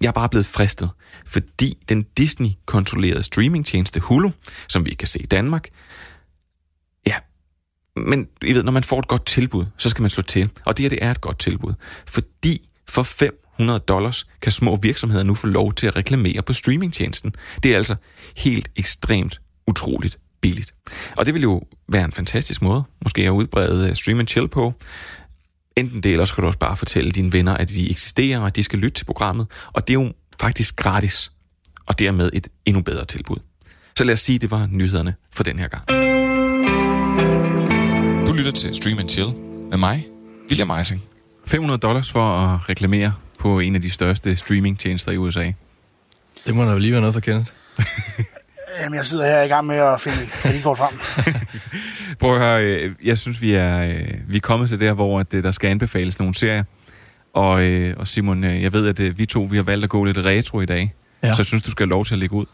jeg 0.00 0.08
er 0.08 0.12
bare 0.12 0.28
blevet 0.28 0.46
fristet, 0.46 0.90
fordi 1.26 1.78
den 1.88 2.02
Disney-kontrollerede 2.02 3.22
streamingtjeneste 3.22 4.00
Hulu, 4.00 4.30
som 4.68 4.86
vi 4.86 4.94
kan 4.94 5.08
se 5.08 5.22
i 5.22 5.26
Danmark, 5.26 5.68
ja, 7.06 7.14
men 7.96 8.28
I 8.42 8.52
ved, 8.52 8.62
når 8.62 8.72
man 8.72 8.84
får 8.84 8.98
et 8.98 9.08
godt 9.08 9.26
tilbud, 9.26 9.64
så 9.78 9.88
skal 9.88 10.02
man 10.02 10.10
slå 10.10 10.22
til. 10.22 10.50
Og 10.66 10.76
det 10.76 10.82
her, 10.82 10.90
det 10.90 10.98
er 11.02 11.10
et 11.10 11.20
godt 11.20 11.38
tilbud. 11.38 11.74
Fordi 12.06 12.68
for 12.88 13.02
500 13.02 13.80
dollars 13.80 14.26
kan 14.42 14.52
små 14.52 14.76
virksomheder 14.76 15.22
nu 15.22 15.34
få 15.34 15.46
lov 15.46 15.72
til 15.72 15.86
at 15.86 15.96
reklamere 15.96 16.42
på 16.42 16.52
streamingtjenesten. 16.52 17.34
Det 17.62 17.72
er 17.72 17.76
altså 17.76 17.96
helt 18.36 18.68
ekstremt 18.76 19.40
utroligt 19.66 20.18
billigt. 20.40 20.74
Og 21.16 21.26
det 21.26 21.34
vil 21.34 21.42
jo 21.42 21.62
være 21.88 22.04
en 22.04 22.12
fantastisk 22.12 22.62
måde, 22.62 22.82
måske 23.02 23.22
at 23.22 23.30
udbrede 23.30 23.88
øh, 23.88 23.96
Stream 23.96 24.26
Chill 24.26 24.48
på. 24.48 24.74
Enten 25.80 26.00
det, 26.00 26.12
eller 26.12 26.24
så 26.24 26.34
kan 26.34 26.42
du 26.42 26.46
også 26.46 26.58
bare 26.58 26.76
fortælle 26.76 27.10
dine 27.10 27.32
venner, 27.32 27.56
at 27.56 27.74
vi 27.74 27.90
eksisterer, 27.90 28.40
og 28.40 28.46
at 28.46 28.56
de 28.56 28.62
skal 28.62 28.78
lytte 28.78 28.94
til 28.94 29.04
programmet. 29.04 29.46
Og 29.72 29.88
det 29.88 29.94
er 29.96 30.02
jo 30.02 30.12
faktisk 30.40 30.76
gratis, 30.76 31.32
og 31.86 31.98
dermed 31.98 32.30
et 32.32 32.48
endnu 32.66 32.82
bedre 32.82 33.04
tilbud. 33.04 33.36
Så 33.96 34.04
lad 34.04 34.12
os 34.12 34.20
sige, 34.20 34.34
at 34.34 34.40
det 34.40 34.50
var 34.50 34.68
nyhederne 34.70 35.14
for 35.32 35.44
den 35.44 35.58
her 35.58 35.68
gang. 35.68 35.88
Du 38.26 38.32
lytter 38.32 38.52
til 38.52 38.74
Stream 38.74 39.08
Chill 39.08 39.28
med 39.70 39.78
mig, 39.78 40.06
William 40.48 40.70
Eising. 40.70 41.02
500 41.46 41.78
dollars 41.78 42.10
for 42.10 42.24
at 42.24 42.68
reklamere 42.68 43.14
på 43.38 43.60
en 43.60 43.74
af 43.74 43.82
de 43.82 43.90
største 43.90 44.36
streamingtjenester 44.36 45.12
i 45.12 45.16
USA. 45.16 45.52
Det 46.46 46.54
må 46.54 46.64
da 46.64 46.78
lige 46.78 46.92
være 46.92 47.00
noget 47.00 47.14
for 47.14 47.20
Kenneth. 47.20 47.50
Jamen, 48.82 48.96
jeg 48.96 49.04
sidder 49.04 49.26
her 49.26 49.42
i 49.42 49.48
gang 49.48 49.66
med 49.66 49.76
at 49.76 50.00
finde 50.00 50.22
et 50.22 50.28
kreditkort 50.28 50.78
frem. 50.78 50.98
Prøv 52.20 52.34
at 52.34 52.40
høre, 52.40 52.64
øh, 52.64 52.92
jeg 53.04 53.18
synes, 53.18 53.42
vi 53.42 53.52
er, 53.52 53.82
øh, 53.88 54.08
vi 54.28 54.36
er 54.36 54.40
kommet 54.40 54.68
til 54.68 54.80
der, 54.80 54.92
hvor 54.92 55.20
at, 55.20 55.34
øh, 55.34 55.42
der 55.42 55.52
skal 55.52 55.68
anbefales 55.70 56.18
nogle 56.18 56.34
serier. 56.34 56.64
Og, 57.34 57.50
og 57.96 58.06
Simon, 58.06 58.44
jeg 58.44 58.72
ved, 58.72 58.88
at 59.00 59.18
vi 59.18 59.26
to 59.26 59.42
vi 59.42 59.56
har 59.56 59.62
valgt 59.62 59.84
at 59.84 59.90
gå 59.90 60.04
lidt 60.04 60.18
retro 60.18 60.60
i 60.60 60.66
dag. 60.66 60.94
Ja. 61.22 61.32
Så 61.32 61.38
jeg 61.38 61.46
synes, 61.46 61.62
du 61.62 61.70
skal 61.70 61.84
have 61.86 61.90
lov 61.90 62.04
til 62.04 62.14
at 62.14 62.18
lægge 62.18 62.34
ud. 62.34 62.46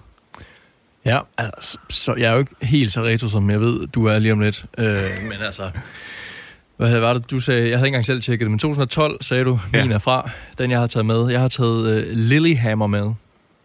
Ja, 1.05 1.19
altså, 1.39 1.79
så 1.91 2.15
jeg 2.15 2.29
er 2.29 2.33
jo 2.33 2.39
ikke 2.39 2.55
helt 2.63 2.93
så 2.93 3.03
retro, 3.03 3.29
som 3.29 3.51
jeg 3.51 3.61
ved, 3.61 3.87
du 3.87 4.07
er 4.07 4.19
lige 4.19 4.33
om 4.33 4.41
lidt. 4.41 4.65
Øh, 4.79 4.87
men 5.23 5.39
altså, 5.45 5.71
hvad 6.77 6.99
var 6.99 7.13
det, 7.13 7.31
du 7.31 7.41
sagde? 7.41 7.61
Jeg 7.71 7.79
havde 7.79 7.89
ikke 7.89 7.95
engang 7.95 8.07
selv 8.07 8.23
tjekket 8.23 8.45
det, 8.45 8.51
men 8.51 8.59
2012 8.59 9.23
sagde 9.23 9.45
du, 9.45 9.61
Ja. 9.73 9.79
ja. 9.79 9.85
min 9.85 9.93
er 9.93 9.99
fra, 9.99 10.31
den 10.59 10.71
jeg 10.71 10.79
har 10.81 10.87
taget 10.87 11.07
med. 11.07 11.29
Jeg 11.31 11.41
har 11.41 11.49
taget 11.49 11.89
øh, 11.91 12.07
Lilyhammer 12.17 12.87
med, 12.87 13.13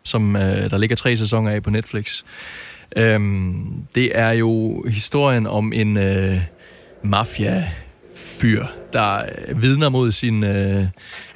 som 0.04 0.36
øh, 0.36 0.70
der 0.70 0.78
ligger 0.78 0.96
tre 0.96 1.18
sæsoner 1.18 1.52
af 1.52 1.64
på 1.64 1.70
Netflix. 1.70 2.24
Øhm, 2.96 3.86
det 3.96 4.18
er 4.18 4.32
jo 4.32 4.84
historien 4.88 5.48
om 5.48 5.74
en 5.74 5.98
øh, 5.98 6.42
mafia 7.04 7.72
fyr, 8.16 8.66
der 8.94 9.18
øh, 9.48 9.62
vidner 9.62 9.90
mod 9.90 10.12
sin 10.12 10.44
øh, 10.44 10.86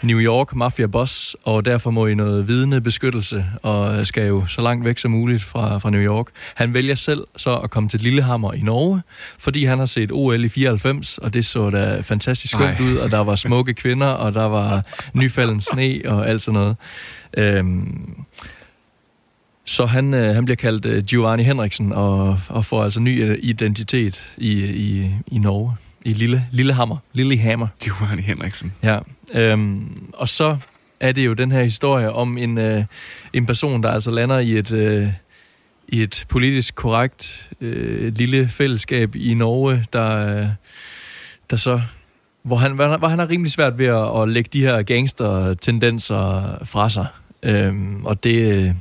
New 0.02 0.20
York 0.20 0.56
mafia-boss, 0.56 1.36
og 1.44 1.66
derfor 1.66 1.92
må 1.92 2.08
i 2.08 2.16
noget 2.16 2.48
vidnebeskyttelse, 2.48 3.46
og 3.62 4.08
skal 4.08 4.28
jo 4.28 4.48
så 4.48 4.62
langt 4.62 4.86
væk 4.86 4.98
som 4.98 5.12
muligt 5.12 5.44
fra, 5.44 5.78
fra 5.78 5.90
New 5.90 6.02
York. 6.02 6.28
Han 6.56 6.74
vælger 6.74 6.96
selv 6.96 7.24
så 7.36 7.56
at 7.56 7.70
komme 7.70 7.90
til 7.90 8.00
Lillehammer 8.00 8.54
i 8.54 8.62
Norge, 8.62 9.02
fordi 9.40 9.66
han 9.66 9.80
har 9.80 9.86
set 9.86 10.12
OL 10.12 10.44
i 10.44 10.50
94, 10.50 11.18
og 11.18 11.34
det 11.34 11.46
så 11.46 11.70
da 11.70 12.02
fantastisk 12.02 12.54
skønt 12.54 12.80
ud, 12.80 12.98
og 12.98 13.12
der 13.12 13.20
var 13.20 13.36
smukke 13.36 13.74
kvinder, 13.74 14.08
og 14.08 14.34
der 14.34 14.46
var 14.46 14.84
nyfalden 15.14 15.62
sne 15.62 16.02
og 16.06 16.30
alt 16.30 16.42
sådan 16.42 16.60
noget. 16.60 16.76
Øhm, 17.38 18.26
så 19.66 19.86
han, 19.86 20.14
øh, 20.14 20.36
han 20.36 20.46
bliver 20.46 20.56
kaldt 20.56 20.86
øh, 20.86 21.04
Giovanni 21.04 21.44
Henriksen 21.44 21.94
og, 21.94 22.40
og 22.50 22.66
får 22.66 22.84
altså 22.84 23.00
ny 23.00 23.24
øh, 23.24 23.38
identitet 23.42 24.24
i, 24.38 24.52
i, 24.66 25.12
i 25.28 25.38
Norge. 25.38 25.74
I 26.06 26.14
Lille, 26.14 26.46
Lillehammer. 26.52 26.98
Lillehammer. 27.14 27.68
Giovanni 27.84 28.22
Henriksen. 28.22 28.74
Ja. 28.84 29.00
Øhm, 29.34 29.88
og 30.14 30.30
så 30.30 30.58
er 31.00 31.12
det 31.12 31.26
jo 31.26 31.34
den 31.34 31.52
her 31.52 31.64
historie 31.64 32.12
om 32.12 32.38
en, 32.38 32.58
øh, 32.58 32.84
en 33.34 33.46
person, 33.46 33.84
der 33.84 33.92
altså 33.92 34.12
lander 34.12 34.40
i 34.40 34.52
et, 34.58 34.72
øh, 34.72 35.10
i 35.88 36.02
et 36.04 36.26
politisk 36.30 36.76
korrekt 36.76 37.50
øh, 37.62 38.14
lille 38.16 38.50
fællesskab 38.50 39.16
i 39.16 39.34
Norge, 39.34 39.86
der, 39.94 40.38
øh, 40.40 40.48
der 41.50 41.56
så 41.58 41.82
hvor 42.44 42.56
han, 42.56 42.72
hvor 42.72 43.08
han- 43.08 43.20
har 43.20 43.30
rimelig 43.30 43.52
svært 43.52 43.80
ved 43.80 43.86
at, 43.86 44.22
at 44.22 44.30
lægge 44.30 44.50
de 44.54 44.62
her 44.62 44.82
gangster-tendenser 44.82 46.58
fra 46.66 46.90
sig. 46.90 47.08
Øhm, 47.44 48.06
og 48.06 48.24
det, 48.24 48.36
øh, 48.52 48.72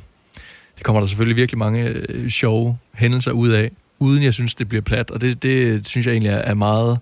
det 0.84 0.86
kommer 0.86 1.00
der 1.00 1.06
selvfølgelig 1.06 1.36
virkelig 1.36 1.58
mange 1.58 1.82
øh, 1.82 2.30
sjove 2.30 2.78
hændelser 2.94 3.32
ud 3.32 3.48
af, 3.48 3.70
uden 3.98 4.22
jeg 4.22 4.34
synes, 4.34 4.54
det 4.54 4.68
bliver 4.68 4.82
plat. 4.82 5.10
Og 5.10 5.20
det, 5.20 5.42
det 5.42 5.88
synes 5.88 6.06
jeg 6.06 6.12
egentlig 6.12 6.30
er, 6.30 6.36
er 6.36 6.54
meget 6.54 6.98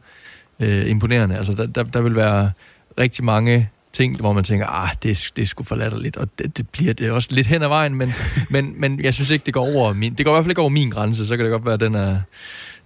øh, 0.60 0.90
imponerende. 0.90 1.36
Altså, 1.36 1.52
der, 1.52 1.66
der, 1.66 1.82
der 1.82 2.00
vil 2.00 2.16
være 2.16 2.50
rigtig 2.98 3.24
mange 3.24 3.70
ting, 3.92 4.20
hvor 4.20 4.32
man 4.32 4.44
tænker, 4.44 4.66
ah, 4.66 4.88
det, 5.02 5.30
det 5.36 5.42
er 5.42 5.46
sgu 5.46 5.64
for 5.64 5.76
og 6.16 6.28
det, 6.38 6.56
det 6.56 6.68
bliver 6.68 6.92
det 6.92 7.10
også 7.10 7.28
lidt 7.32 7.46
hen 7.46 7.62
ad 7.62 7.68
vejen, 7.68 7.94
men, 7.94 8.12
men, 8.50 8.74
men 8.80 9.00
jeg 9.00 9.14
synes 9.14 9.30
ikke, 9.30 9.46
det 9.46 9.54
går 9.54 9.76
over 9.76 9.92
min, 9.92 10.14
det 10.14 10.26
går 10.26 10.32
i 10.32 10.34
hvert 10.34 10.44
fald 10.44 10.50
ikke 10.50 10.60
over 10.60 10.70
min 10.70 10.90
grænse, 10.90 11.26
så 11.26 11.36
kan 11.36 11.44
det 11.44 11.50
godt 11.50 11.64
være, 11.64 11.74
at 11.74 11.80
den 11.80 11.94
er, 11.94 12.20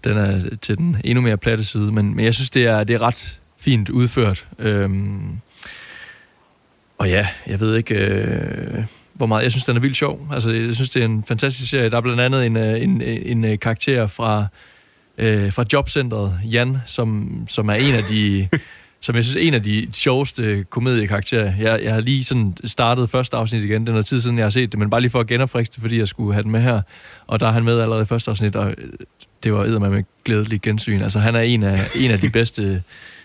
den 0.05 0.16
er 0.16 0.57
til 0.62 0.78
den 0.78 0.97
endnu 1.05 1.22
mere 1.22 1.36
platte 1.36 1.64
side, 1.64 1.92
men, 1.92 2.16
men 2.16 2.24
jeg 2.24 2.34
synes, 2.34 2.51
det 2.51 2.66
er, 2.66 2.84
det 2.84 2.94
er 2.94 3.03
ret 3.03 3.40
fint 3.59 3.88
udført. 3.88 4.47
Øhm, 4.59 5.40
og 6.99 7.09
ja, 7.09 7.28
jeg 7.47 7.61
ved 7.61 7.76
ikke, 7.76 7.94
øh, 7.94 8.84
hvor 9.17 9.27
meget. 9.27 9.43
Jeg 9.43 9.51
synes, 9.51 9.64
den 9.64 9.77
er 9.77 9.81
vildt 9.81 9.97
sjov. 9.97 10.29
Altså, 10.33 10.53
jeg 10.53 10.75
synes, 10.75 10.91
det 10.91 11.03
er 11.03 11.07
en 11.07 11.25
fantastisk 11.29 11.71
serie. 11.71 11.91
Der 11.91 11.97
er 11.97 12.01
blandt 12.01 12.21
andet 12.21 12.47
en, 12.47 12.57
øh, 12.57 12.83
en, 12.83 13.03
en, 13.03 13.45
en 13.45 13.59
karakter 13.59 14.07
fra, 14.07 14.47
øh, 15.19 15.53
fra 15.53 15.64
jobcentret, 15.73 16.41
Jan, 16.45 16.79
som, 16.87 17.39
som 17.49 17.69
er 17.69 17.75
en 17.75 17.95
af 17.95 18.03
de... 18.11 18.49
som 19.01 19.17
jeg 19.17 19.25
synes 19.25 19.37
er 19.37 19.41
en 19.41 19.55
af 19.55 19.62
de 19.62 19.89
sjoveste 19.93 20.64
komediekarakterer. 20.71 21.53
Jeg, 21.61 21.83
jeg 21.83 21.95
har 21.95 22.01
lige 22.01 22.25
sådan 22.25 22.57
startet 22.64 23.11
første 23.11 23.37
afsnit 23.37 23.64
igen. 23.64 23.81
Det 23.81 23.89
er 23.89 23.93
noget 23.93 24.07
tid 24.07 24.21
siden, 24.21 24.39
jeg 24.39 24.45
har 24.45 24.51
set 24.51 24.73
det, 24.73 24.79
men 24.79 24.91
bare 24.91 25.01
lige 25.01 25.11
for 25.11 25.21
at 25.21 25.27
genopfriske 25.27 25.73
det, 25.73 25.81
fordi 25.81 25.99
jeg 25.99 26.09
skulle 26.09 26.33
have 26.33 26.43
den 26.43 26.51
med 26.51 26.61
her. 26.61 26.83
Og 27.27 27.41
der 27.41 27.47
er 27.47 27.53
han 27.53 27.64
med 27.64 27.81
allerede 27.81 28.03
i 28.03 28.07
første 28.07 28.31
afsnit, 28.31 28.57
og 28.57 28.71
øh, 28.71 28.89
det 29.45 29.53
var 29.53 29.64
eddermame 29.64 29.95
med 29.95 30.05
glædelig 30.25 30.62
gensyn. 30.62 31.03
Altså, 31.03 31.19
han 31.19 31.35
er 31.35 31.41
en 31.41 31.62
af, 31.62 31.89
en 31.97 32.11
af 32.11 32.21
de 32.21 32.31
bedste 32.31 32.83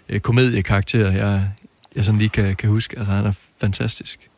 øh, 0.10 0.20
komediekarakterer, 0.20 1.12
jeg, 1.12 1.50
jeg 1.96 2.06
sådan 2.06 2.20
lige 2.20 2.30
kan, 2.30 2.56
kan 2.56 2.70
huske. 2.70 2.98
Altså, 2.98 3.14
han 3.14 3.26
er 3.26 3.34
fantastisk. 3.62 4.31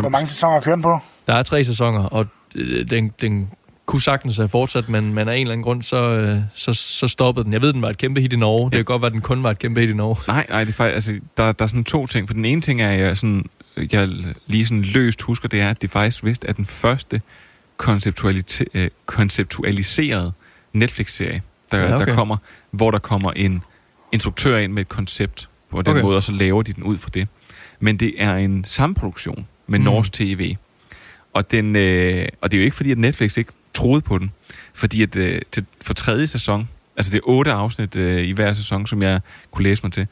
Hvor 0.00 0.08
mange 0.08 0.26
sæsoner 0.26 0.60
kører 0.60 0.76
den 0.76 0.82
på? 0.82 0.98
Der 1.26 1.34
er 1.34 1.42
tre 1.42 1.64
sæsoner, 1.64 2.04
og 2.04 2.26
øh, 2.54 2.90
den, 2.90 3.12
den 3.20 3.50
kunne 3.86 4.02
sagtens 4.02 4.36
have 4.36 4.48
fortsat, 4.48 4.88
men, 4.88 5.14
men 5.14 5.28
af 5.28 5.34
en 5.34 5.40
eller 5.40 5.52
anden 5.52 5.64
grund, 5.64 5.82
så, 5.82 5.96
øh, 5.96 6.40
så, 6.54 6.72
så 6.72 7.08
stoppede 7.08 7.44
den. 7.44 7.52
Jeg 7.52 7.62
ved, 7.62 7.72
den 7.72 7.82
var 7.82 7.90
et 7.90 7.98
kæmpe 7.98 8.20
hit 8.20 8.32
i 8.32 8.36
Norge. 8.36 8.70
Det 8.70 8.76
kan 8.76 8.84
godt 8.84 9.02
være, 9.02 9.06
at 9.06 9.12
den 9.12 9.20
kun 9.20 9.42
var 9.42 9.50
et 9.50 9.58
kæmpe 9.58 9.80
hit 9.80 9.90
i 9.90 9.92
Norge. 9.92 10.16
Nej, 10.26 10.46
nej, 10.48 10.64
det 10.64 10.70
er 10.72 10.76
faktisk, 10.76 10.94
altså, 10.94 11.20
der, 11.36 11.52
der 11.52 11.62
er 11.62 11.66
sådan 11.66 11.84
to 11.84 12.06
ting. 12.06 12.28
For 12.28 12.34
den 12.34 12.44
ene 12.44 12.60
ting 12.60 12.82
er, 12.82 12.90
jeg, 12.90 13.16
sådan, 13.16 13.44
jeg 13.92 14.08
lige 14.46 14.66
sådan 14.66 14.82
løst 14.82 15.22
husker, 15.22 15.48
det 15.48 15.60
er, 15.60 15.70
at 15.70 15.82
det 15.82 15.90
faktisk 15.90 16.24
vist 16.24 16.44
er 16.48 16.52
den 16.52 16.64
første 16.64 17.20
konceptualite- 17.82 18.64
øh, 18.74 18.90
konceptualiserede 19.06 20.32
Netflix-serie, 20.72 21.42
der, 21.70 21.78
Ja, 21.78 21.84
ja, 21.88 21.94
okay. 21.94 22.06
der 22.06 22.14
kommer, 22.14 22.36
hvor 22.70 22.90
der 22.90 22.98
kommer 22.98 23.30
en 23.36 23.62
instruktør 24.12 24.58
ind 24.58 24.72
med 24.72 24.82
et 24.82 24.88
koncept 24.88 25.48
på 25.70 25.82
den 25.82 25.90
okay. 25.92 26.02
måde, 26.02 26.16
og 26.16 26.22
så 26.22 26.32
laver 26.32 26.62
de 26.62 26.72
den 26.72 26.82
ud 26.82 26.98
fra 26.98 27.10
det. 27.14 27.28
Men 27.80 27.96
det 27.96 28.14
er 28.18 28.34
en 28.36 28.64
samproduktion 28.64 29.46
med 29.72 29.78
Mm. 29.78 29.84
Norsk 29.84 30.12
TV. 30.12 30.56
Og, 31.32 31.50
den, 31.50 31.76
øh, 31.76 32.28
og 32.40 32.50
det 32.50 32.56
er 32.56 32.60
jo 32.60 32.64
ikke 32.64 32.76
fordi, 32.76 32.90
at 32.90 32.98
Netflix 32.98 33.36
ikke 33.36 33.52
troede 33.74 34.00
på 34.00 34.18
den. 34.18 34.32
Fordi 34.74 35.02
at 35.02 35.16
øh, 35.16 35.40
til, 35.52 35.64
for 35.80 35.94
tredje 35.94 36.26
sæson, 36.26 36.68
altså 36.96 37.12
det 37.12 37.16
er 37.18 37.22
otte 37.24 37.52
afsnit 37.52 37.96
øh, 37.96 38.24
i 38.24 38.30
hver 38.32 38.52
sæson, 38.52 38.86
som 38.86 39.02
jeg 39.02 39.20
kunne 39.50 39.62
læse 39.64 39.82
mig 39.82 39.92
til. 39.92 40.06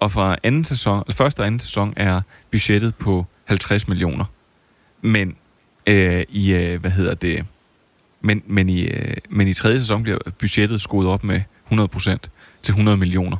Og 0.00 0.12
fra 0.12 0.36
anden 0.42 0.64
sæson, 0.64 1.02
eller 1.06 1.14
første 1.14 1.40
og 1.40 1.46
anden 1.46 1.60
sæson 1.60 1.92
er 1.96 2.20
budgettet 2.50 2.94
på 2.94 3.26
50 3.44 3.88
millioner. 3.88 4.24
Men 5.02 5.36
øh, 5.86 6.24
i, 6.28 6.52
øh, 6.54 6.80
hvad 6.80 6.90
hedder 6.90 7.14
det, 7.14 7.44
men, 8.20 8.42
men, 8.46 8.68
i, 8.68 8.82
øh, 8.82 9.14
men 9.30 9.48
i 9.48 9.52
tredje 9.54 9.78
sæson 9.80 10.02
bliver 10.02 10.18
budgettet 10.38 10.80
skruet 10.80 11.08
op 11.08 11.24
med 11.24 11.40
100% 11.72 12.16
til 12.62 12.72
100 12.72 12.96
millioner. 12.96 13.36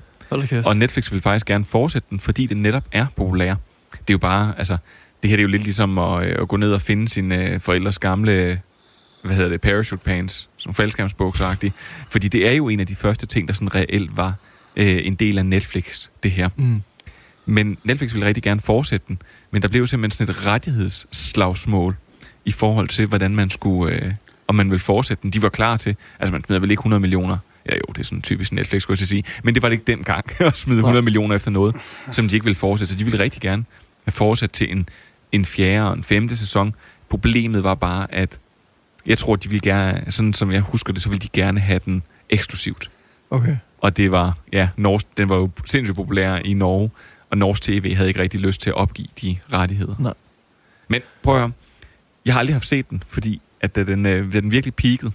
Og 0.67 0.77
Netflix 0.77 1.13
vil 1.13 1.21
faktisk 1.21 1.47
gerne 1.47 1.65
fortsætte 1.65 2.07
den, 2.11 2.21
fordi 2.21 2.47
den 2.47 2.63
netop 2.63 2.85
er 2.93 3.07
populær. 3.17 3.55
Det 3.93 3.99
er 3.99 4.15
jo 4.15 4.19
bare, 4.19 4.55
altså, 4.59 4.77
det 5.25 5.31
her 5.31 5.37
det 5.37 5.43
er 5.43 5.43
jo 5.43 5.49
lidt 5.49 5.63
ligesom 5.63 5.99
at, 5.99 6.27
øh, 6.27 6.37
at 6.43 6.49
gå 6.49 6.57
ned 6.57 6.73
og 6.73 6.81
finde 6.81 7.09
sine 7.09 7.49
øh, 7.49 7.61
forældres 7.61 7.99
gamle, 7.99 8.61
hvad 9.23 9.37
hedder 9.37 9.51
det, 9.51 9.61
parachute 9.61 10.05
pants, 10.05 10.49
som 10.57 10.75
faldskærmsbukser 10.75 11.71
Fordi 12.11 12.29
det 12.29 12.49
er 12.49 12.53
jo 12.53 12.69
en 12.69 12.81
af 12.81 12.87
de 12.87 12.97
første 12.97 13.27
ting, 13.27 13.49
der 13.49 13.55
sådan 13.55 13.75
reelt 13.75 14.17
var 14.17 14.35
øh, 14.77 15.01
en 15.05 15.15
del 15.15 15.39
af 15.39 15.47
Netflix, 15.47 16.09
det 16.23 16.31
her. 16.31 16.49
Mm. 16.57 16.83
Men 17.47 17.79
Netflix 17.85 18.13
ville 18.13 18.27
rigtig 18.27 18.43
gerne 18.43 18.61
fortsætte 18.61 19.07
den, 19.09 19.23
men 19.51 19.63
der 19.63 19.69
blev 19.69 19.81
jo 19.81 19.87
simpelthen 19.87 20.27
sådan 20.27 20.35
et 20.35 20.47
rettighedsslagsmål 20.47 21.97
i 22.45 22.53
forhold 22.53 22.89
til, 22.89 23.07
hvordan 23.07 23.37
man 23.37 23.51
skulle, 23.51 23.95
øh, 23.95 24.15
om 24.49 24.55
man 24.55 24.71
ville 24.71 24.81
fortsætte 24.81 25.23
den. 25.23 25.31
De 25.31 25.43
var 25.43 25.49
klar 25.49 25.77
til, 25.77 25.97
altså 26.21 26.33
man 26.33 26.45
smider 26.45 26.61
vel 26.61 26.71
ikke 26.71 26.81
100 26.81 27.01
millioner, 27.01 27.39
ja 27.71 27.75
jo, 27.75 27.93
det 27.93 27.99
er 27.99 28.05
sådan 28.05 28.23
typisk 28.23 28.53
Netflix, 28.53 28.83
skulle 28.83 28.95
jeg 28.95 28.99
til 28.99 29.05
at 29.05 29.09
sige, 29.09 29.25
men 29.45 29.55
det 29.55 29.63
var 29.63 29.69
det 29.69 29.75
ikke 29.75 29.93
dengang, 29.93 30.25
at 30.41 30.57
smide 30.57 30.79
100 30.79 31.03
millioner 31.03 31.35
efter 31.35 31.51
noget, 31.51 31.77
som 32.11 32.29
de 32.29 32.37
ikke 32.37 32.45
ville 32.45 32.57
fortsætte, 32.57 32.93
så 32.93 32.99
de 32.99 33.05
ville 33.05 33.19
rigtig 33.19 33.41
gerne 33.41 33.65
have 34.05 34.13
fortsat 34.13 34.51
til 34.51 34.73
en, 34.73 34.89
en 35.35 35.45
fjerde 35.45 35.89
og 35.89 35.95
en 35.95 36.05
femte 36.05 36.37
sæson. 36.37 36.75
Problemet 37.09 37.65
var 37.65 37.75
bare, 37.75 38.15
at 38.15 38.39
jeg 39.07 39.19
tror, 39.19 39.37
de 39.37 39.49
ville 39.49 39.61
gerne, 39.61 40.11
sådan 40.11 40.33
som 40.33 40.53
jeg 40.53 40.61
husker 40.61 40.93
det, 40.93 41.03
så 41.03 41.09
ville 41.09 41.21
de 41.21 41.29
gerne 41.33 41.61
have 41.61 41.81
den 41.85 42.03
eksklusivt. 42.31 42.91
Okay. 43.31 43.57
Og 43.81 43.97
det 43.97 44.11
var, 44.11 44.39
ja, 44.53 44.69
Norsk, 44.77 45.07
den 45.17 45.29
var 45.29 45.37
jo 45.37 45.51
sindssygt 45.65 45.97
populær 45.97 46.37
i 46.37 46.55
Norge, 46.55 46.91
og 47.31 47.39
Norsk 47.39 47.63
TV 47.63 47.95
havde 47.95 48.09
ikke 48.09 48.21
rigtig 48.21 48.41
lyst 48.41 48.61
til 48.61 48.71
at 48.71 48.77
opgive 48.77 49.09
de 49.23 49.37
rettigheder. 49.53 49.95
Nej. 49.99 50.15
Men 50.89 51.01
prøv 51.23 51.35
at 51.35 51.41
høre, 51.41 51.53
jeg 52.25 52.35
har 52.35 52.39
aldrig 52.39 52.55
haft 52.55 52.67
set 52.67 52.91
den, 52.91 53.03
fordi 53.07 53.43
at 53.61 53.75
da 53.75 53.85
den, 53.85 54.07
øh, 54.07 54.33
da 54.33 54.41
den 54.41 54.51
virkelig 54.51 54.75
peakede, 54.75 55.13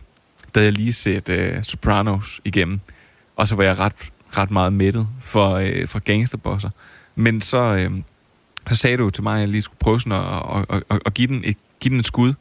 da 0.55 0.63
jeg 0.63 0.73
lige 0.73 0.93
set 0.93 1.29
øh, 1.29 1.63
Sopranos 1.63 2.41
igennem, 2.45 2.79
og 3.35 3.47
så 3.47 3.55
var 3.55 3.63
jeg 3.63 3.79
ret, 3.79 3.93
ret 4.37 4.51
meget 4.51 4.73
mættet 4.73 5.07
for, 5.21 5.53
øh, 5.53 5.87
for 5.87 5.99
gangsterbosser. 5.99 6.69
Men 7.15 7.41
så, 7.41 7.57
øh, 7.57 7.91
så 8.69 8.75
sagde 8.75 8.97
du 8.97 9.09
til 9.09 9.23
mig, 9.23 9.35
at 9.35 9.39
jeg 9.39 9.49
lige 9.49 9.61
skulle 9.61 9.79
prøve 9.79 9.99
sådan 10.01 10.11
at, 10.11 10.65
at, 10.69 10.83
at, 10.89 10.99
at 11.05 11.13
give, 11.13 11.27
den 11.27 11.41
et, 11.45 11.57
give 11.79 11.89
den 11.89 11.99
et 11.99 12.05
skud, 12.05 12.33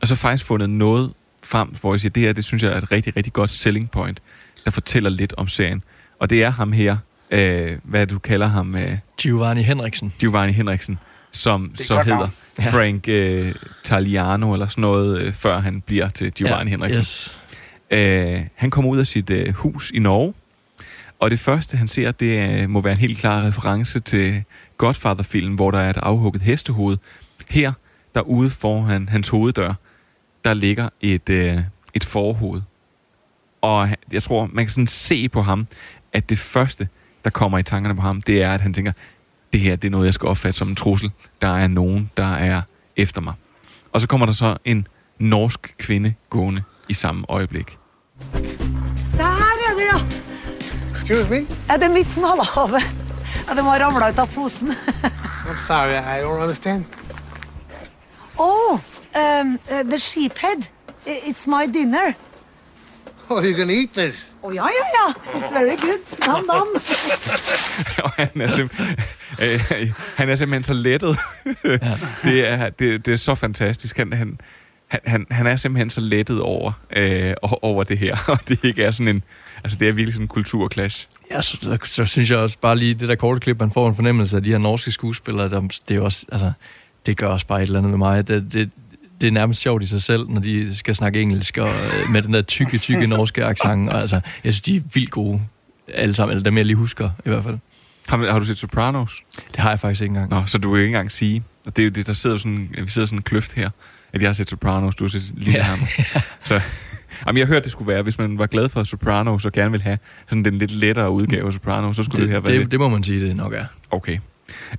og 0.00 0.08
så 0.08 0.14
faktisk 0.14 0.44
fundet 0.44 0.70
noget 0.70 1.12
frem, 1.42 1.68
hvor 1.68 1.92
jeg 1.94 2.00
siger, 2.00 2.10
det 2.10 2.22
her, 2.22 2.32
det 2.32 2.44
synes 2.44 2.62
jeg 2.62 2.72
er 2.72 2.76
et 2.78 2.92
rigtig, 2.92 3.16
rigtig 3.16 3.32
godt 3.32 3.50
selling 3.50 3.90
point, 3.90 4.22
der 4.64 4.70
fortæller 4.70 5.10
lidt 5.10 5.34
om 5.36 5.48
serien. 5.48 5.82
Og 6.18 6.30
det 6.30 6.42
er 6.42 6.50
ham 6.50 6.72
her, 6.72 6.96
øh, 7.30 7.78
hvad 7.82 8.06
du 8.06 8.18
kalder 8.18 8.46
ham? 8.46 8.76
Øh, 8.76 8.98
Giovanni 9.20 9.62
Henriksen. 9.62 10.14
Giovanni 10.18 10.52
Henriksen, 10.52 10.98
som 11.32 11.72
så 11.74 12.02
hedder 12.02 12.18
navn. 12.18 12.30
Ja. 12.58 12.70
Frank 12.70 13.08
øh, 13.08 13.54
Taliano, 13.84 14.52
eller 14.52 14.66
sådan 14.66 14.82
noget, 14.82 15.20
øh, 15.20 15.32
før 15.32 15.58
han 15.58 15.80
bliver 15.80 16.08
til 16.08 16.32
Giovanni 16.32 16.70
Ja, 16.70 16.76
Henriksen. 16.76 17.00
Yes. 17.00 17.38
Øh, 17.90 18.40
han 18.54 18.70
kommer 18.70 18.90
ud 18.90 18.98
af 18.98 19.06
sit 19.06 19.30
øh, 19.30 19.54
hus 19.54 19.90
i 19.94 19.98
Norge, 19.98 20.34
og 21.20 21.30
det 21.30 21.40
første, 21.40 21.76
han 21.76 21.88
ser, 21.88 22.12
det 22.12 22.38
er, 22.38 22.66
må 22.66 22.80
være 22.80 22.92
en 22.92 22.98
helt 22.98 23.18
klar 23.18 23.42
reference 23.42 24.00
til 24.00 24.44
Godfather-filmen, 24.76 25.54
hvor 25.54 25.70
der 25.70 25.78
er 25.78 25.90
et 25.90 25.96
afhugget 25.96 26.42
hestehoved. 26.42 26.96
Her, 27.48 27.72
derude 28.14 28.50
foran 28.50 29.08
hans 29.08 29.28
hoveddør, 29.28 29.74
der 30.44 30.54
ligger 30.54 30.88
et, 31.00 31.28
øh, 31.28 31.60
et 31.94 32.04
forhoved. 32.04 32.62
Og 33.60 33.88
jeg 34.12 34.22
tror, 34.22 34.50
man 34.52 34.64
kan 34.64 34.70
sådan 34.70 34.86
se 34.86 35.28
på 35.28 35.42
ham, 35.42 35.66
at 36.12 36.28
det 36.28 36.38
første, 36.38 36.88
der 37.24 37.30
kommer 37.30 37.58
i 37.58 37.62
tankerne 37.62 37.96
på 37.96 38.02
ham, 38.02 38.22
det 38.22 38.42
er, 38.42 38.52
at 38.52 38.60
han 38.60 38.74
tænker, 38.74 38.92
det 39.52 39.60
her 39.60 39.76
det 39.76 39.88
er 39.88 39.90
noget, 39.90 40.06
jeg 40.06 40.14
skal 40.14 40.28
opfatte 40.28 40.58
som 40.58 40.68
en 40.68 40.76
trussel. 40.76 41.10
Der 41.40 41.56
er 41.56 41.66
nogen, 41.66 42.10
der 42.16 42.34
er 42.34 42.62
efter 42.96 43.20
mig. 43.20 43.34
Og 43.92 44.00
så 44.00 44.06
kommer 44.06 44.26
der 44.26 44.32
så 44.32 44.56
en 44.64 44.86
norsk 45.18 45.74
kvinde 45.78 46.14
gående 46.30 46.62
i 46.88 46.94
samme 46.94 47.24
øjeblik. 47.28 47.78
Der. 49.16 49.47
Excuse 50.98 51.30
me? 51.30 51.46
Ja, 51.68 51.74
det 51.76 51.82
er 51.82 51.92
mitt 51.92 52.12
smalahove. 52.12 52.80
Ja, 53.48 53.54
det 53.54 53.64
må 53.64 53.70
ha 53.70 53.78
ramla 53.78 54.08
ut 54.10 54.18
av 54.18 54.26
posen. 54.34 54.72
I'm 55.46 55.56
sorry, 55.56 55.94
I 55.94 56.22
don't 56.22 56.40
understand. 56.42 56.84
Oh, 58.38 58.80
um, 59.14 59.58
uh, 59.70 59.82
the 59.90 59.98
sheephead. 59.98 60.66
I- 61.06 61.30
It's 61.30 61.46
my 61.46 61.66
dinner. 61.72 62.14
Oh, 63.30 63.40
you're 63.42 63.56
gonna 63.58 63.72
eat 63.72 63.92
this? 63.92 64.34
Oh, 64.42 64.54
ja, 64.54 64.66
ja, 64.66 64.86
ja. 64.98 65.38
It's 65.38 65.52
very 65.52 65.76
good. 65.76 66.00
Nam, 66.26 66.46
nam. 66.46 66.66
og 68.04 68.10
han 68.10 68.40
er, 68.40 68.48
simpelthen, 68.48 68.96
øh, 69.42 69.92
han 70.16 70.28
er 70.28 70.34
simpelthen 70.34 70.64
så 70.64 70.72
lettet. 70.72 71.18
ja. 71.64 71.98
det, 72.24 72.48
er, 72.48 72.70
det, 72.70 73.06
det 73.06 73.12
er 73.12 73.16
så 73.16 73.34
fantastisk. 73.34 73.96
Han, 73.96 74.12
han, 74.12 74.38
han, 75.04 75.26
han, 75.30 75.46
er 75.46 75.56
simpelthen 75.56 75.90
så 75.90 76.00
lettet 76.00 76.40
over, 76.40 76.72
øh, 76.96 77.34
over 77.42 77.84
det 77.84 77.98
her. 77.98 78.16
Og 78.26 78.38
det 78.48 78.58
ikke 78.64 78.84
er 78.84 78.90
sådan 78.90 79.08
en... 79.08 79.22
Altså, 79.64 79.78
det 79.78 79.88
er 79.88 79.92
virkelig 79.92 80.14
sådan 80.14 80.24
en 80.24 80.28
kulturklash. 80.28 81.08
Ja, 81.30 81.42
så, 81.42 81.56
så, 81.60 81.78
så 81.84 82.04
synes 82.04 82.30
jeg 82.30 82.38
også 82.38 82.58
bare 82.58 82.78
lige, 82.78 82.94
det 82.94 83.08
der 83.08 83.14
korte 83.14 83.40
klip, 83.40 83.60
man 83.60 83.70
får 83.70 83.88
en 83.88 83.94
fornemmelse 83.94 84.36
af 84.36 84.42
de 84.42 84.50
her 84.50 84.58
norske 84.58 84.90
skuespillere, 84.90 85.50
der, 85.50 85.60
det 85.88 85.96
er 85.96 86.00
også, 86.00 86.26
altså, 86.32 86.52
det 87.06 87.16
gør 87.16 87.26
også 87.26 87.46
bare 87.46 87.62
et 87.62 87.66
eller 87.66 87.78
andet 87.78 87.90
med 87.90 87.98
mig. 87.98 88.28
Det, 88.28 88.52
det, 88.52 88.70
det 89.20 89.26
er 89.26 89.30
nærmest 89.30 89.60
sjovt 89.60 89.82
i 89.82 89.86
sig 89.86 90.02
selv, 90.02 90.28
når 90.28 90.40
de 90.40 90.76
skal 90.76 90.94
snakke 90.94 91.20
engelsk, 91.20 91.58
og 91.58 91.68
øh, 91.68 92.12
med 92.12 92.22
den 92.22 92.34
der 92.34 92.42
tykke, 92.42 92.78
tykke 92.78 93.06
norske 93.06 93.44
accent. 93.44 93.90
Og, 93.90 94.00
altså, 94.00 94.20
jeg 94.44 94.52
synes, 94.52 94.60
de 94.60 94.76
er 94.76 94.80
vildt 94.94 95.10
gode, 95.10 95.40
alle 95.94 96.14
sammen, 96.14 96.36
eller 96.36 96.44
dem 96.44 96.56
jeg 96.56 96.64
lige 96.64 96.76
husker, 96.76 97.10
i 97.26 97.28
hvert 97.28 97.44
fald. 97.44 97.58
Har, 98.08 98.32
har 98.32 98.38
du 98.38 98.44
set 98.44 98.58
Sopranos? 98.58 99.16
Det 99.50 99.60
har 99.60 99.70
jeg 99.70 99.80
faktisk 99.80 100.02
ikke 100.02 100.10
engang. 100.10 100.30
Nå, 100.30 100.42
så 100.46 100.58
du 100.58 100.72
vil 100.72 100.80
ikke 100.80 100.88
engang 100.88 101.12
sige... 101.12 101.42
Og 101.66 101.76
det 101.76 101.82
er 101.82 101.86
jo 101.86 101.90
det, 101.90 102.06
der 102.06 102.12
sidder 102.12 102.36
sådan, 102.36 102.68
vi 102.84 102.90
sidder 102.90 103.06
sådan 103.06 103.18
en 103.18 103.22
kløft 103.22 103.52
her, 103.54 103.70
at 104.12 104.22
jeg 104.22 104.28
har 104.28 104.32
set 104.34 104.50
Sopranos, 104.50 104.94
du 104.94 105.04
har 105.04 105.08
set 105.08 105.32
Lille 105.34 105.58
Ja. 105.58 105.78
ja. 105.98 106.20
Så, 106.44 106.60
jamen, 107.26 107.38
jeg 107.38 107.46
hørte, 107.46 107.64
det 107.64 107.72
skulle 107.72 107.88
være, 107.88 108.02
hvis 108.02 108.18
man 108.18 108.38
var 108.38 108.46
glad 108.46 108.68
for 108.68 108.84
Sopranos 108.84 109.44
og 109.44 109.52
gerne 109.52 109.70
vil 109.70 109.82
have 109.82 109.98
sådan 110.28 110.44
den 110.44 110.58
lidt 110.58 110.70
lettere 110.70 111.10
udgave 111.10 111.46
af 111.46 111.52
Sopranos, 111.52 111.96
så 111.96 112.02
skulle 112.02 112.20
det, 112.20 112.28
det 112.28 112.34
her 112.34 112.40
det, 112.40 112.52
være 112.52 112.62
det, 112.62 112.70
det 112.70 112.80
må 112.80 112.88
man 112.88 113.04
sige, 113.04 113.26
det 113.26 113.36
nok 113.36 113.52
er. 113.52 113.64
Okay. 113.90 114.18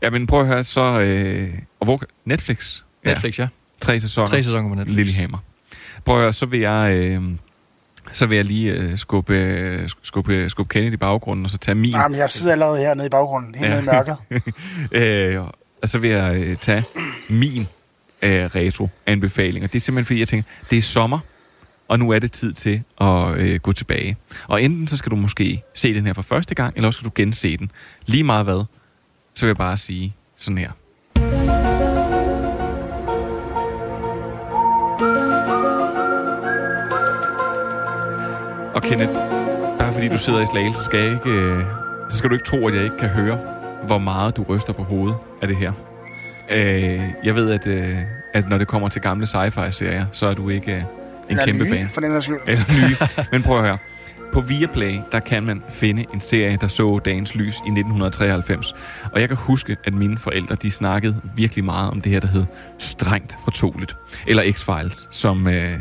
Ja, 0.02 0.10
men 0.10 0.28
prøv 0.28 0.42
at 0.42 0.48
høre, 0.48 0.64
så... 0.64 1.00
Øh, 1.00 1.54
og 1.80 1.86
hvor, 1.86 2.02
Netflix? 2.26 2.82
Netflix, 3.06 3.40
ja. 3.40 3.48
Tre 3.82 4.00
sæsoner. 4.00 4.28
Tre 4.28 4.44
sæsoner 4.44 4.70
på 4.70 4.76
Netflix. 4.76 4.96
Lillehammer. 4.96 5.38
Prøv 6.06 6.16
at 6.16 6.22
høre, 6.22 6.34
så 6.34 6.46
vil 6.46 6.60
jeg... 6.60 6.94
Øh, 6.96 7.22
så 8.12 8.26
vil 8.26 8.36
jeg 8.36 8.46
lige 8.46 8.74
øh, 8.74 8.98
skubbe, 8.98 9.34
øh, 9.38 9.90
skubbe, 10.04 10.50
skubbe 10.50 10.74
Kennedy 10.74 10.94
i 10.94 10.98
baggrunden, 10.98 11.46
og 11.46 11.52
så 11.52 11.58
tage 11.58 11.76
min... 11.76 11.92
Jamen, 11.92 12.18
jeg 12.18 12.30
sidder 12.30 12.52
allerede 12.52 12.78
hernede 12.78 13.06
i 13.06 13.10
baggrunden, 13.10 13.56
helt 13.56 13.74
ja. 13.74 13.82
nede 13.82 13.84
i 13.84 13.86
mørket. 13.86 14.18
øh, 15.40 15.42
og 15.82 15.90
så 15.90 16.00
vil 16.00 16.10
jeg 16.10 16.36
øh, 16.36 16.58
tage 16.58 16.84
min 17.30 17.68
øh, 18.22 18.46
retro-anbefaling. 18.46 19.64
Og 19.64 19.74
det 19.74 19.80
er 19.80 19.82
simpelthen, 19.82 20.06
fordi 20.06 20.20
jeg 20.20 20.28
tænker, 20.28 20.50
det 20.70 20.78
er 20.78 20.82
sommer, 20.82 21.20
og 21.90 22.00
nu 22.00 22.10
er 22.10 22.20
det 22.20 22.32
tid 22.32 22.54
til 22.54 22.84
at 23.02 23.36
øh, 23.38 23.60
gå 23.60 23.72
tilbage. 23.72 24.18
Og 24.48 24.64
enten 24.64 24.88
så 24.88 24.98
skal 24.98 25.12
du 25.12 25.16
måske 25.16 25.64
se 25.76 25.94
den 25.94 26.06
her 26.06 26.14
for 26.14 26.22
første 26.22 26.56
gang, 26.56 26.76
eller 26.76 26.88
også 26.88 26.98
skal 26.98 27.06
du 27.06 27.12
gense 27.16 27.58
den. 27.58 27.72
Lige 28.06 28.24
meget 28.24 28.46
hvad, 28.46 28.64
så 29.34 29.46
vil 29.46 29.50
jeg 29.50 29.58
bare 29.58 29.78
sige 29.78 30.16
sådan 30.38 30.58
her. 30.58 30.72
Og 38.76 38.82
Kenneth, 38.82 39.14
bare 39.80 39.94
fordi 39.94 40.08
du 40.08 40.18
sidder 40.18 40.42
i 40.42 40.46
Slagelse, 40.46 40.84
skal, 40.84 41.00
jeg 41.00 41.12
ikke, 41.12 41.30
øh, 41.30 41.64
så 42.10 42.18
skal 42.18 42.30
du 42.30 42.36
ikke 42.36 42.46
tro, 42.46 42.68
at 42.68 42.76
jeg 42.76 42.84
ikke 42.84 42.98
kan 42.98 43.10
høre, 43.10 43.40
hvor 43.86 43.98
meget 43.98 44.38
du 44.38 44.44
ryster 44.44 44.74
på 44.74 44.84
hovedet 44.84 45.16
af 45.42 45.48
det 45.48 45.58
her. 45.58 45.72
Øh, 46.52 47.02
jeg 47.24 47.36
ved, 47.36 47.52
at, 47.52 47.68
øh, 47.68 47.98
at 48.34 48.50
når 48.50 48.58
det 48.58 48.68
kommer 48.68 48.90
til 48.90 49.02
gamle 49.02 49.28
sci-fi-serier, 49.28 50.06
så 50.12 50.28
er 50.28 50.34
du 50.34 50.50
ikke 50.50 50.76
øh, 50.76 50.84
en 51.30 51.40
Eller 51.40 51.46
kæmpe 51.46 51.64
nye, 51.64 51.70
fan. 51.72 51.90
for 51.90 52.02
den 52.02 52.12
sags 52.12 52.26
skyld. 52.26 52.38
Eller 52.48 52.64
nye. 52.88 52.96
Men 53.32 53.44
prøv 53.44 53.58
at 53.58 53.64
høre. 53.64 53.78
På 54.34 54.42
Viaplay, 54.42 55.00
der 55.12 55.20
kan 55.20 55.44
man 55.44 55.64
finde 55.70 56.06
en 56.14 56.22
serie, 56.22 56.58
der 56.62 56.68
så 56.68 57.00
dagens 57.06 57.36
lys 57.36 57.46
i 57.56 57.70
1993. 57.70 58.76
Og 59.14 59.22
jeg 59.22 59.28
kan 59.28 59.38
huske, 59.38 59.78
at 59.84 59.94
mine 59.94 60.18
forældre, 60.18 60.56
de 60.56 60.72
snakkede 60.72 61.22
virkelig 61.36 61.64
meget 61.66 61.90
om 61.92 62.02
det 62.02 62.12
her, 62.12 62.20
der 62.20 62.28
hed 62.28 62.46
Strengt 62.80 63.38
Fortroligt. 63.44 63.96
Eller 64.28 64.44
X-Files, 64.44 65.08
som 65.12 65.48
øh, 65.48 65.80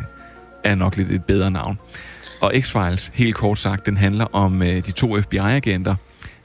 er 0.64 0.74
nok 0.74 0.96
lidt 0.96 1.10
et 1.10 1.24
bedre 1.24 1.50
navn. 1.50 1.78
Og 2.40 2.52
X-Files, 2.54 3.10
helt 3.14 3.34
kort 3.34 3.58
sagt, 3.58 3.86
den 3.86 3.96
handler 3.96 4.24
om 4.32 4.62
øh, 4.62 4.68
de 4.68 4.90
to 4.92 5.20
FBI-agenter, 5.20 5.94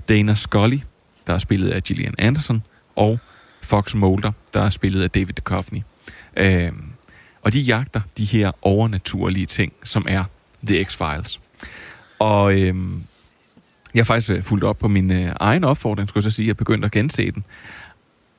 Dana 0.09 0.33
Scully, 0.35 0.79
der 1.27 1.33
er 1.33 1.37
spillet 1.37 1.69
af 1.69 1.83
Gillian 1.83 2.13
Anderson, 2.19 2.63
og 2.95 3.19
Fox 3.61 3.95
Mulder, 3.95 4.31
der 4.53 4.61
er 4.61 4.69
spillet 4.69 5.03
af 5.03 5.11
David 5.11 5.33
Duchovny. 5.33 5.81
Øh, 6.37 6.71
og 7.43 7.53
de 7.53 7.59
jagter 7.59 8.01
de 8.17 8.25
her 8.25 8.51
overnaturlige 8.61 9.45
ting, 9.45 9.73
som 9.83 10.05
er 10.09 10.23
The 10.67 10.81
X-Files. 10.81 11.39
Og 12.19 12.53
øhm, 12.53 13.03
jeg 13.93 13.99
har 13.99 14.03
faktisk 14.05 14.29
øh, 14.29 14.43
fulgt 14.43 14.63
op 14.63 14.77
på 14.77 14.87
min 14.87 15.11
øh, 15.11 15.35
egen 15.39 15.63
opfordring, 15.63 16.09
skulle 16.09 16.25
jeg 16.25 16.31
så 16.31 16.35
sige, 16.35 16.47
jeg 16.47 16.57
begyndte 16.57 16.85
at 16.85 16.91
gense 16.91 17.31
den. 17.31 17.43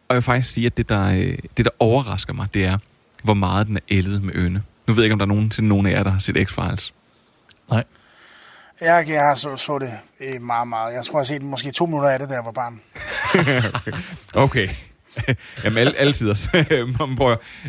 Og 0.08 0.14
jeg 0.14 0.16
vil 0.16 0.22
faktisk 0.22 0.54
sige, 0.54 0.66
at 0.66 0.76
det 0.76 0.88
der, 0.88 1.06
øh, 1.06 1.38
det, 1.56 1.64
der 1.64 1.70
overrasker 1.78 2.32
mig, 2.32 2.48
det 2.54 2.64
er, 2.64 2.78
hvor 3.22 3.34
meget 3.34 3.66
den 3.66 3.76
er 3.76 3.80
ældet 3.88 4.22
med 4.22 4.34
øne. 4.34 4.62
Nu 4.86 4.94
ved 4.94 5.02
jeg 5.02 5.06
ikke, 5.06 5.12
om 5.12 5.18
der 5.18 5.26
er 5.26 5.34
nogen 5.34 5.50
til 5.50 5.64
nogen 5.64 5.86
af 5.86 5.90
jer, 5.90 6.02
der 6.02 6.10
har 6.10 6.18
set 6.18 6.36
X-Files. 6.36 6.92
Nej. 7.70 7.84
Jeg, 8.80 9.04
jeg 9.08 9.20
har 9.20 9.34
så, 9.34 9.56
så 9.56 9.78
det 9.78 9.92
øh, 10.20 10.42
meget, 10.42 10.68
meget. 10.68 10.94
Jeg 10.94 11.04
tror, 11.04 11.18
jeg 11.18 11.20
har 11.20 11.24
set 11.24 11.42
måske 11.42 11.70
to 11.70 11.86
minutter 11.86 12.08
af 12.08 12.18
det, 12.18 12.28
da 12.28 12.34
jeg 12.34 12.44
var 12.44 12.52
barn. 12.52 12.80
okay. 14.44 14.68
Jamen, 15.64 15.78
al, 15.78 15.94
altid 15.96 16.30
også. 16.30 16.48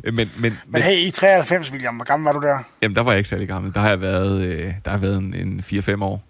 men, 0.03 0.13
men, 0.13 0.29
men, 0.39 0.59
men, 0.67 0.81
hey, 0.81 0.97
i 0.97 1.11
93, 1.11 1.71
William, 1.71 1.95
hvor 1.95 2.05
gammel 2.05 2.25
var 2.33 2.39
du 2.39 2.47
der? 2.47 2.59
Jamen, 2.81 2.95
der 2.95 3.01
var 3.01 3.11
jeg 3.11 3.17
ikke 3.17 3.29
særlig 3.29 3.47
gammel. 3.47 3.73
Der 3.73 3.79
har 3.79 3.89
jeg 3.89 4.01
været, 4.01 4.41
øh, 4.41 4.63
der 4.63 4.71
har 4.85 4.91
jeg 4.91 5.01
været 5.01 5.17
en, 5.17 5.33
en 5.33 5.63
4-5 5.73 6.03
år. 6.03 6.23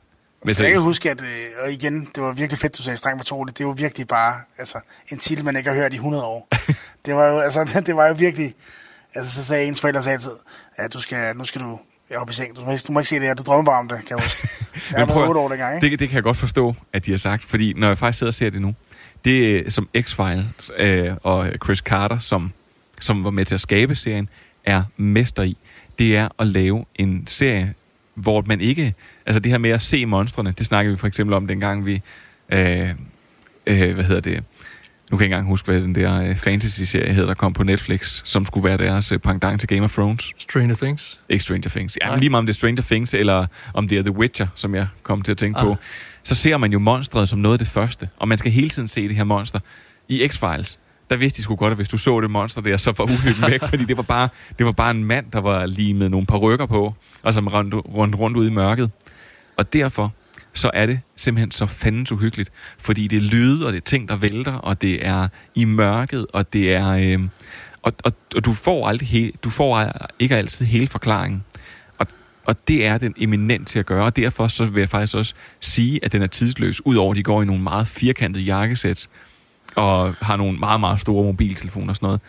Men 0.46 0.54
Så 0.54 0.64
jeg 0.64 0.72
kan 0.74 0.82
huske, 0.82 1.12
at, 1.12 1.22
øh, 1.22 1.28
og 1.64 1.72
igen, 1.72 2.10
det 2.16 2.24
var 2.24 2.32
virkelig 2.32 2.60
fedt, 2.60 2.78
du 2.78 2.84
sagde 2.84 2.98
streng 2.98 3.20
fortroligt. 3.20 3.58
Det 3.58 3.66
var 3.66 3.74
virkelig 3.74 4.08
bare 4.08 4.36
altså, 4.58 4.80
en 5.10 5.18
titel, 5.18 5.46
man 5.46 5.56
ikke 5.58 5.70
har 5.70 5.78
hørt 5.78 5.94
i 5.94 5.96
100 5.96 6.24
år. 6.24 6.48
det 7.06 7.16
var 7.16 7.26
jo, 7.26 7.40
altså, 7.40 7.82
det 7.86 7.96
var 7.96 8.08
jo 8.08 8.16
virkelig... 8.18 8.54
Altså, 9.16 9.34
så 9.36 9.44
sagde 9.44 9.66
ens 9.66 9.82
forældre 9.82 10.12
altid, 10.12 10.32
at 10.76 10.94
du 10.94 11.00
skal, 11.02 11.38
nu 11.38 11.44
skal 11.46 11.62
du 11.62 11.80
op 12.16 12.30
i 12.30 12.34
seng. 12.34 12.56
Du 12.56 12.62
må, 12.66 12.72
du 12.88 12.92
må 12.94 13.00
ikke 13.00 13.10
se 13.10 13.16
det 13.16 13.24
her, 13.24 13.34
du 13.34 13.44
drømmer 13.44 13.72
bare 13.72 13.80
om 13.80 13.88
det, 13.88 13.98
kan 14.08 14.18
jeg 14.18 14.24
huske. 14.24 14.48
Jeg 14.92 15.08
var 15.08 15.14
prøv- 15.14 15.28
8 15.28 15.40
år 15.40 15.50
dengang, 15.50 15.76
ikke? 15.76 15.90
Det, 15.92 16.00
det 16.00 16.10
kan 16.10 16.16
jeg 16.16 16.24
godt 16.24 16.38
forstå, 16.38 16.76
at 16.94 17.06
de 17.06 17.12
har 17.12 17.18
sagt, 17.18 17.44
fordi 17.44 17.74
når 17.74 17.88
jeg 17.88 17.98
faktisk 17.98 18.20
sidder 18.20 18.32
og 18.32 18.36
ser 18.36 18.50
det 18.50 18.62
nu, 18.62 18.76
det 19.26 19.64
øh, 19.66 19.72
som 19.72 19.90
X-Files 19.98 20.84
øh, 20.84 21.14
og 21.24 21.48
Chris 21.64 21.78
Carter, 21.78 22.20
som, 22.20 22.52
som 23.00 23.24
var 23.24 23.30
med 23.30 23.46
til 23.46 23.56
at 23.56 23.62
skabe 23.62 23.96
serien, 23.96 24.30
er 24.66 24.84
mester 24.98 25.44
i, 25.44 25.58
det 26.00 26.16
er 26.18 26.28
at 26.40 26.48
lave 26.48 26.86
en 26.96 27.28
serie, 27.28 27.74
hvor 28.16 28.44
man 28.46 28.62
ikke... 28.62 28.94
Altså 29.26 29.40
det 29.40 29.52
her 29.52 29.58
med 29.58 29.70
at 29.70 29.82
se 29.82 30.06
monstrene, 30.06 30.54
det 30.58 30.68
snakkede 30.68 30.94
vi 30.96 31.00
for 31.00 31.08
eksempel 31.08 31.34
om 31.34 31.48
dengang 31.48 31.86
vi... 31.86 32.02
Øh, 32.50 32.90
øh, 33.68 33.94
hvad 33.94 34.04
hedder 34.04 34.22
det? 34.22 34.44
Nu 35.12 35.18
kan 35.18 35.24
jeg 35.24 35.26
ikke 35.26 35.34
engang 35.36 35.48
huske, 35.48 35.72
hvad 35.72 35.82
den 35.82 35.96
der 35.96 36.22
øh, 36.30 36.36
fantasy-serie 36.36 37.14
hedder, 37.14 37.28
der 37.28 37.34
kom 37.34 37.54
på 37.54 37.64
Netflix, 37.64 38.22
som 38.26 38.46
skulle 38.46 38.64
være 38.70 38.78
deres 38.78 39.12
øh, 39.12 39.20
pendant 39.20 39.60
til 39.60 39.70
Game 39.70 39.84
of 39.84 39.94
Thrones. 39.94 40.32
Stranger 40.38 40.76
Things. 40.76 41.20
Ikke 41.30 41.44
Stranger 41.44 41.70
Things. 41.70 41.98
Ja, 42.02 42.16
lige 42.16 42.30
meget 42.30 42.40
om 42.40 42.46
det 42.46 42.54
er 42.54 42.58
Stranger 42.58 42.84
Things, 42.84 43.14
eller 43.14 43.46
om 43.74 43.88
det 43.88 43.98
er 43.98 44.02
The 44.02 44.12
Witcher, 44.12 44.48
som 44.56 44.76
jeg 44.76 44.88
kom 45.04 45.22
til 45.22 45.32
at 45.32 45.38
tænke 45.38 45.60
Ah. 45.60 45.66
på, 45.66 45.76
så 46.26 46.36
ser 46.36 46.58
man 46.58 46.72
jo 46.72 46.80
monstret 46.80 47.30
som 47.30 47.40
noget 47.40 47.54
af 47.54 47.60
det 47.60 47.68
første. 47.68 48.10
Og 48.18 48.28
man 48.28 48.38
skal 48.38 48.52
hele 48.52 48.70
tiden 48.70 48.88
se 48.88 49.08
det 49.08 49.16
her 49.16 49.24
monster. 49.24 49.60
I 50.10 50.26
X-Files, 50.26 50.78
der 51.10 51.16
vidste 51.16 51.38
de 51.38 51.44
sgu 51.44 51.56
godt, 51.56 51.72
at 51.72 51.78
hvis 51.78 51.90
du 51.90 51.98
så 51.98 52.22
det 52.22 52.32
monster 52.32 52.62
der, 52.62 52.78
så 52.78 52.94
var 52.98 53.04
uhyggen 53.04 53.44
væk, 53.52 53.62
fordi 53.70 53.86
det 53.86 53.98
var, 53.98 54.04
bare, 54.04 54.30
det 54.58 54.66
var 54.66 54.72
bare 54.72 54.92
en 54.92 55.04
mand, 55.04 55.26
der 55.32 55.40
var 55.40 55.66
lige 55.66 55.94
med 55.94 56.10
nogle 56.10 56.26
par 56.26 56.38
rykker 56.38 56.66
på, 56.66 56.94
og 57.24 57.34
som 57.34 57.48
rundt, 57.48 57.74
rundt, 57.74 58.16
rundt 58.16 58.38
ud 58.38 58.48
i 58.48 58.52
mørket. 58.52 58.92
Og 59.58 59.74
derfor 59.74 60.14
så 60.54 60.72
er 60.74 60.86
det 60.86 61.00
simpelthen 61.16 61.52
så 61.52 61.66
fandens 61.66 62.12
uhyggeligt, 62.12 62.52
fordi 62.78 63.08
det 63.08 63.18
er 63.18 63.22
lyde, 63.22 63.66
og 63.66 63.74
det 63.74 63.78
er 63.78 63.86
ting, 63.86 64.10
der 64.10 64.16
vælter, 64.16 64.54
og 64.54 64.82
det 64.82 65.06
er 65.08 65.28
i 65.56 65.66
mørket, 65.66 66.26
og 66.34 66.54
det 66.54 66.74
er... 66.74 66.90
Øh, 66.90 67.20
og, 67.82 67.94
og, 68.04 68.12
og 68.36 68.46
du 68.46 68.54
får 68.54 68.88
aldrig 68.88 69.08
he, 69.08 69.32
du 69.44 69.50
får 69.50 69.92
ikke 70.20 70.36
altid 70.36 70.66
hele 70.66 70.88
forklaringen. 70.88 71.44
Og, 72.46 72.68
det 72.68 72.86
er 72.86 72.98
den 72.98 73.14
eminent 73.18 73.68
til 73.68 73.80
at 73.80 73.86
gøre, 73.86 74.06
og 74.06 74.16
derfor 74.16 74.48
så 74.48 74.66
vil 74.66 74.82
jeg 74.82 74.90
faktisk 74.90 75.16
også 75.16 75.34
sige, 75.60 76.00
at 76.04 76.12
den 76.12 76.22
er 76.22 76.28
tidsløs, 76.28 76.86
udover 76.86 77.12
at 77.12 77.18
de 77.18 77.24
går 77.24 77.42
i 77.42 77.46
nogle 77.46 77.64
meget 77.64 77.88
firkantede 77.88 78.44
jakkesæt, 78.44 79.08
og 79.76 80.14
har 80.14 80.36
nogle 80.36 80.60
meget, 80.60 80.80
meget 80.80 81.02
store 81.02 81.24
mobiltelefoner 81.24 81.90
og 81.90 81.96
sådan 81.96 82.08
noget, 82.08 82.22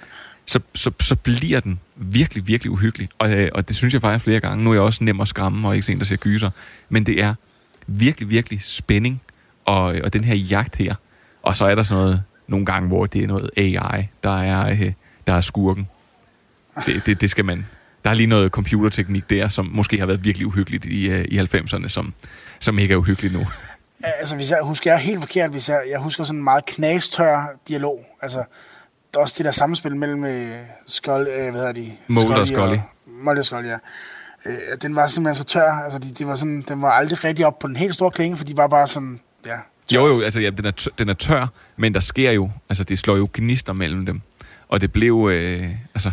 så, 0.46 0.60
så, 0.74 0.90
så 1.00 1.16
bliver 1.16 1.60
den 1.60 1.80
virkelig, 1.96 2.46
virkelig 2.46 2.70
uhyggelig. 2.70 3.08
Og, 3.18 3.30
øh, 3.30 3.48
og 3.54 3.68
det 3.68 3.76
synes 3.76 3.94
jeg 3.94 4.00
faktisk 4.00 4.24
flere 4.24 4.40
gange. 4.40 4.64
Nu 4.64 4.70
er 4.70 4.74
jeg 4.74 4.82
også 4.82 5.04
nem 5.04 5.20
at 5.20 5.28
skræmme, 5.28 5.68
og 5.68 5.76
ikke 5.76 5.92
en, 5.92 5.98
der 5.98 6.04
ser 6.04 6.16
gyser. 6.16 6.50
Men 6.88 7.06
det 7.06 7.22
er 7.22 7.34
virkelig, 7.86 8.30
virkelig 8.30 8.62
spænding 8.62 9.22
og, 9.64 9.82
og 9.82 10.12
den 10.12 10.24
her 10.24 10.34
jagt 10.34 10.76
her. 10.76 10.94
Og 11.42 11.56
så 11.56 11.64
er 11.64 11.74
der 11.74 11.82
sådan 11.82 12.04
noget, 12.04 12.22
nogle 12.48 12.66
gange, 12.66 12.88
hvor 12.88 13.06
det 13.06 13.22
er 13.22 13.26
noget 13.26 13.50
AI, 13.56 14.08
der 14.22 14.40
er, 14.40 14.68
øh, 14.68 14.92
der 15.26 15.32
er 15.32 15.40
skurken. 15.40 15.88
Det, 16.86 17.06
det, 17.06 17.20
det 17.20 17.30
skal 17.30 17.44
man... 17.44 17.66
Der 18.06 18.10
er 18.10 18.14
lige 18.14 18.26
noget 18.26 18.52
computerteknik 18.52 19.30
der, 19.30 19.48
som 19.48 19.70
måske 19.72 19.98
har 19.98 20.06
været 20.06 20.24
virkelig 20.24 20.46
uhyggeligt 20.46 20.84
i, 20.84 21.08
øh, 21.08 21.24
i 21.28 21.38
90'erne, 21.38 21.88
som, 21.88 22.14
som 22.60 22.78
ikke 22.78 22.92
er 22.92 22.98
uhyggeligt 22.98 23.34
nu. 23.34 23.46
Altså, 24.02 24.36
hvis 24.36 24.50
jeg 24.50 24.58
husker 24.62 24.90
jeg 24.92 25.00
helt 25.00 25.20
forkert, 25.20 25.50
hvis 25.50 25.68
jeg, 25.68 25.82
jeg 25.90 25.98
husker 25.98 26.24
sådan 26.24 26.38
en 26.38 26.44
meget 26.44 26.66
knastør 26.66 27.58
dialog. 27.68 28.06
Altså, 28.22 28.38
der 29.14 29.18
er 29.18 29.22
også 29.22 29.34
det 29.38 29.44
der 29.44 29.50
samspil 29.50 29.96
mellem 29.96 30.24
øh, 30.24 30.50
Skold, 30.86 31.28
øh, 31.28 31.50
hvad 31.50 31.52
hedder 31.52 31.72
de? 31.72 31.92
Mulder 32.08 32.36
og 32.36 32.46
Scully. 32.46 32.76
Mulder 33.06 33.40
og 33.40 33.46
Scully, 33.46 33.66
ja. 33.66 33.76
Øh, 34.46 34.56
den 34.82 34.94
var 34.94 35.06
simpelthen 35.06 35.34
så 35.34 35.44
tør. 35.44 35.72
Altså, 35.72 35.98
de, 35.98 36.14
det 36.18 36.26
var 36.26 36.34
sådan, 36.34 36.64
den 36.68 36.82
var 36.82 36.90
aldrig 36.90 37.24
rigtig 37.24 37.46
op 37.46 37.58
på 37.58 37.68
den 37.68 37.76
helt 37.76 37.94
store 37.94 38.10
klinge, 38.10 38.36
for 38.36 38.44
de 38.44 38.56
var 38.56 38.68
bare 38.68 38.86
sådan, 38.86 39.20
ja. 39.46 39.56
Jo, 39.94 40.06
jo, 40.06 40.20
altså 40.20 40.40
ja, 40.40 40.50
den, 40.50 40.64
er 40.64 40.70
tør, 40.70 40.90
den 40.98 41.08
er 41.08 41.14
tør, 41.14 41.46
men 41.76 41.94
der 41.94 42.00
sker 42.00 42.30
jo, 42.30 42.50
altså 42.68 42.84
det 42.84 42.98
slår 42.98 43.16
jo 43.16 43.28
gnister 43.34 43.72
mellem 43.72 44.06
dem. 44.06 44.20
Og 44.68 44.80
det 44.80 44.92
blev, 44.92 45.30
øh, 45.32 45.70
altså... 45.94 46.10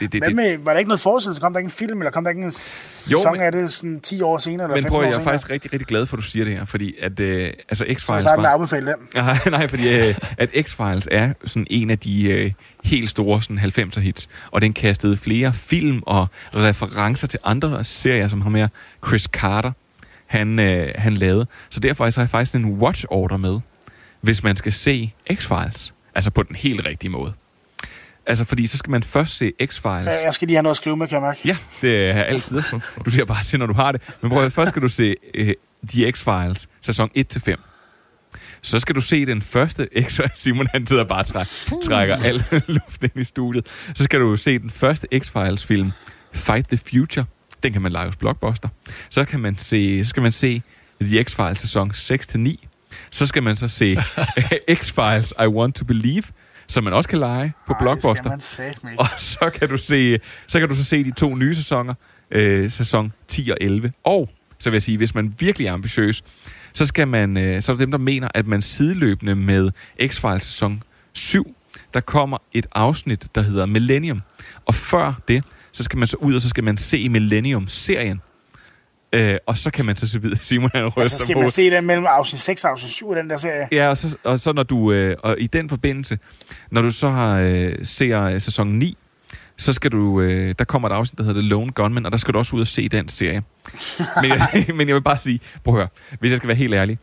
Det, 0.00 0.12
det, 0.12 0.20
Hvad 0.20 0.28
det, 0.28 0.36
med, 0.36 0.58
var 0.58 0.72
der 0.72 0.78
ikke 0.78 0.88
noget 0.88 1.00
forestillelse? 1.00 1.40
Kom 1.40 1.52
der 1.52 1.58
ikke 1.60 1.66
en 1.66 1.70
film, 1.70 1.98
eller 2.00 2.10
kom 2.10 2.24
der 2.24 2.30
ikke 2.30 2.42
en 2.42 2.50
sæson 2.52 3.32
men- 3.32 3.40
af 3.40 3.52
det 3.52 3.72
sådan 3.72 4.00
10 4.00 4.22
år 4.22 4.38
senere? 4.38 4.64
Eller 4.64 4.76
men 4.76 4.82
15 4.82 4.90
prøv, 4.90 4.98
år 4.98 5.02
jeg 5.02 5.08
er 5.08 5.12
senere? 5.12 5.24
faktisk 5.24 5.50
rigtig, 5.50 5.72
rigtig 5.72 5.86
glad 5.86 6.06
for, 6.06 6.16
at 6.16 6.22
du 6.22 6.26
siger 6.26 6.44
det 6.44 6.54
her, 6.54 6.64
fordi 6.64 6.94
at, 7.00 7.20
øh, 7.20 7.46
altså 7.68 7.84
Så 7.84 7.84
X-Files 7.84 8.02
starten 8.20 8.28
at 8.28 8.38
var... 8.38 8.48
afbefale 8.48 8.86
den. 8.86 8.94
Nej, 9.22 9.38
nej, 9.50 9.68
fordi 9.68 9.88
øh, 10.08 10.14
at 10.38 10.48
X-Files 10.56 11.06
er 11.10 11.32
sådan 11.44 11.66
en 11.70 11.90
af 11.90 11.98
de 11.98 12.30
øh, 12.30 12.52
helt 12.84 13.10
store 13.10 13.42
sådan 13.42 13.58
90'er 13.58 14.00
hits, 14.00 14.28
og 14.50 14.62
den 14.62 14.72
kastede 14.72 15.16
flere 15.16 15.52
film 15.52 16.02
og 16.06 16.26
referencer 16.54 17.26
til 17.26 17.38
andre 17.44 17.84
serier, 17.84 18.28
som 18.28 18.40
har 18.40 18.50
med 18.50 18.68
Chris 19.06 19.22
Carter, 19.22 19.72
han, 20.26 20.58
øh, 20.58 20.88
han 20.94 21.14
lavede. 21.14 21.46
Så 21.70 21.80
derfor 21.80 22.10
så 22.10 22.20
har 22.20 22.24
jeg 22.24 22.30
faktisk 22.30 22.54
en 22.54 22.64
watch 22.64 23.04
order 23.10 23.36
med, 23.36 23.60
hvis 24.20 24.42
man 24.42 24.56
skal 24.56 24.72
se 24.72 25.12
X-Files, 25.32 25.92
altså 26.14 26.30
på 26.30 26.42
den 26.42 26.56
helt 26.56 26.84
rigtige 26.84 27.10
måde. 27.10 27.32
Altså, 28.28 28.44
fordi 28.44 28.66
så 28.66 28.78
skal 28.78 28.90
man 28.90 29.02
først 29.02 29.36
se 29.36 29.52
X-Files. 29.62 30.10
Jeg 30.10 30.34
skal 30.34 30.48
lige 30.48 30.56
have 30.56 30.62
noget 30.62 30.72
at 30.72 30.76
skrive 30.76 30.96
med, 30.96 31.08
kan 31.08 31.14
jeg 31.14 31.22
mærke. 31.22 31.40
Ja, 31.44 31.56
det 31.80 32.10
er 32.10 32.22
altid. 32.22 32.62
Du 33.04 33.10
siger 33.10 33.24
bare 33.24 33.44
til, 33.44 33.58
når 33.58 33.66
du 33.66 33.72
har 33.72 33.92
det. 33.92 34.02
Men 34.20 34.30
prøv 34.30 34.44
at, 34.44 34.52
først 34.52 34.68
skal 34.70 34.82
du 34.82 34.88
se 34.88 35.14
uh, 35.40 35.46
The 35.88 36.12
X-Files, 36.12 36.66
sæson 36.80 37.10
1-5. 37.18 37.54
Så 38.62 38.78
skal 38.78 38.94
du 38.94 39.00
se 39.00 39.26
den 39.26 39.42
første 39.42 39.88
X 40.08 40.20
Simon 40.34 40.66
han 40.72 40.86
sidder 40.86 41.04
bare 41.04 41.20
og 41.20 41.26
træk, 41.26 41.46
trækker 41.84 42.16
al 42.16 42.44
luft 42.66 43.02
ind 43.02 43.16
i 43.16 43.24
studiet. 43.24 43.66
Så 43.94 44.04
skal 44.04 44.20
du 44.20 44.36
se 44.36 44.58
den 44.58 44.70
første 44.70 45.06
X-Files 45.14 45.66
film, 45.66 45.92
Fight 46.32 46.68
the 46.68 46.78
Future. 46.90 47.24
Den 47.62 47.72
kan 47.72 47.82
man 47.82 47.92
lege 47.92 48.06
hos 48.06 48.16
Blockbuster. 48.16 48.68
Så, 49.10 49.24
kan 49.24 49.40
man 49.40 49.58
se, 49.58 50.04
så 50.04 50.08
skal 50.08 50.22
man 50.22 50.32
se 50.32 50.62
The 51.00 51.24
X-Files 51.24 51.54
sæson 51.54 51.90
6-9. 51.90 52.54
Så 53.10 53.26
skal 53.26 53.42
man 53.42 53.56
så 53.56 53.68
se 53.68 53.96
X-Files 54.78 55.32
I 55.44 55.46
Want 55.46 55.74
to 55.74 55.84
Believe, 55.84 56.22
som 56.68 56.84
man 56.84 56.92
også 56.92 57.08
kan 57.08 57.18
lege 57.18 57.52
på 57.66 57.72
Ej, 57.72 57.78
Blockbuster. 57.80 58.30
Og 58.98 59.06
så 59.18 59.50
kan 59.54 59.68
du 59.68 59.76
se, 59.76 60.18
så 60.46 60.60
kan 60.60 60.68
du 60.68 60.74
så 60.74 60.84
se 60.84 61.04
de 61.04 61.10
to 61.10 61.34
nye 61.34 61.54
sæsoner, 61.54 61.94
øh, 62.30 62.70
sæson 62.70 63.12
10 63.28 63.50
og 63.50 63.56
11. 63.60 63.92
Og 64.04 64.28
så 64.58 64.70
vil 64.70 64.74
jeg 64.74 64.82
sige, 64.82 64.96
hvis 64.96 65.14
man 65.14 65.34
virkelig 65.38 65.66
er 65.66 65.72
ambitiøs, 65.72 66.24
så 66.72 66.86
skal 66.86 67.08
man, 67.08 67.36
øh, 67.36 67.62
så 67.62 67.72
er 67.72 67.76
der 67.76 67.84
dem, 67.84 67.90
der 67.90 67.98
mener, 67.98 68.28
at 68.34 68.46
man 68.46 68.62
sideløbende 68.62 69.34
med 69.34 69.70
X-Files 70.02 70.38
sæson 70.38 70.82
7, 71.12 71.54
der 71.94 72.00
kommer 72.00 72.38
et 72.52 72.66
afsnit, 72.74 73.28
der 73.34 73.42
hedder 73.42 73.66
Millennium. 73.66 74.22
Og 74.66 74.74
før 74.74 75.20
det, 75.28 75.44
så 75.72 75.82
skal 75.82 75.98
man 75.98 76.08
så 76.08 76.16
ud, 76.16 76.34
og 76.34 76.40
så 76.40 76.48
skal 76.48 76.64
man 76.64 76.76
se 76.76 77.08
Millennium-serien. 77.08 78.20
Øh, 79.12 79.36
og 79.46 79.58
så 79.58 79.70
kan 79.70 79.84
man 79.84 79.96
så 79.96 80.06
se 80.06 80.22
videre. 80.22 80.38
Simon 80.42 80.70
han 80.74 80.86
ryster 80.86 81.00
Altså, 81.00 81.18
skal 81.22 81.34
på. 81.34 81.40
man 81.40 81.50
se 81.50 81.70
den 81.70 81.86
mellem 81.86 82.06
afsnit 82.08 82.40
6 82.40 82.64
og 82.64 82.70
afsnit 82.70 82.90
7 82.90 83.10
af 83.10 83.22
den 83.22 83.30
der 83.30 83.36
serie? 83.36 83.68
Ja, 83.72 83.88
og 83.88 83.96
så, 83.96 84.16
og 84.24 84.40
så 84.40 84.52
når 84.52 84.62
du, 84.62 84.92
øh, 84.92 85.16
og 85.22 85.36
i 85.38 85.46
den 85.46 85.68
forbindelse, 85.68 86.18
når 86.70 86.82
du 86.82 86.90
så 86.90 87.08
har 87.08 87.40
øh, 87.40 87.74
ser 87.82 88.22
øh, 88.22 88.40
sæson 88.40 88.68
9, 88.68 88.96
så 89.56 89.72
skal 89.72 89.92
du, 89.92 90.20
øh, 90.20 90.54
der 90.58 90.64
kommer 90.64 90.88
et 90.88 90.92
afsnit, 90.92 91.18
der 91.18 91.24
hedder 91.24 91.40
The 91.40 91.48
Lone 91.48 91.72
Gunman, 91.72 92.06
og 92.06 92.12
der 92.12 92.18
skal 92.18 92.34
du 92.34 92.38
også 92.38 92.56
ud 92.56 92.60
og 92.60 92.66
se 92.66 92.88
den 92.88 93.08
serie. 93.08 93.42
men, 94.22 94.30
jeg, 94.30 94.66
men 94.76 94.88
jeg 94.88 94.94
vil 94.94 95.02
bare 95.02 95.18
sige, 95.18 95.40
prøv 95.64 95.74
at 95.74 95.78
høre, 95.78 95.88
hvis 96.20 96.30
jeg 96.30 96.36
skal 96.36 96.48
være 96.48 96.56
helt 96.56 96.74
ærlig, 96.74 96.98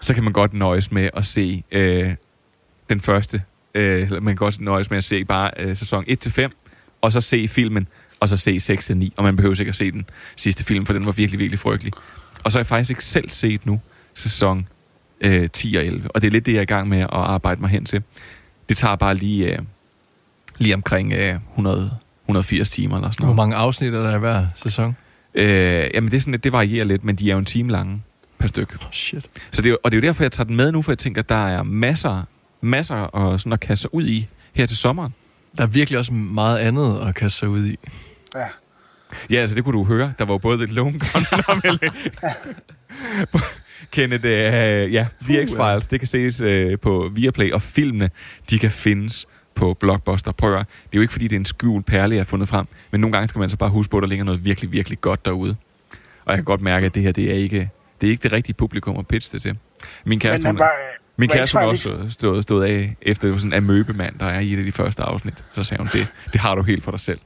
så 0.00 0.14
kan 0.14 0.24
man 0.24 0.32
godt 0.32 0.54
nøjes 0.54 0.92
med 0.92 1.10
at 1.14 1.26
se 1.26 1.64
øh, 1.72 2.14
den 2.90 3.00
første, 3.00 3.42
øh, 3.74 4.02
eller 4.02 4.20
man 4.20 4.34
kan 4.34 4.36
godt 4.36 4.60
nøjes 4.60 4.90
med 4.90 4.98
at 4.98 5.04
se 5.04 5.24
bare 5.24 5.50
øh, 5.58 5.76
sæson 5.76 6.04
1-5, 6.26 6.48
og 7.00 7.12
så 7.12 7.20
se 7.20 7.48
filmen, 7.48 7.88
og 8.20 8.28
så 8.28 8.36
se 8.36 8.56
6-9, 8.56 9.08
og 9.16 9.24
man 9.24 9.36
behøver 9.36 9.60
ikke 9.60 9.70
at 9.70 9.76
se 9.76 9.90
den 9.90 10.04
sidste 10.36 10.64
film, 10.64 10.86
for 10.86 10.92
den 10.92 11.06
var 11.06 11.12
virkelig, 11.12 11.38
virkelig 11.40 11.58
frygtelig. 11.58 11.92
Og 12.44 12.52
så 12.52 12.58
har 12.58 12.60
jeg 12.60 12.66
faktisk 12.66 12.90
ikke 12.90 13.04
selv 13.04 13.30
set 13.30 13.66
nu 13.66 13.80
sæson 14.14 14.68
øh, 15.20 15.48
10 15.52 15.74
og 15.76 15.84
11, 15.86 16.10
og 16.10 16.20
det 16.20 16.26
er 16.26 16.30
lidt 16.30 16.46
det, 16.46 16.52
jeg 16.52 16.58
er 16.58 16.62
i 16.62 16.64
gang 16.64 16.88
med 16.88 16.98
at 17.00 17.08
arbejde 17.12 17.60
mig 17.60 17.70
hen 17.70 17.84
til. 17.84 18.02
Det 18.68 18.76
tager 18.76 18.96
bare 18.96 19.14
lige, 19.14 19.52
øh, 19.52 19.58
lige 20.58 20.74
omkring 20.74 21.12
øh, 21.12 21.34
100, 21.52 21.90
180 22.24 22.70
timer 22.70 22.96
eller 22.96 23.10
sådan 23.10 23.24
Hvor 23.24 23.34
noget. 23.34 23.36
mange 23.36 23.56
afsnit 23.56 23.94
er 23.94 24.02
der 24.02 24.16
i 24.16 24.18
hver 24.18 24.46
sæson? 24.62 24.96
Øh, 25.34 25.90
jamen 25.94 26.10
det 26.10 26.16
er 26.16 26.20
sådan, 26.20 26.34
at 26.34 26.44
det 26.44 26.52
varierer 26.52 26.84
lidt, 26.84 27.04
men 27.04 27.16
de 27.16 27.28
er 27.30 27.32
jo 27.32 27.38
en 27.38 27.44
time 27.44 27.72
lange 27.72 28.02
per 28.38 28.48
stykke. 28.48 28.74
Oh, 28.80 28.92
shit. 28.92 29.26
Så 29.50 29.62
det 29.62 29.72
er, 29.72 29.76
og 29.84 29.90
det 29.90 29.96
er 29.98 30.00
jo 30.00 30.06
derfor, 30.06 30.24
jeg 30.24 30.32
tager 30.32 30.46
den 30.46 30.56
med 30.56 30.72
nu, 30.72 30.82
for 30.82 30.92
jeg 30.92 30.98
tænker, 30.98 31.22
at 31.22 31.28
der 31.28 31.48
er 31.48 31.62
masser, 31.62 32.22
masser 32.60 32.96
og 32.96 33.40
sådan 33.40 33.52
at 33.52 33.60
kaste 33.60 33.82
sig 33.82 33.94
ud 33.94 34.06
i 34.06 34.28
her 34.52 34.66
til 34.66 34.76
sommeren. 34.76 35.14
Der 35.56 35.62
er 35.62 35.66
virkelig 35.66 35.98
også 35.98 36.12
meget 36.12 36.58
andet 36.58 37.00
at 37.08 37.14
kaste 37.14 37.38
sig 37.38 37.48
ud 37.48 37.66
i. 37.66 37.78
Ja. 38.34 38.44
Ja, 39.30 39.36
altså 39.40 39.56
det 39.56 39.64
kunne 39.64 39.78
du 39.78 39.84
høre. 39.84 40.12
Der 40.18 40.24
var 40.24 40.34
jo 40.34 40.38
både 40.38 40.64
et 40.64 40.70
Lone 40.70 41.00
Mel- 41.64 41.90
Kenneth, 43.90 44.24
øh, 44.26 44.92
ja, 44.92 45.06
The 45.24 45.44
X-Files, 45.44 45.86
det 45.90 46.00
kan 46.00 46.06
ses 46.06 46.40
øh, 46.40 46.78
på 46.78 47.10
Viaplay, 47.14 47.52
og 47.52 47.62
filmene, 47.62 48.10
de 48.50 48.58
kan 48.58 48.70
findes 48.70 49.26
på 49.54 49.74
Blockbuster. 49.74 50.32
Prøv 50.32 50.50
at, 50.50 50.54
høre, 50.54 50.64
det 50.84 50.84
er 50.84 50.98
jo 50.98 51.00
ikke, 51.00 51.12
fordi 51.12 51.28
det 51.28 51.36
er 51.36 51.40
en 51.40 51.44
skjult 51.44 51.86
perle, 51.86 52.14
jeg 52.14 52.20
har 52.20 52.24
fundet 52.24 52.48
frem, 52.48 52.66
men 52.90 53.00
nogle 53.00 53.12
gange 53.16 53.28
skal 53.28 53.38
man 53.38 53.50
så 53.50 53.56
bare 53.56 53.70
huske 53.70 53.90
på, 53.90 53.96
at 53.96 54.02
der 54.02 54.08
ligger 54.08 54.24
noget 54.24 54.44
virkelig, 54.44 54.72
virkelig 54.72 55.00
godt 55.00 55.24
derude. 55.24 55.56
Og 56.24 56.30
jeg 56.30 56.36
kan 56.36 56.44
godt 56.44 56.60
mærke, 56.60 56.86
at 56.86 56.94
det 56.94 57.02
her, 57.02 57.12
det 57.12 57.30
er 57.30 57.34
ikke 57.34 57.70
det, 58.00 58.06
er 58.06 58.10
ikke 58.10 58.22
det 58.22 58.32
rigtige 58.32 58.54
publikum 58.54 58.98
at 58.98 59.06
pitche 59.08 59.32
det 59.32 59.42
til. 59.42 59.58
Min 60.04 60.20
kæreste, 60.20 60.42
Men 60.42 60.50
hun, 60.50 60.58
bare, 60.58 60.70
min 61.16 61.28
var 61.28 61.34
kæreste 61.34 61.58
X-Files 61.58 61.92
også 61.92 62.06
stået, 62.10 62.42
stået 62.42 62.66
af 62.66 62.96
efter 63.02 63.28
sådan 63.34 63.46
en 63.48 63.52
amøbemand, 63.52 64.18
der 64.18 64.26
er 64.26 64.40
i 64.40 64.52
et 64.52 64.58
af 64.58 64.64
de 64.64 64.72
første 64.72 65.02
afsnit. 65.02 65.44
Så 65.54 65.64
sagde 65.64 65.78
hun, 65.78 65.86
det, 65.92 66.14
det 66.32 66.40
har 66.40 66.54
du 66.54 66.62
helt 66.62 66.84
for 66.84 66.90
dig 66.90 67.00
selv. 67.00 67.18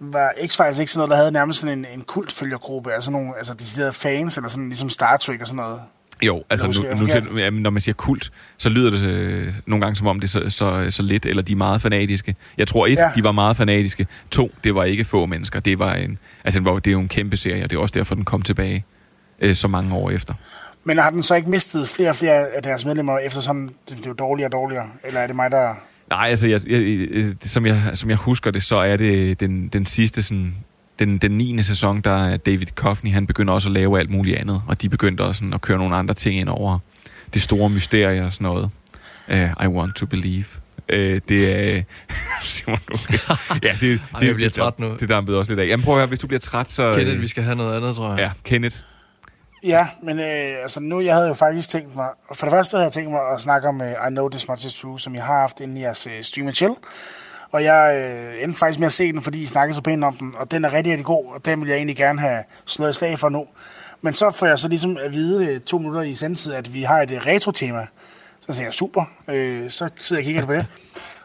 var 0.00 0.28
X-Files 0.36 0.80
ikke 0.80 0.92
sådan 0.92 0.98
noget, 0.98 1.10
der 1.10 1.16
havde 1.16 1.32
nærmest 1.32 1.60
sådan 1.60 1.78
en, 1.78 1.86
en 1.94 2.00
kultfølgergruppe, 2.02 2.92
altså 2.92 3.10
nogle 3.10 3.32
altså 3.38 3.54
deciderede 3.54 3.92
fans, 3.92 4.36
eller 4.36 4.48
sådan 4.48 4.68
ligesom 4.68 4.90
Star 4.90 5.16
Trek 5.16 5.40
og 5.40 5.46
sådan 5.46 5.56
noget? 5.56 5.80
Jo, 6.22 6.42
altså 6.50 6.66
nu, 6.66 6.94
nu 7.00 7.06
til, 7.06 7.52
når 7.52 7.70
man 7.70 7.80
siger 7.80 7.94
kult, 7.94 8.32
så 8.56 8.68
lyder 8.68 8.90
det 8.90 9.02
øh, 9.02 9.54
nogle 9.66 9.84
gange 9.84 9.96
som 9.96 10.06
om 10.06 10.20
det 10.20 10.28
er 10.36 10.50
så, 10.50 10.50
så, 10.50 10.86
så 10.90 11.02
lidt, 11.02 11.26
eller 11.26 11.42
de 11.42 11.52
er 11.52 11.56
meget 11.56 11.82
fanatiske. 11.82 12.36
Jeg 12.58 12.68
tror, 12.68 12.86
et, 12.86 12.96
Ja. 12.98 13.10
de 13.14 13.24
var 13.24 13.32
meget 13.32 13.56
fanatiske. 13.56 14.06
To, 14.30 14.50
det 14.64 14.74
var 14.74 14.84
ikke 14.84 15.04
få 15.04 15.26
mennesker. 15.26 15.60
Det 15.60 15.78
var 15.78 15.94
en, 15.94 16.18
altså 16.44 16.60
det 16.60 16.64
var- 16.64 16.78
det 16.78 16.86
er 16.86 16.92
jo 16.92 17.00
en 17.00 17.08
kæmpe 17.08 17.36
serie, 17.36 17.64
og 17.64 17.70
det 17.70 17.76
er 17.76 17.80
også 17.80 17.92
derfor, 17.92 18.14
den 18.14 18.24
kom 18.24 18.42
tilbage 18.42 18.84
øh, 19.40 19.54
så 19.56 19.68
mange 19.68 19.94
år 19.94 20.10
efter. 20.10 20.34
Men 20.84 20.98
har 20.98 21.10
den 21.10 21.22
så 21.22 21.34
ikke 21.34 21.50
mistet 21.50 21.88
flere 21.88 22.08
og 22.08 22.16
flere 22.16 22.48
af 22.48 22.62
deres 22.62 22.84
medlemmer, 22.84 23.18
eftersom 23.18 23.74
det 23.88 23.98
blev 24.02 24.16
dårligere 24.16 24.48
og 24.48 24.52
dårligere? 24.52 24.88
Eller 25.04 25.20
er 25.20 25.26
det 25.26 25.36
mig, 25.36 25.50
der... 25.50 25.74
Nej, 26.10 26.28
altså, 26.28 26.48
jeg, 26.48 26.60
jeg, 26.68 27.26
som, 27.42 27.66
jeg, 27.66 27.90
som 27.94 28.10
jeg 28.10 28.16
husker 28.18 28.50
det, 28.50 28.62
så 28.62 28.76
er 28.76 28.96
det 28.96 29.40
den, 29.40 29.68
den 29.68 29.86
sidste, 29.86 30.22
sådan, 30.22 30.54
den, 30.98 31.18
den 31.18 31.30
9. 31.30 31.62
sæson, 31.62 32.00
der 32.00 32.26
er 32.26 32.36
David 32.36 32.66
Coffey, 32.74 33.10
han 33.10 33.26
begynder 33.26 33.54
også 33.54 33.68
at 33.68 33.72
lave 33.72 33.98
alt 33.98 34.10
muligt 34.10 34.38
andet, 34.38 34.62
og 34.66 34.82
de 34.82 34.88
begyndte 34.88 35.22
også 35.22 35.38
sådan, 35.38 35.52
at 35.52 35.60
køre 35.60 35.78
nogle 35.78 35.96
andre 35.96 36.14
ting 36.14 36.36
ind 36.36 36.48
over 36.48 36.78
det 37.34 37.42
store 37.42 37.70
mysterie 37.70 38.24
og 38.24 38.32
sådan 38.32 38.44
noget. 38.44 38.70
Uh, 39.28 39.64
I 39.64 39.66
want 39.66 39.96
to 39.96 40.06
believe. 40.06 40.44
Uh, 40.92 40.98
det 41.28 41.30
er... 41.30 41.82
Simon, 42.42 42.78
okay. 42.92 43.18
Ja, 43.62 43.76
det, 43.80 44.00
Ej, 44.14 44.20
det, 44.20 44.26
jeg 44.26 44.34
bliver 44.34 44.48
det, 44.48 44.52
træt 44.52 44.78
nu. 44.78 44.96
Det 45.00 45.08
dampede 45.08 45.38
også 45.38 45.52
lidt 45.52 45.60
af. 45.60 45.66
Jamen 45.66 45.84
prøv 45.84 45.94
at 45.94 45.98
høre, 45.98 46.06
hvis 46.06 46.18
du 46.18 46.26
bliver 46.26 46.40
træt, 46.40 46.70
så... 46.70 46.88
øh, 46.88 46.94
Kenneth, 46.94 47.20
vi 47.20 47.28
skal 47.28 47.42
have 47.42 47.56
noget 47.56 47.76
andet, 47.76 47.96
tror 47.96 48.10
jeg. 48.10 48.18
Ja, 48.18 48.30
Kenneth. 48.44 48.76
Ja, 49.64 49.88
men 50.02 50.18
øh, 50.18 50.62
altså 50.62 50.80
nu, 50.80 51.00
jeg 51.00 51.14
havde 51.14 51.28
jo 51.28 51.34
faktisk 51.34 51.68
tænkt 51.68 51.96
mig... 51.96 52.08
For 52.32 52.46
det 52.46 52.52
første 52.52 52.76
havde 52.76 52.84
jeg 52.84 52.92
tænkt 52.92 53.10
mig 53.10 53.20
at 53.34 53.40
snakke 53.40 53.68
om 53.68 53.82
øh, 53.82 53.90
I 53.90 54.10
Know 54.10 54.28
This 54.28 54.48
Much 54.48 54.66
Is 54.66 54.74
True, 54.74 55.00
som 55.00 55.14
jeg 55.14 55.24
har 55.24 55.40
haft 55.40 55.60
inden 55.60 55.76
i 55.76 55.80
jeres 55.80 56.06
øh, 56.06 56.22
Stream 56.22 56.46
and 56.46 56.54
Chill. 56.54 56.74
Og 57.52 57.64
jeg 57.64 58.12
øh, 58.36 58.42
endte 58.42 58.58
faktisk 58.58 58.78
med 58.78 58.86
at 58.86 58.92
se 58.92 59.12
den, 59.12 59.22
fordi 59.22 59.42
I 59.42 59.46
snakkede 59.46 59.74
så 59.74 59.82
pænt 59.82 60.04
om 60.04 60.16
den, 60.16 60.34
og 60.36 60.50
den 60.50 60.64
er 60.64 60.72
rigtig, 60.72 60.90
rigtig 60.90 61.06
god, 61.06 61.34
og 61.34 61.44
den 61.44 61.60
vil 61.60 61.68
jeg 61.68 61.76
egentlig 61.76 61.96
gerne 61.96 62.20
have 62.20 62.44
slået 62.66 62.94
slag 62.94 63.18
for 63.18 63.28
nu. 63.28 63.46
Men 64.00 64.14
så 64.14 64.30
får 64.30 64.46
jeg 64.46 64.58
så 64.58 64.68
ligesom 64.68 64.96
at 65.00 65.12
vide 65.12 65.46
øh, 65.46 65.60
to 65.60 65.78
minutter 65.78 66.02
i 66.02 66.14
sendtid, 66.14 66.52
at 66.52 66.74
vi 66.74 66.82
har 66.82 67.02
et 67.02 67.10
øh, 67.10 67.26
retro-tema. 67.26 67.86
Så 68.40 68.46
tænker 68.46 68.64
jeg, 68.64 68.74
super, 68.74 69.04
øh, 69.28 69.70
så 69.70 69.88
sidder 69.98 70.22
jeg 70.22 70.24
og 70.24 70.26
kigger 70.26 70.46
på 70.46 70.52
det. 70.52 70.66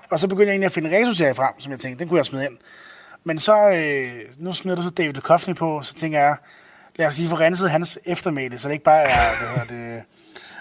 Og 0.10 0.20
så 0.20 0.28
begynder 0.28 0.48
jeg 0.48 0.54
egentlig 0.54 0.66
at 0.66 0.72
finde 0.72 0.98
retro 0.98 1.34
frem, 1.34 1.54
som 1.58 1.72
jeg 1.72 1.80
tænkte, 1.80 2.00
den 2.00 2.10
kunne 2.10 2.18
jeg 2.18 2.26
smide 2.26 2.46
ind. 2.46 2.58
Men 3.24 3.40
så, 3.40 3.70
øh, 3.70 4.12
nu 4.38 4.54
smider 4.54 4.76
du 4.76 4.84
så 4.84 4.90
David 4.90 5.14
Duchovny 5.14 5.56
på, 5.56 5.82
så 5.82 5.94
tænker 5.94 6.20
jeg, 6.20 6.36
lad 7.00 7.08
os 7.08 7.18
lige 7.18 7.30
få 7.30 7.36
renset 7.36 7.72
hans 7.72 8.00
eftermæle, 8.06 8.58
så 8.60 8.68
det 8.68 8.74
ikke 8.74 8.84
bare 8.84 9.02
er, 9.04 9.30
hvad 9.38 9.48
hedder 9.66 9.94
det, 9.96 10.04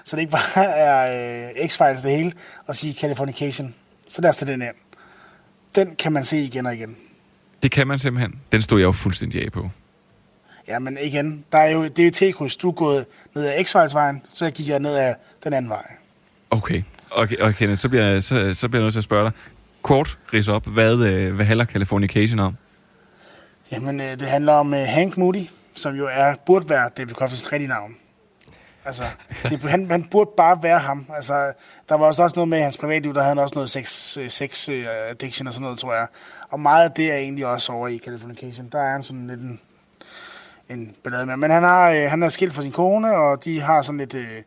så 0.05 0.17
det 0.17 0.23
ikke 0.23 0.33
bare 0.33 0.65
er 0.65 1.49
øh, 1.49 1.67
X-Files 1.67 2.03
det 2.03 2.17
hele, 2.17 2.33
og 2.67 2.77
sige 2.77 2.95
Californication. 2.95 3.75
Så 4.11 4.23
lad 4.23 4.31
os 4.31 4.37
tage 4.37 4.53
den 4.53 4.63
ind. 4.63 4.75
Den 5.75 5.97
kan 5.97 6.13
man 6.13 6.25
se 6.25 6.39
igen 6.39 6.67
og 6.67 6.75
igen. 6.75 6.97
Det 7.63 7.71
kan 7.71 7.87
man 7.87 7.99
simpelthen. 7.99 8.41
Den 8.53 8.63
stod 8.63 8.79
jeg 8.81 8.87
jo 8.87 8.93
fuldstændig 8.93 9.45
af 9.45 9.53
på. 9.53 9.71
Ja, 10.69 10.79
men 10.79 10.99
igen, 11.03 11.45
der 11.53 11.59
er 11.59 11.71
jo, 11.71 11.85
det 11.85 11.99
er 11.99 12.05
jo 12.05 12.11
T-kryds. 12.33 12.57
Du 12.57 12.69
er 12.69 12.73
gået 12.73 13.07
ned 13.35 13.47
ad 13.47 13.65
x 13.65 13.75
vejen 13.75 14.23
så 14.35 14.51
gik 14.51 14.69
jeg 14.69 14.81
ned 14.81 14.95
ad 14.97 15.15
den 15.45 15.53
anden 15.53 15.69
vej. 15.71 15.85
Okay. 16.51 16.83
Okay, 17.11 17.37
okay 17.41 17.77
så, 17.77 17.89
bliver, 17.89 18.05
jeg- 18.05 18.23
så, 18.23 18.55
så 18.55 18.69
bliver 18.69 18.81
jeg 18.81 18.85
nødt 18.85 18.95
til 18.95 19.01
at 19.01 19.05
spørge 19.05 19.25
dig. 19.25 19.33
Kort 19.83 20.19
ris 20.33 20.49
op, 20.49 20.67
hvad, 20.67 20.95
øh, 20.95 21.35
hvad 21.35 21.47
handler 21.47 21.65
Californication 21.65 22.39
om? 22.39 22.57
Jamen, 23.73 24.01
øh, 24.01 24.07
det 24.07 24.23
handler 24.23 24.53
om 24.53 24.75
øh, 24.75 24.81
Hank 24.81 25.17
Moody, 25.17 25.45
som 25.79 25.95
jo 25.95 26.09
er, 26.13 26.35
burde 26.47 26.69
være 26.69 26.91
David 26.97 27.23
Coffin's 27.23 27.53
rigtige 27.53 27.69
navn. 27.69 27.97
Altså, 28.85 29.05
det, 29.43 29.61
han, 29.63 29.91
han 29.91 30.09
burde 30.11 30.31
bare 30.37 30.63
være 30.63 30.79
ham. 30.79 31.07
Altså, 31.15 31.53
der 31.89 31.95
var 31.95 32.07
også 32.07 32.23
også 32.23 32.37
noget 32.37 32.49
med 32.49 32.59
i 32.59 32.63
hans 32.63 32.79
privatliv, 32.79 33.15
der 33.15 33.21
havde 33.21 33.35
han 33.35 33.43
også 33.43 33.55
noget 33.55 33.71
sex, 33.71 34.17
øh, 34.17 34.31
sex 34.31 34.69
øh, 34.69 34.87
addiction 35.11 35.47
og 35.47 35.53
sådan 35.53 35.63
noget, 35.63 35.79
tror 35.79 35.95
jeg. 35.95 36.07
Og 36.51 36.61
meget 36.61 36.85
af 36.85 36.91
det 36.91 37.13
er 37.13 37.17
egentlig 37.17 37.47
også 37.47 37.73
over 37.73 37.89
i 37.89 37.99
Californication. 38.05 38.69
Der 38.73 38.83
er 38.83 38.93
han 38.93 39.03
sådan 39.03 39.27
lidt 39.27 39.41
en, 39.41 39.61
en 40.69 40.95
ballade 41.05 41.27
med. 41.27 41.37
Men 41.37 41.51
han, 41.51 41.63
har, 41.63 41.91
øh, 41.91 42.11
han 42.11 42.23
er 42.23 42.29
skilt 42.29 42.55
fra 42.55 42.63
sin 42.63 42.73
kone, 42.73 43.17
og 43.17 43.45
de 43.45 43.61
har 43.61 43.83
sådan 43.83 43.99
lidt... 43.99 44.15
Øh, 44.15 44.43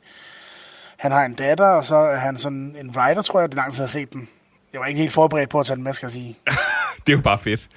han 0.97 1.11
har 1.11 1.25
en 1.25 1.33
datter, 1.33 1.65
og 1.65 1.85
så 1.85 1.95
er 1.95 2.15
han 2.15 2.37
sådan 2.37 2.75
en 2.79 2.89
writer, 2.97 3.21
tror 3.21 3.39
jeg. 3.39 3.51
Det 3.51 3.57
er 3.57 3.61
lang 3.61 3.71
tid, 3.71 3.79
jeg 3.79 3.87
har 3.87 3.91
set 3.91 4.13
den. 4.13 4.29
Jeg 4.73 4.81
var 4.81 4.87
ikke 4.87 4.99
helt 4.99 5.13
forberedt 5.13 5.49
på 5.49 5.59
at 5.59 5.65
tage 5.65 5.75
den 5.75 5.83
med, 5.83 5.93
skal 5.93 6.05
jeg 6.05 6.11
sige. 6.11 6.37
Det 7.07 7.13
er 7.13 7.17
jo 7.17 7.21
bare 7.21 7.39
fedt. 7.39 7.69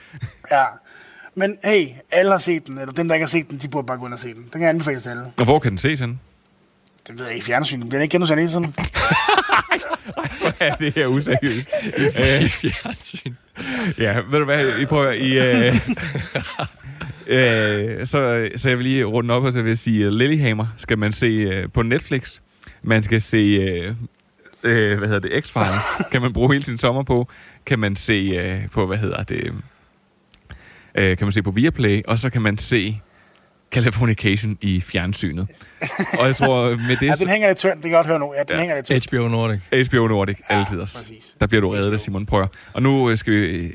Ja. 0.50 0.64
Men 1.34 1.58
hey, 1.64 1.86
alle 2.10 2.30
har 2.30 2.38
set 2.38 2.66
den, 2.66 2.78
eller 2.78 2.92
dem, 2.92 3.08
der 3.08 3.14
ikke 3.14 3.24
har 3.24 3.28
set 3.28 3.50
den, 3.50 3.58
de 3.58 3.68
burde 3.68 3.86
bare 3.86 3.98
gå 3.98 4.04
ind 4.06 4.12
og 4.12 4.18
se 4.18 4.28
den. 4.28 4.42
Den 4.42 4.50
kan 4.50 4.60
jeg 4.60 4.70
anbefale 4.70 5.00
til 5.00 5.10
alle. 5.10 5.32
Og 5.38 5.44
hvor 5.44 5.58
kan 5.58 5.70
den 5.70 5.78
ses 5.78 6.00
henne? 6.00 6.18
Det 7.08 7.18
ved 7.18 7.26
jeg 7.26 7.34
ikke 7.34 7.44
i 7.44 7.46
fjernsynet. 7.46 7.88
Bliver 7.88 7.98
den 7.98 8.02
ikke 8.02 8.12
genudsendt 8.12 8.40
hele 8.40 8.50
tiden? 8.50 8.74
Ja, 10.60 10.74
det 10.78 10.96
er 10.96 11.06
useriøst. 11.06 11.70
I 12.44 12.48
fjernsyn. 12.48 13.32
Ja, 13.98 14.20
ved 14.30 14.38
du 14.38 14.44
hvad, 14.44 14.78
I 14.78 14.84
prøver, 14.84 15.10
I... 15.10 15.66
Øh, 15.66 15.74
øh, 18.00 18.06
så, 18.06 18.48
så 18.56 18.68
jeg 18.68 18.78
vil 18.78 18.86
lige 18.86 19.04
runde 19.04 19.34
op, 19.34 19.42
og 19.42 19.52
så 19.52 19.62
vil 19.62 19.68
jeg 19.68 19.78
sige, 19.78 20.06
uh, 20.06 20.12
Lilyhammer 20.12 20.66
skal 20.76 20.98
man 20.98 21.12
se 21.12 21.62
uh, 21.64 21.70
på 21.72 21.82
Netflix. 21.82 22.38
Man 22.82 23.02
skal 23.02 23.20
se, 23.20 23.36
øh, 23.36 23.94
øh, 24.62 24.98
hvad 24.98 25.08
hedder 25.08 25.28
det, 25.28 25.46
X-Files, 25.46 26.10
kan 26.10 26.22
man 26.22 26.32
bruge 26.32 26.52
hele 26.52 26.64
sin 26.64 26.78
sommer 26.78 27.02
på. 27.02 27.28
Kan 27.66 27.78
man 27.78 27.96
se 27.96 28.12
øh, 28.12 28.68
på, 28.70 28.86
hvad 28.86 28.98
hedder 28.98 29.22
det, 29.22 29.52
øh, 30.94 31.16
kan 31.16 31.26
man 31.26 31.32
se 31.32 31.42
på 31.42 31.50
Viaplay, 31.50 32.02
og 32.08 32.18
så 32.18 32.30
kan 32.30 32.42
man 32.42 32.58
se 32.58 33.00
Californication 33.70 34.58
i 34.60 34.80
fjernsynet. 34.80 35.48
Og 36.18 36.26
jeg 36.26 36.36
tror, 36.36 36.70
med 36.70 36.96
det... 37.00 37.06
Ja, 37.06 37.12
den 37.12 37.28
hænger 37.28 37.48
lidt 37.48 37.58
tyndt. 37.58 37.74
Det 37.74 37.82
kan 37.82 37.90
jeg 37.90 37.96
godt 37.98 38.06
høre 38.06 38.18
nu. 38.18 38.34
Ja, 38.34 38.40
den 38.40 38.46
ja. 38.50 38.58
hænger 38.58 38.74
lidt 38.74 38.86
tyndt. 38.86 39.06
HBO 39.10 39.28
Nordic. 39.28 39.60
HBO 39.88 40.06
Nordic, 40.08 40.36
ja, 40.50 40.58
altid 40.58 40.78
også. 40.80 40.96
præcis. 40.96 41.36
Der 41.40 41.46
bliver 41.46 41.60
du 41.60 41.70
reddet 41.70 41.92
af 41.92 42.00
Simon 42.00 42.26
Prøver. 42.26 42.46
Og 42.72 42.82
nu 42.82 43.10
øh, 43.10 43.18
skal 43.18 43.32
vi... 43.32 43.36
øh, 43.38 43.70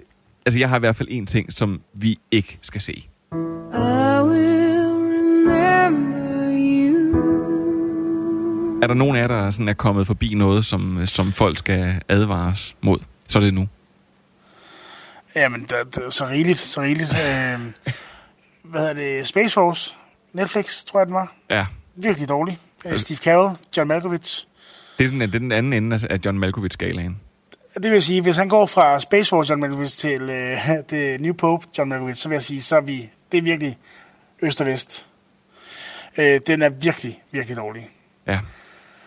Altså, 0.45 0.59
jeg 0.59 0.70
har 0.70 0.76
i 0.76 0.80
hvert 0.80 0.95
fald 0.95 1.07
en 1.11 1.26
ting, 1.26 1.53
som 1.53 1.82
vi 1.93 2.20
ikke 2.32 2.57
skal 2.61 2.82
se. 2.82 2.93
I 2.93 3.05
will 4.24 4.89
remember 5.49 6.51
you. 6.51 7.20
Er 8.84 8.88
der 8.88 8.93
nogen 8.93 9.15
af 9.15 9.22
jer, 9.22 9.28
der 9.28 9.51
sådan 9.51 9.67
er 9.70 9.74
kommet 9.74 10.07
forbi 10.07 10.34
noget, 10.34 10.65
som, 10.65 11.05
som 11.05 11.32
folk 11.32 11.57
skal 11.57 12.01
advares 12.09 12.76
mod? 12.82 12.97
Så 13.28 13.39
er 13.39 13.43
det 13.43 13.53
nu. 13.53 13.67
Jamen, 15.36 15.65
der, 15.69 15.84
der, 15.84 16.09
så 16.09 16.25
rigeligt, 16.27 16.59
så 16.59 16.82
rigeligt. 16.82 17.13
Øh, 17.19 17.59
hvad 18.63 18.82
hedder 18.82 18.93
det? 18.93 19.27
Space 19.27 19.53
Force. 19.53 19.95
Netflix, 20.34 20.84
tror 20.84 20.99
jeg, 20.99 21.07
den 21.07 21.13
var. 21.15 21.34
Ja. 21.49 21.65
Virkelig 21.95 22.30
dårlig. 22.30 22.59
Øh, 22.86 22.97
Steve 22.99 23.17
Carell, 23.17 23.57
John 23.77 23.88
Malkovich. 23.88 24.45
Det 24.97 25.05
er 25.05 25.09
den, 25.09 25.21
det 25.21 25.36
er 25.36 25.39
den 25.39 25.51
anden 25.51 25.73
ende 25.73 25.99
af- 26.09 26.19
John 26.25 26.39
Malkovich-skalaen. 26.39 27.17
Det 27.84 27.91
vil 27.91 28.03
sige, 28.03 28.21
hvis 28.21 28.38
han 28.38 28.49
går 28.49 28.65
fra 28.65 28.99
Space 28.99 29.30
Force 29.30 29.49
John 29.49 29.61
Malkovich 29.61 29.97
til 29.97 30.21
øh, 30.21 30.57
det 30.89 31.21
New 31.21 31.34
Pope 31.34 31.67
John 31.77 31.89
Malkovich, 31.89 32.21
så 32.21 32.30
vil 32.30 32.36
jeg 32.36 32.43
sige, 32.43 32.61
så 32.61 32.75
er 32.75 32.82
vi, 32.82 33.09
det 33.32 33.38
er 33.38 33.41
virkelig 33.41 33.77
øst 34.41 34.61
og 34.61 34.67
vest. 34.67 35.05
Øh, 36.17 36.39
den 36.47 36.61
er 36.61 36.69
virkelig, 36.69 37.21
virkelig 37.32 37.57
dårlig. 37.57 37.89
Ja. 38.27 38.39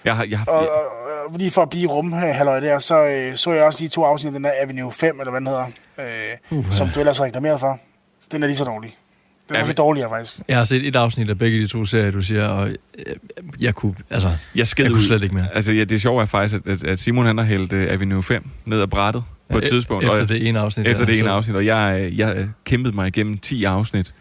Jeg 0.04 0.16
har, 0.16 0.24
jeg 0.24 0.38
har, 0.38 0.46
Og, 0.46 0.58
og, 0.68 0.82
og 1.26 1.38
lige 1.38 1.50
for 1.50 1.62
at 1.62 1.70
blive 1.70 1.88
rum 1.90 2.12
halløj 2.12 2.60
der, 2.60 2.78
så 2.78 3.04
øh, 3.04 3.36
så 3.36 3.52
jeg 3.52 3.64
også 3.64 3.78
de 3.84 3.88
to 3.88 4.04
afsnit 4.04 4.28
af 4.28 4.34
den 4.34 4.44
der 4.44 4.52
Avenue 4.62 4.92
5, 4.92 5.20
eller 5.20 5.30
hvad 5.30 5.40
den 5.40 5.46
hedder, 5.46 5.66
øh, 5.98 6.04
som 6.70 6.88
du 6.88 7.00
ellers 7.00 7.18
har 7.18 7.24
reklameret 7.24 7.60
for. 7.60 7.80
Den 8.32 8.42
er 8.42 8.46
lige 8.46 8.56
så 8.56 8.64
dårlig. 8.64 8.96
Den 9.48 9.56
er 9.56 9.60
Ja, 9.60 9.66
men- 9.66 9.74
dårligere, 9.76 10.08
faktisk. 10.08 10.38
Jeg 10.48 10.56
har 10.56 10.64
set 10.64 10.86
et 10.86 10.96
afsnit 10.96 11.30
af 11.30 11.38
begge 11.38 11.60
de 11.60 11.66
to 11.66 11.84
serier, 11.84 12.10
du 12.10 12.20
siger, 12.20 12.46
og 12.48 12.68
jeg, 12.68 12.76
jeg 13.60 13.74
kunne, 13.74 13.94
altså, 14.10 14.28
jeg, 14.28 14.66
jeg 14.78 14.86
kunne 14.86 14.94
ud. 14.94 15.00
slet 15.00 15.22
ikke 15.22 15.34
mere. 15.34 15.54
Altså, 15.54 15.72
ja, 15.72 15.84
det 15.84 16.02
sjove 16.02 16.22
er 16.22 16.26
faktisk, 16.26 16.62
at, 16.66 16.72
at, 16.72 16.84
at 16.84 17.00
Simon 17.00 17.26
han 17.26 17.38
har 17.38 17.44
hældt 17.44 17.72
uh, 17.72 17.78
Avenue 17.80 18.22
5 18.22 18.50
ned 18.64 18.80
ad 18.82 18.86
brættet 18.86 19.24
på 19.50 19.58
et 19.58 19.64
e- 19.64 19.68
tidspunkt. 19.68 20.04
efter 20.04 20.20
og- 20.20 20.28
det 20.28 20.48
ene 20.48 20.58
afsnit, 20.58 20.86
Efter 20.88 21.04
det 21.04 21.18
ene 21.18 21.30
afsnit, 21.30 21.56
og 21.56 21.66
jeg, 21.66 22.00
øh, 22.00 22.18
jeg 22.18 22.48
kæmpede 22.64 22.94
mig 22.94 23.06
igennem 23.08 23.38
10 23.38 23.64
afsnit 23.64 24.14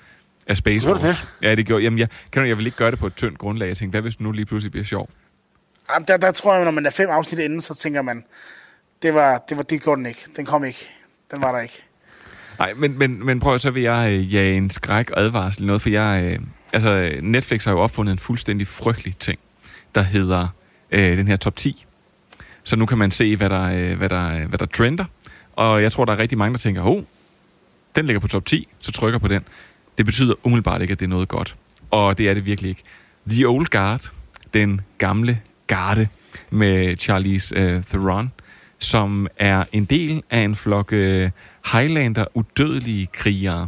af 0.48 0.58
Space 0.58 0.86
Gjorde 0.88 1.00
du 1.00 1.06
Force. 1.06 1.28
Ja, 1.42 1.56
det 1.56 1.66
gjorde 1.66 1.84
Jamen, 1.84 2.00
jeg, 2.00 2.08
kan 2.32 2.42
du, 2.42 2.48
jeg 2.48 2.58
vil 2.58 2.66
ikke 2.66 2.78
gøre 2.78 2.92
det 2.92 3.00
på 3.00 3.08
et 3.08 3.16
tyndt 3.16 3.38
grundlag. 3.38 3.68
Jeg 3.68 3.78
tænkte, 3.78 3.94
hvad 3.94 4.02
hvis 4.02 4.16
det 4.16 4.22
nu 4.24 4.32
lige 4.32 4.46
pludselig 4.46 4.72
bliver 4.72 4.86
sjov? 4.86 5.10
Jamen, 5.94 6.06
der, 6.08 6.18
der 6.18 6.32
tror 6.32 6.56
jeg, 6.56 6.64
når 6.66 6.72
man 6.72 6.86
er 6.86 6.90
fem 6.90 7.10
afsnit 7.10 7.40
inden, 7.40 7.62
så 7.62 7.76
tænker 7.76 8.02
man, 8.02 8.24
det 9.04 9.14
var, 9.14 9.44
det 9.50 9.58
var, 9.58 9.64
det 9.64 9.84
gjorde 9.84 9.98
den 10.00 10.06
ikke. 10.06 10.20
Den 10.38 10.46
kom 10.46 10.64
ikke. 10.64 10.90
Den 11.32 11.42
var 11.42 11.52
der 11.52 11.60
ikke. 11.60 11.84
Nej, 12.60 12.74
men, 12.74 12.98
men, 12.98 13.26
men 13.26 13.40
prøv 13.40 13.60
så 13.60 13.72
vil 13.72 13.84
jeg 13.84 14.12
øh, 14.12 14.34
jage 14.34 14.58
en 14.58 14.70
skræk 14.70 15.10
og 15.10 15.22
advarsel 15.22 15.66
noget, 15.66 15.82
for 15.82 15.90
jeg, 15.90 16.24
øh, 16.26 16.40
altså, 16.74 17.12
Netflix 17.22 17.66
har 17.66 17.72
jo 17.72 17.80
opfundet 17.80 18.14
en 18.14 18.20
fuldstændig 18.20 18.68
frygtelig 18.68 19.18
ting, 19.18 19.40
der 19.96 20.02
hedder 20.02 20.48
øh, 20.92 21.18
den 21.18 21.28
her 21.28 21.36
top 21.36 21.56
10. 21.56 21.86
Så 22.64 22.76
nu 22.76 22.86
kan 22.86 22.98
man 22.98 23.12
se, 23.12 23.36
hvad 23.36 23.50
der, 23.50 23.64
øh, 23.64 23.98
hvad, 23.98 24.10
der, 24.10 24.36
øh, 24.36 24.50
hvad 24.50 24.60
der 24.60 24.66
trender, 24.66 25.06
og 25.56 25.84
jeg 25.84 25.92
tror, 25.92 26.06
der 26.06 26.14
er 26.14 26.18
rigtig 26.18 26.38
mange, 26.38 26.54
der 26.54 26.58
tænker, 26.58 26.82
oh, 26.86 27.04
den 27.96 28.06
ligger 28.06 28.20
på 28.20 28.28
top 28.28 28.46
10, 28.46 28.68
så 28.80 28.92
trykker 28.92 29.20
på 29.20 29.28
den. 29.28 29.42
Det 29.98 30.06
betyder 30.06 30.34
umiddelbart 30.44 30.82
ikke, 30.82 30.92
at 30.92 31.00
det 31.00 31.06
er 31.06 31.10
noget 31.10 31.28
godt. 31.28 31.56
Og 31.92 32.18
det 32.18 32.30
er 32.30 32.34
det 32.34 32.46
virkelig 32.46 32.70
ikke. 32.70 32.84
The 33.30 33.48
Old 33.48 33.66
Guard, 33.66 34.12
den 34.54 34.82
gamle 34.98 35.40
garde 35.68 36.08
med 36.50 36.98
Charlize 36.98 37.56
øh, 37.56 37.84
Theron, 37.84 38.32
som 38.82 39.28
er 39.38 39.64
en 39.72 39.86
del 39.86 40.24
af 40.30 40.40
en 40.40 40.56
flok 40.56 40.94
øh, 40.94 41.30
Highlander 41.72 42.26
udødelige 42.34 43.08
krigere, 43.08 43.68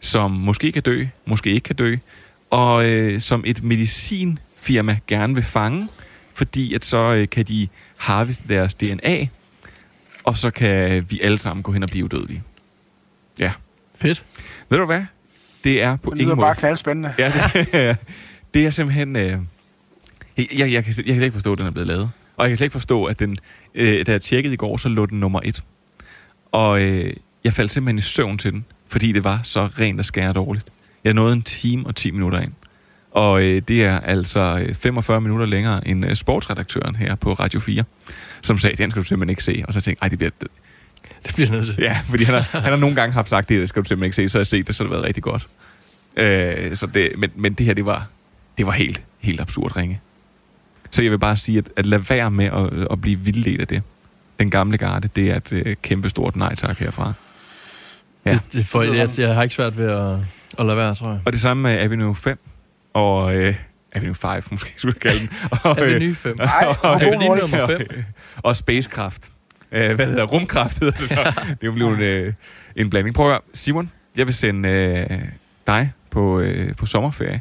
som 0.00 0.30
måske 0.30 0.72
kan 0.72 0.82
dø, 0.82 1.04
måske 1.26 1.50
ikke 1.50 1.64
kan 1.64 1.76
dø, 1.76 1.96
og 2.50 2.86
øh, 2.86 3.20
som 3.20 3.42
et 3.46 3.62
medicinfirma 3.62 4.98
gerne 5.06 5.34
vil 5.34 5.44
fange, 5.44 5.88
fordi 6.34 6.74
at 6.74 6.84
så 6.84 6.98
øh, 7.14 7.28
kan 7.28 7.44
de 7.44 7.68
harveste 7.96 8.48
deres 8.48 8.74
DNA, 8.74 9.26
og 10.24 10.38
så 10.38 10.50
kan 10.50 11.06
vi 11.10 11.20
alle 11.20 11.38
sammen 11.38 11.62
gå 11.62 11.72
hen 11.72 11.82
og 11.82 11.88
blive 11.88 12.04
udødelige. 12.04 12.42
Ja. 13.38 13.52
Fedt. 14.00 14.24
Ved 14.68 14.78
du 14.78 14.86
hvad? 14.86 15.02
Det 15.64 15.82
er 15.82 15.96
på 15.96 16.02
Det 16.04 16.10
ingen 16.10 16.24
lyder 16.24 16.34
måde... 16.34 16.44
bare 16.44 16.54
knaldspændende. 16.54 17.14
Ja, 17.18 17.32
det, 17.54 17.96
det 18.54 18.66
er 18.66 18.70
simpelthen... 18.70 19.16
Øh, 19.16 19.38
jeg, 20.36 20.46
jeg, 20.52 20.72
jeg, 20.72 20.84
kan, 20.84 20.94
jeg 20.96 21.04
kan 21.04 21.14
slet 21.16 21.22
ikke 21.22 21.32
forstå, 21.32 21.52
at 21.52 21.58
den 21.58 21.66
er 21.66 21.70
blevet 21.70 21.86
lavet. 21.86 22.10
Og 22.36 22.44
jeg 22.44 22.50
kan 22.50 22.56
slet 22.56 22.64
ikke 22.64 22.72
forstå, 22.72 23.04
at 23.04 23.18
den... 23.18 23.38
Øh, 23.78 24.06
da 24.06 24.12
jeg 24.12 24.22
tjekkede 24.22 24.54
i 24.54 24.56
går, 24.56 24.76
så 24.76 24.88
lå 24.88 25.06
den 25.06 25.20
nummer 25.20 25.40
et. 25.44 25.62
Og 26.52 26.82
øh, 26.82 27.12
jeg 27.44 27.52
faldt 27.52 27.70
simpelthen 27.70 27.98
i 27.98 28.02
søvn 28.02 28.38
til 28.38 28.52
den, 28.52 28.64
fordi 28.88 29.12
det 29.12 29.24
var 29.24 29.40
så 29.44 29.66
rent 29.66 30.00
og 30.00 30.06
skære 30.06 30.32
dårligt. 30.32 30.66
Jeg 31.04 31.14
nåede 31.14 31.32
en 31.32 31.42
time 31.42 31.86
og 31.86 31.96
10 31.96 32.10
minutter 32.10 32.40
ind. 32.40 32.52
Og 33.10 33.42
øh, 33.42 33.62
det 33.68 33.84
er 33.84 34.00
altså 34.00 34.64
øh, 34.66 34.74
45 34.74 35.20
minutter 35.20 35.46
længere 35.46 35.88
end 35.88 36.04
øh, 36.04 36.14
sportsredaktøren 36.14 36.96
her 36.96 37.14
på 37.14 37.32
Radio 37.32 37.60
4, 37.60 37.84
som 38.42 38.58
sagde, 38.58 38.76
den 38.76 38.90
skal 38.90 39.02
du 39.02 39.06
simpelthen 39.08 39.30
ikke 39.30 39.44
se. 39.44 39.64
Og 39.68 39.74
så 39.74 39.80
tænkte 39.80 40.04
jeg, 40.04 40.10
det 40.10 40.18
bliver... 40.18 40.30
Det, 40.40 40.48
det 41.26 41.34
bliver 41.34 41.50
nødt 41.50 41.66
til. 41.66 41.76
Ja, 41.78 42.00
fordi 42.08 42.24
han 42.24 42.34
har, 42.34 42.60
han 42.60 42.72
har 42.72 42.76
nogle 42.76 42.96
gange 42.96 43.12
haft 43.12 43.28
sagt, 43.28 43.48
det 43.48 43.68
skal 43.68 43.82
du 43.82 43.88
simpelthen 43.88 44.06
ikke 44.06 44.16
se, 44.16 44.28
så 44.28 44.38
har 44.38 44.40
jeg 44.40 44.46
set 44.46 44.66
det, 44.66 44.74
så 44.74 44.82
har 44.82 44.86
det 44.86 44.92
været 44.92 45.04
rigtig 45.04 45.22
godt. 45.22 45.46
Øh, 46.16 46.76
så 46.76 46.86
det, 46.86 47.10
men, 47.18 47.30
men 47.36 47.54
det 47.54 47.66
her, 47.66 47.74
det 47.74 47.86
var, 47.86 48.06
det 48.58 48.66
var 48.66 48.72
helt, 48.72 49.02
helt 49.18 49.40
absurd 49.40 49.76
ringe. 49.76 50.00
Så 50.90 51.02
jeg 51.02 51.10
vil 51.10 51.18
bare 51.18 51.36
sige, 51.36 51.58
at, 51.58 51.70
at 51.76 51.86
lad 51.86 51.98
være 51.98 52.30
med 52.30 52.44
at, 52.44 52.86
at 52.90 53.00
blive 53.00 53.18
vildledt 53.18 53.60
af 53.60 53.66
det. 53.66 53.82
Den 54.38 54.50
gamle 54.50 54.78
garde, 54.78 55.08
det 55.16 55.30
er 55.30 55.36
et 55.36 55.52
øh, 55.52 55.76
kæmpe 55.82 56.08
stort 56.08 56.36
nej 56.36 56.54
tak 56.54 56.78
herfra. 56.78 57.12
Ja. 58.24 58.32
Det, 58.32 58.40
det 58.52 58.66
for, 58.66 58.82
jeg, 58.82 59.08
jeg 59.18 59.34
har 59.34 59.42
ikke 59.42 59.54
svært 59.54 59.78
ved 59.78 59.90
at, 59.90 60.16
at 60.58 60.66
lade 60.66 60.76
være, 60.76 60.94
tror 60.94 61.08
jeg. 61.08 61.20
Og 61.24 61.32
det 61.32 61.40
samme 61.40 61.62
med 61.62 61.78
Avenue 61.78 62.14
5 62.16 62.38
og 62.94 63.36
øh, 63.36 63.54
Avenue 63.92 64.14
5, 64.14 64.42
måske 64.50 64.74
skulle 64.76 64.94
jeg 65.04 65.12
kalde 65.12 65.20
den. 65.20 65.30
Og, 65.64 65.78
øh, 65.80 65.90
Avenue 65.90 66.14
5. 66.14 66.38
og, 66.38 66.44
Ej, 66.44 66.66
og, 66.82 67.02
Avenue 67.02 67.38
nummer 67.38 67.66
fem. 67.66 68.04
og 68.42 68.56
Spacecraft. 68.56 69.22
Øh, 69.72 69.94
hvad 69.94 70.06
hedder 70.06 70.24
Rumkraft 70.24 70.80
hedder 70.80 70.98
det 71.00 71.08
så. 71.08 71.14
det 71.14 71.50
er 71.50 71.56
jo 71.62 71.72
blevet 71.72 71.96
en, 71.96 72.02
øh, 72.02 72.32
en 72.76 72.90
blanding. 72.90 73.14
Prøv 73.14 73.26
at 73.26 73.32
høre, 73.32 73.40
Simon, 73.54 73.90
jeg 74.16 74.26
vil 74.26 74.34
sende 74.34 74.68
øh, 74.68 75.18
dig 75.66 75.92
på, 76.10 76.40
øh, 76.40 76.76
på 76.76 76.86
sommerferie. 76.86 77.40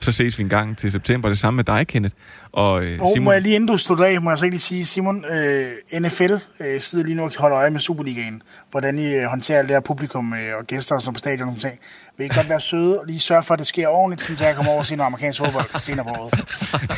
Så 0.00 0.12
ses 0.12 0.38
vi 0.38 0.42
en 0.42 0.48
gang 0.48 0.78
til 0.78 0.92
september. 0.92 1.28
Det 1.28 1.38
samme 1.38 1.56
med 1.56 1.64
dig, 1.64 1.86
Kenneth. 1.86 2.14
Og 2.56 2.84
øh, 2.84 2.98
Og 3.00 3.08
Simon, 3.14 3.24
må 3.24 3.32
jeg 3.32 3.42
lige 3.42 3.54
inden 3.54 3.68
du 3.68 3.76
slutter 3.76 4.04
af, 4.04 4.20
må 4.22 4.30
jeg 4.30 4.38
så 4.38 4.44
ikke 4.44 4.54
lige 4.54 4.60
sige, 4.62 4.86
Simon, 4.86 5.24
øh, 5.30 6.00
NFL 6.00 6.32
øh, 6.60 6.80
sidder 6.80 7.04
lige 7.04 7.14
nu 7.16 7.22
og 7.24 7.32
holder 7.38 7.58
øje 7.58 7.70
med 7.70 7.80
Superligaen. 7.80 8.42
Hvordan 8.70 8.98
I 8.98 9.14
øh, 9.14 9.24
håndterer 9.24 9.58
alt 9.58 9.68
det 9.68 9.74
her 9.74 9.80
publikum 9.80 10.32
øh, 10.32 10.38
og 10.58 10.66
gæster 10.66 10.94
og 10.94 11.00
sådan 11.00 11.14
på 11.14 11.18
stadion 11.18 11.48
og 11.48 11.56
ting. 11.60 11.74
Vil 12.18 12.24
I 12.26 12.28
godt 12.34 12.48
være 12.48 12.60
søde 12.60 13.00
og 13.00 13.06
lige 13.06 13.20
sørge 13.20 13.42
for, 13.42 13.54
at 13.54 13.58
det 13.58 13.66
sker 13.66 13.88
ordentligt, 13.88 14.38
så 14.38 14.46
jeg 14.46 14.54
kommer 14.56 14.70
over 14.72 14.78
og 14.78 14.86
se 14.86 14.96
noget 14.96 15.06
amerikansk 15.06 15.38
fodbold 15.38 15.78
senere 15.80 16.04
på 16.04 16.10
året. 16.10 16.34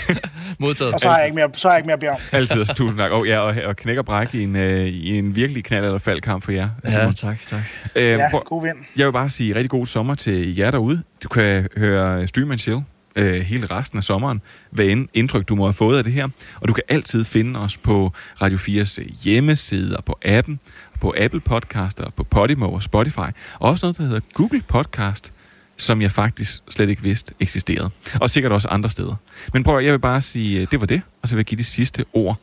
Modtaget. 0.61 0.95
Og 0.95 1.01
så 1.01 1.09
har 1.09 1.17
jeg 1.17 1.27
ikke 1.27 1.35
mere, 1.37 1.51
så 1.55 1.69
har 1.69 1.75
jeg 1.75 1.79
ikke 1.79 1.87
mere 1.87 1.95
at 1.95 2.01
bede 2.01 2.11
om. 2.11 2.17
Altid, 2.33 2.59
altså, 2.61 2.75
tusind 2.75 2.99
tak. 2.99 3.11
Og, 3.11 3.27
ja, 3.27 3.39
og, 3.39 3.55
og 3.65 3.77
knæk 3.77 3.99
og 3.99 4.05
bræk 4.05 4.35
i 4.35 4.43
en, 4.43 4.57
øh, 4.57 4.87
i 4.87 5.19
en 5.19 5.35
virkelig 5.35 5.65
knald 5.65 5.85
eller 5.85 5.99
faldkamp 5.99 6.45
for 6.45 6.53
jer. 6.53 6.69
Ja, 6.85 6.91
Simon. 6.91 7.15
tak, 7.15 7.37
tak. 7.49 7.61
Øh, 7.97 8.05
Ja, 8.09 8.29
prøv- 8.31 8.43
god 8.45 8.63
vind. 8.63 8.77
Jeg 8.97 9.07
vil 9.07 9.13
bare 9.13 9.31
sige 9.31 9.55
rigtig 9.55 9.71
god 9.71 9.87
sommer 9.87 10.15
til 10.15 10.57
jer 10.57 10.71
derude. 10.71 11.03
Du 11.23 11.29
kan 11.29 11.69
høre 11.77 12.29
Stream 12.29 12.51
and 12.51 12.59
Chill 12.59 12.81
øh, 13.17 13.35
hele 13.35 13.67
resten 13.67 13.99
af 13.99 14.05
sommeren, 14.05 14.43
hvad 14.71 14.85
end 14.85 15.09
indtryk 15.15 15.49
du 15.49 15.55
må 15.55 15.65
have 15.65 15.73
fået 15.73 15.99
af 15.99 16.05
det 16.05 16.13
her. 16.13 16.29
Og 16.61 16.69
du 16.69 16.73
kan 16.73 16.83
altid 16.89 17.25
finde 17.25 17.61
os 17.61 17.77
på 17.77 18.13
Radio 18.43 18.59
4's 18.59 19.01
øh, 19.01 19.07
hjemmeside 19.23 19.97
og 19.97 20.05
på 20.05 20.19
appen, 20.23 20.61
på 21.01 21.15
Apple 21.19 21.41
Podcaster, 21.41 22.05
og 22.05 22.15
på 22.15 22.25
Podimo 22.25 22.73
og 22.73 22.83
Spotify. 22.83 23.31
Og 23.59 23.71
også 23.71 23.87
noget, 23.87 23.99
der 23.99 24.03
hedder 24.05 24.21
Google 24.35 24.63
Podcast, 24.69 25.33
som 25.77 26.03
jeg 26.03 26.13
faktisk 26.13 26.63
slet 26.71 26.89
ikke 26.89 27.03
vidste 27.03 27.35
eksisterede. 27.41 27.91
Og 28.21 28.31
sikkert 28.31 28.53
også 28.53 28.69
andre 28.69 28.91
steder. 28.91 29.15
Men 29.53 29.63
prøv 29.63 29.79
at, 29.79 29.85
jeg 29.85 29.93
vil 29.93 29.99
bare 29.99 30.21
sige, 30.21 30.61
øh, 30.61 30.67
det 30.71 30.81
var 30.81 30.87
det, 30.87 31.03
og 31.23 31.29
så 31.29 31.35
vil 31.35 31.39
jeg 31.41 31.47
give 31.47 31.59
de 31.59 31.65
sidste 31.65 32.05
ord 32.13 32.37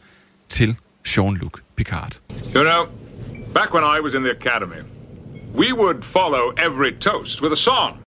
til 0.49 0.75
Jean-Luc 1.07 1.59
Picard. 1.75 2.19
You 2.55 2.63
know, 2.63 2.85
back 3.53 3.73
when 3.73 3.83
I 3.83 3.99
was 4.03 4.13
in 4.13 4.21
the 4.21 4.31
academy, 4.31 4.81
we 5.55 5.73
would 5.73 6.03
follow 6.03 6.51
every 6.57 6.91
toast 6.99 7.41
with 7.41 7.53
a 7.53 7.55
song. 7.55 7.97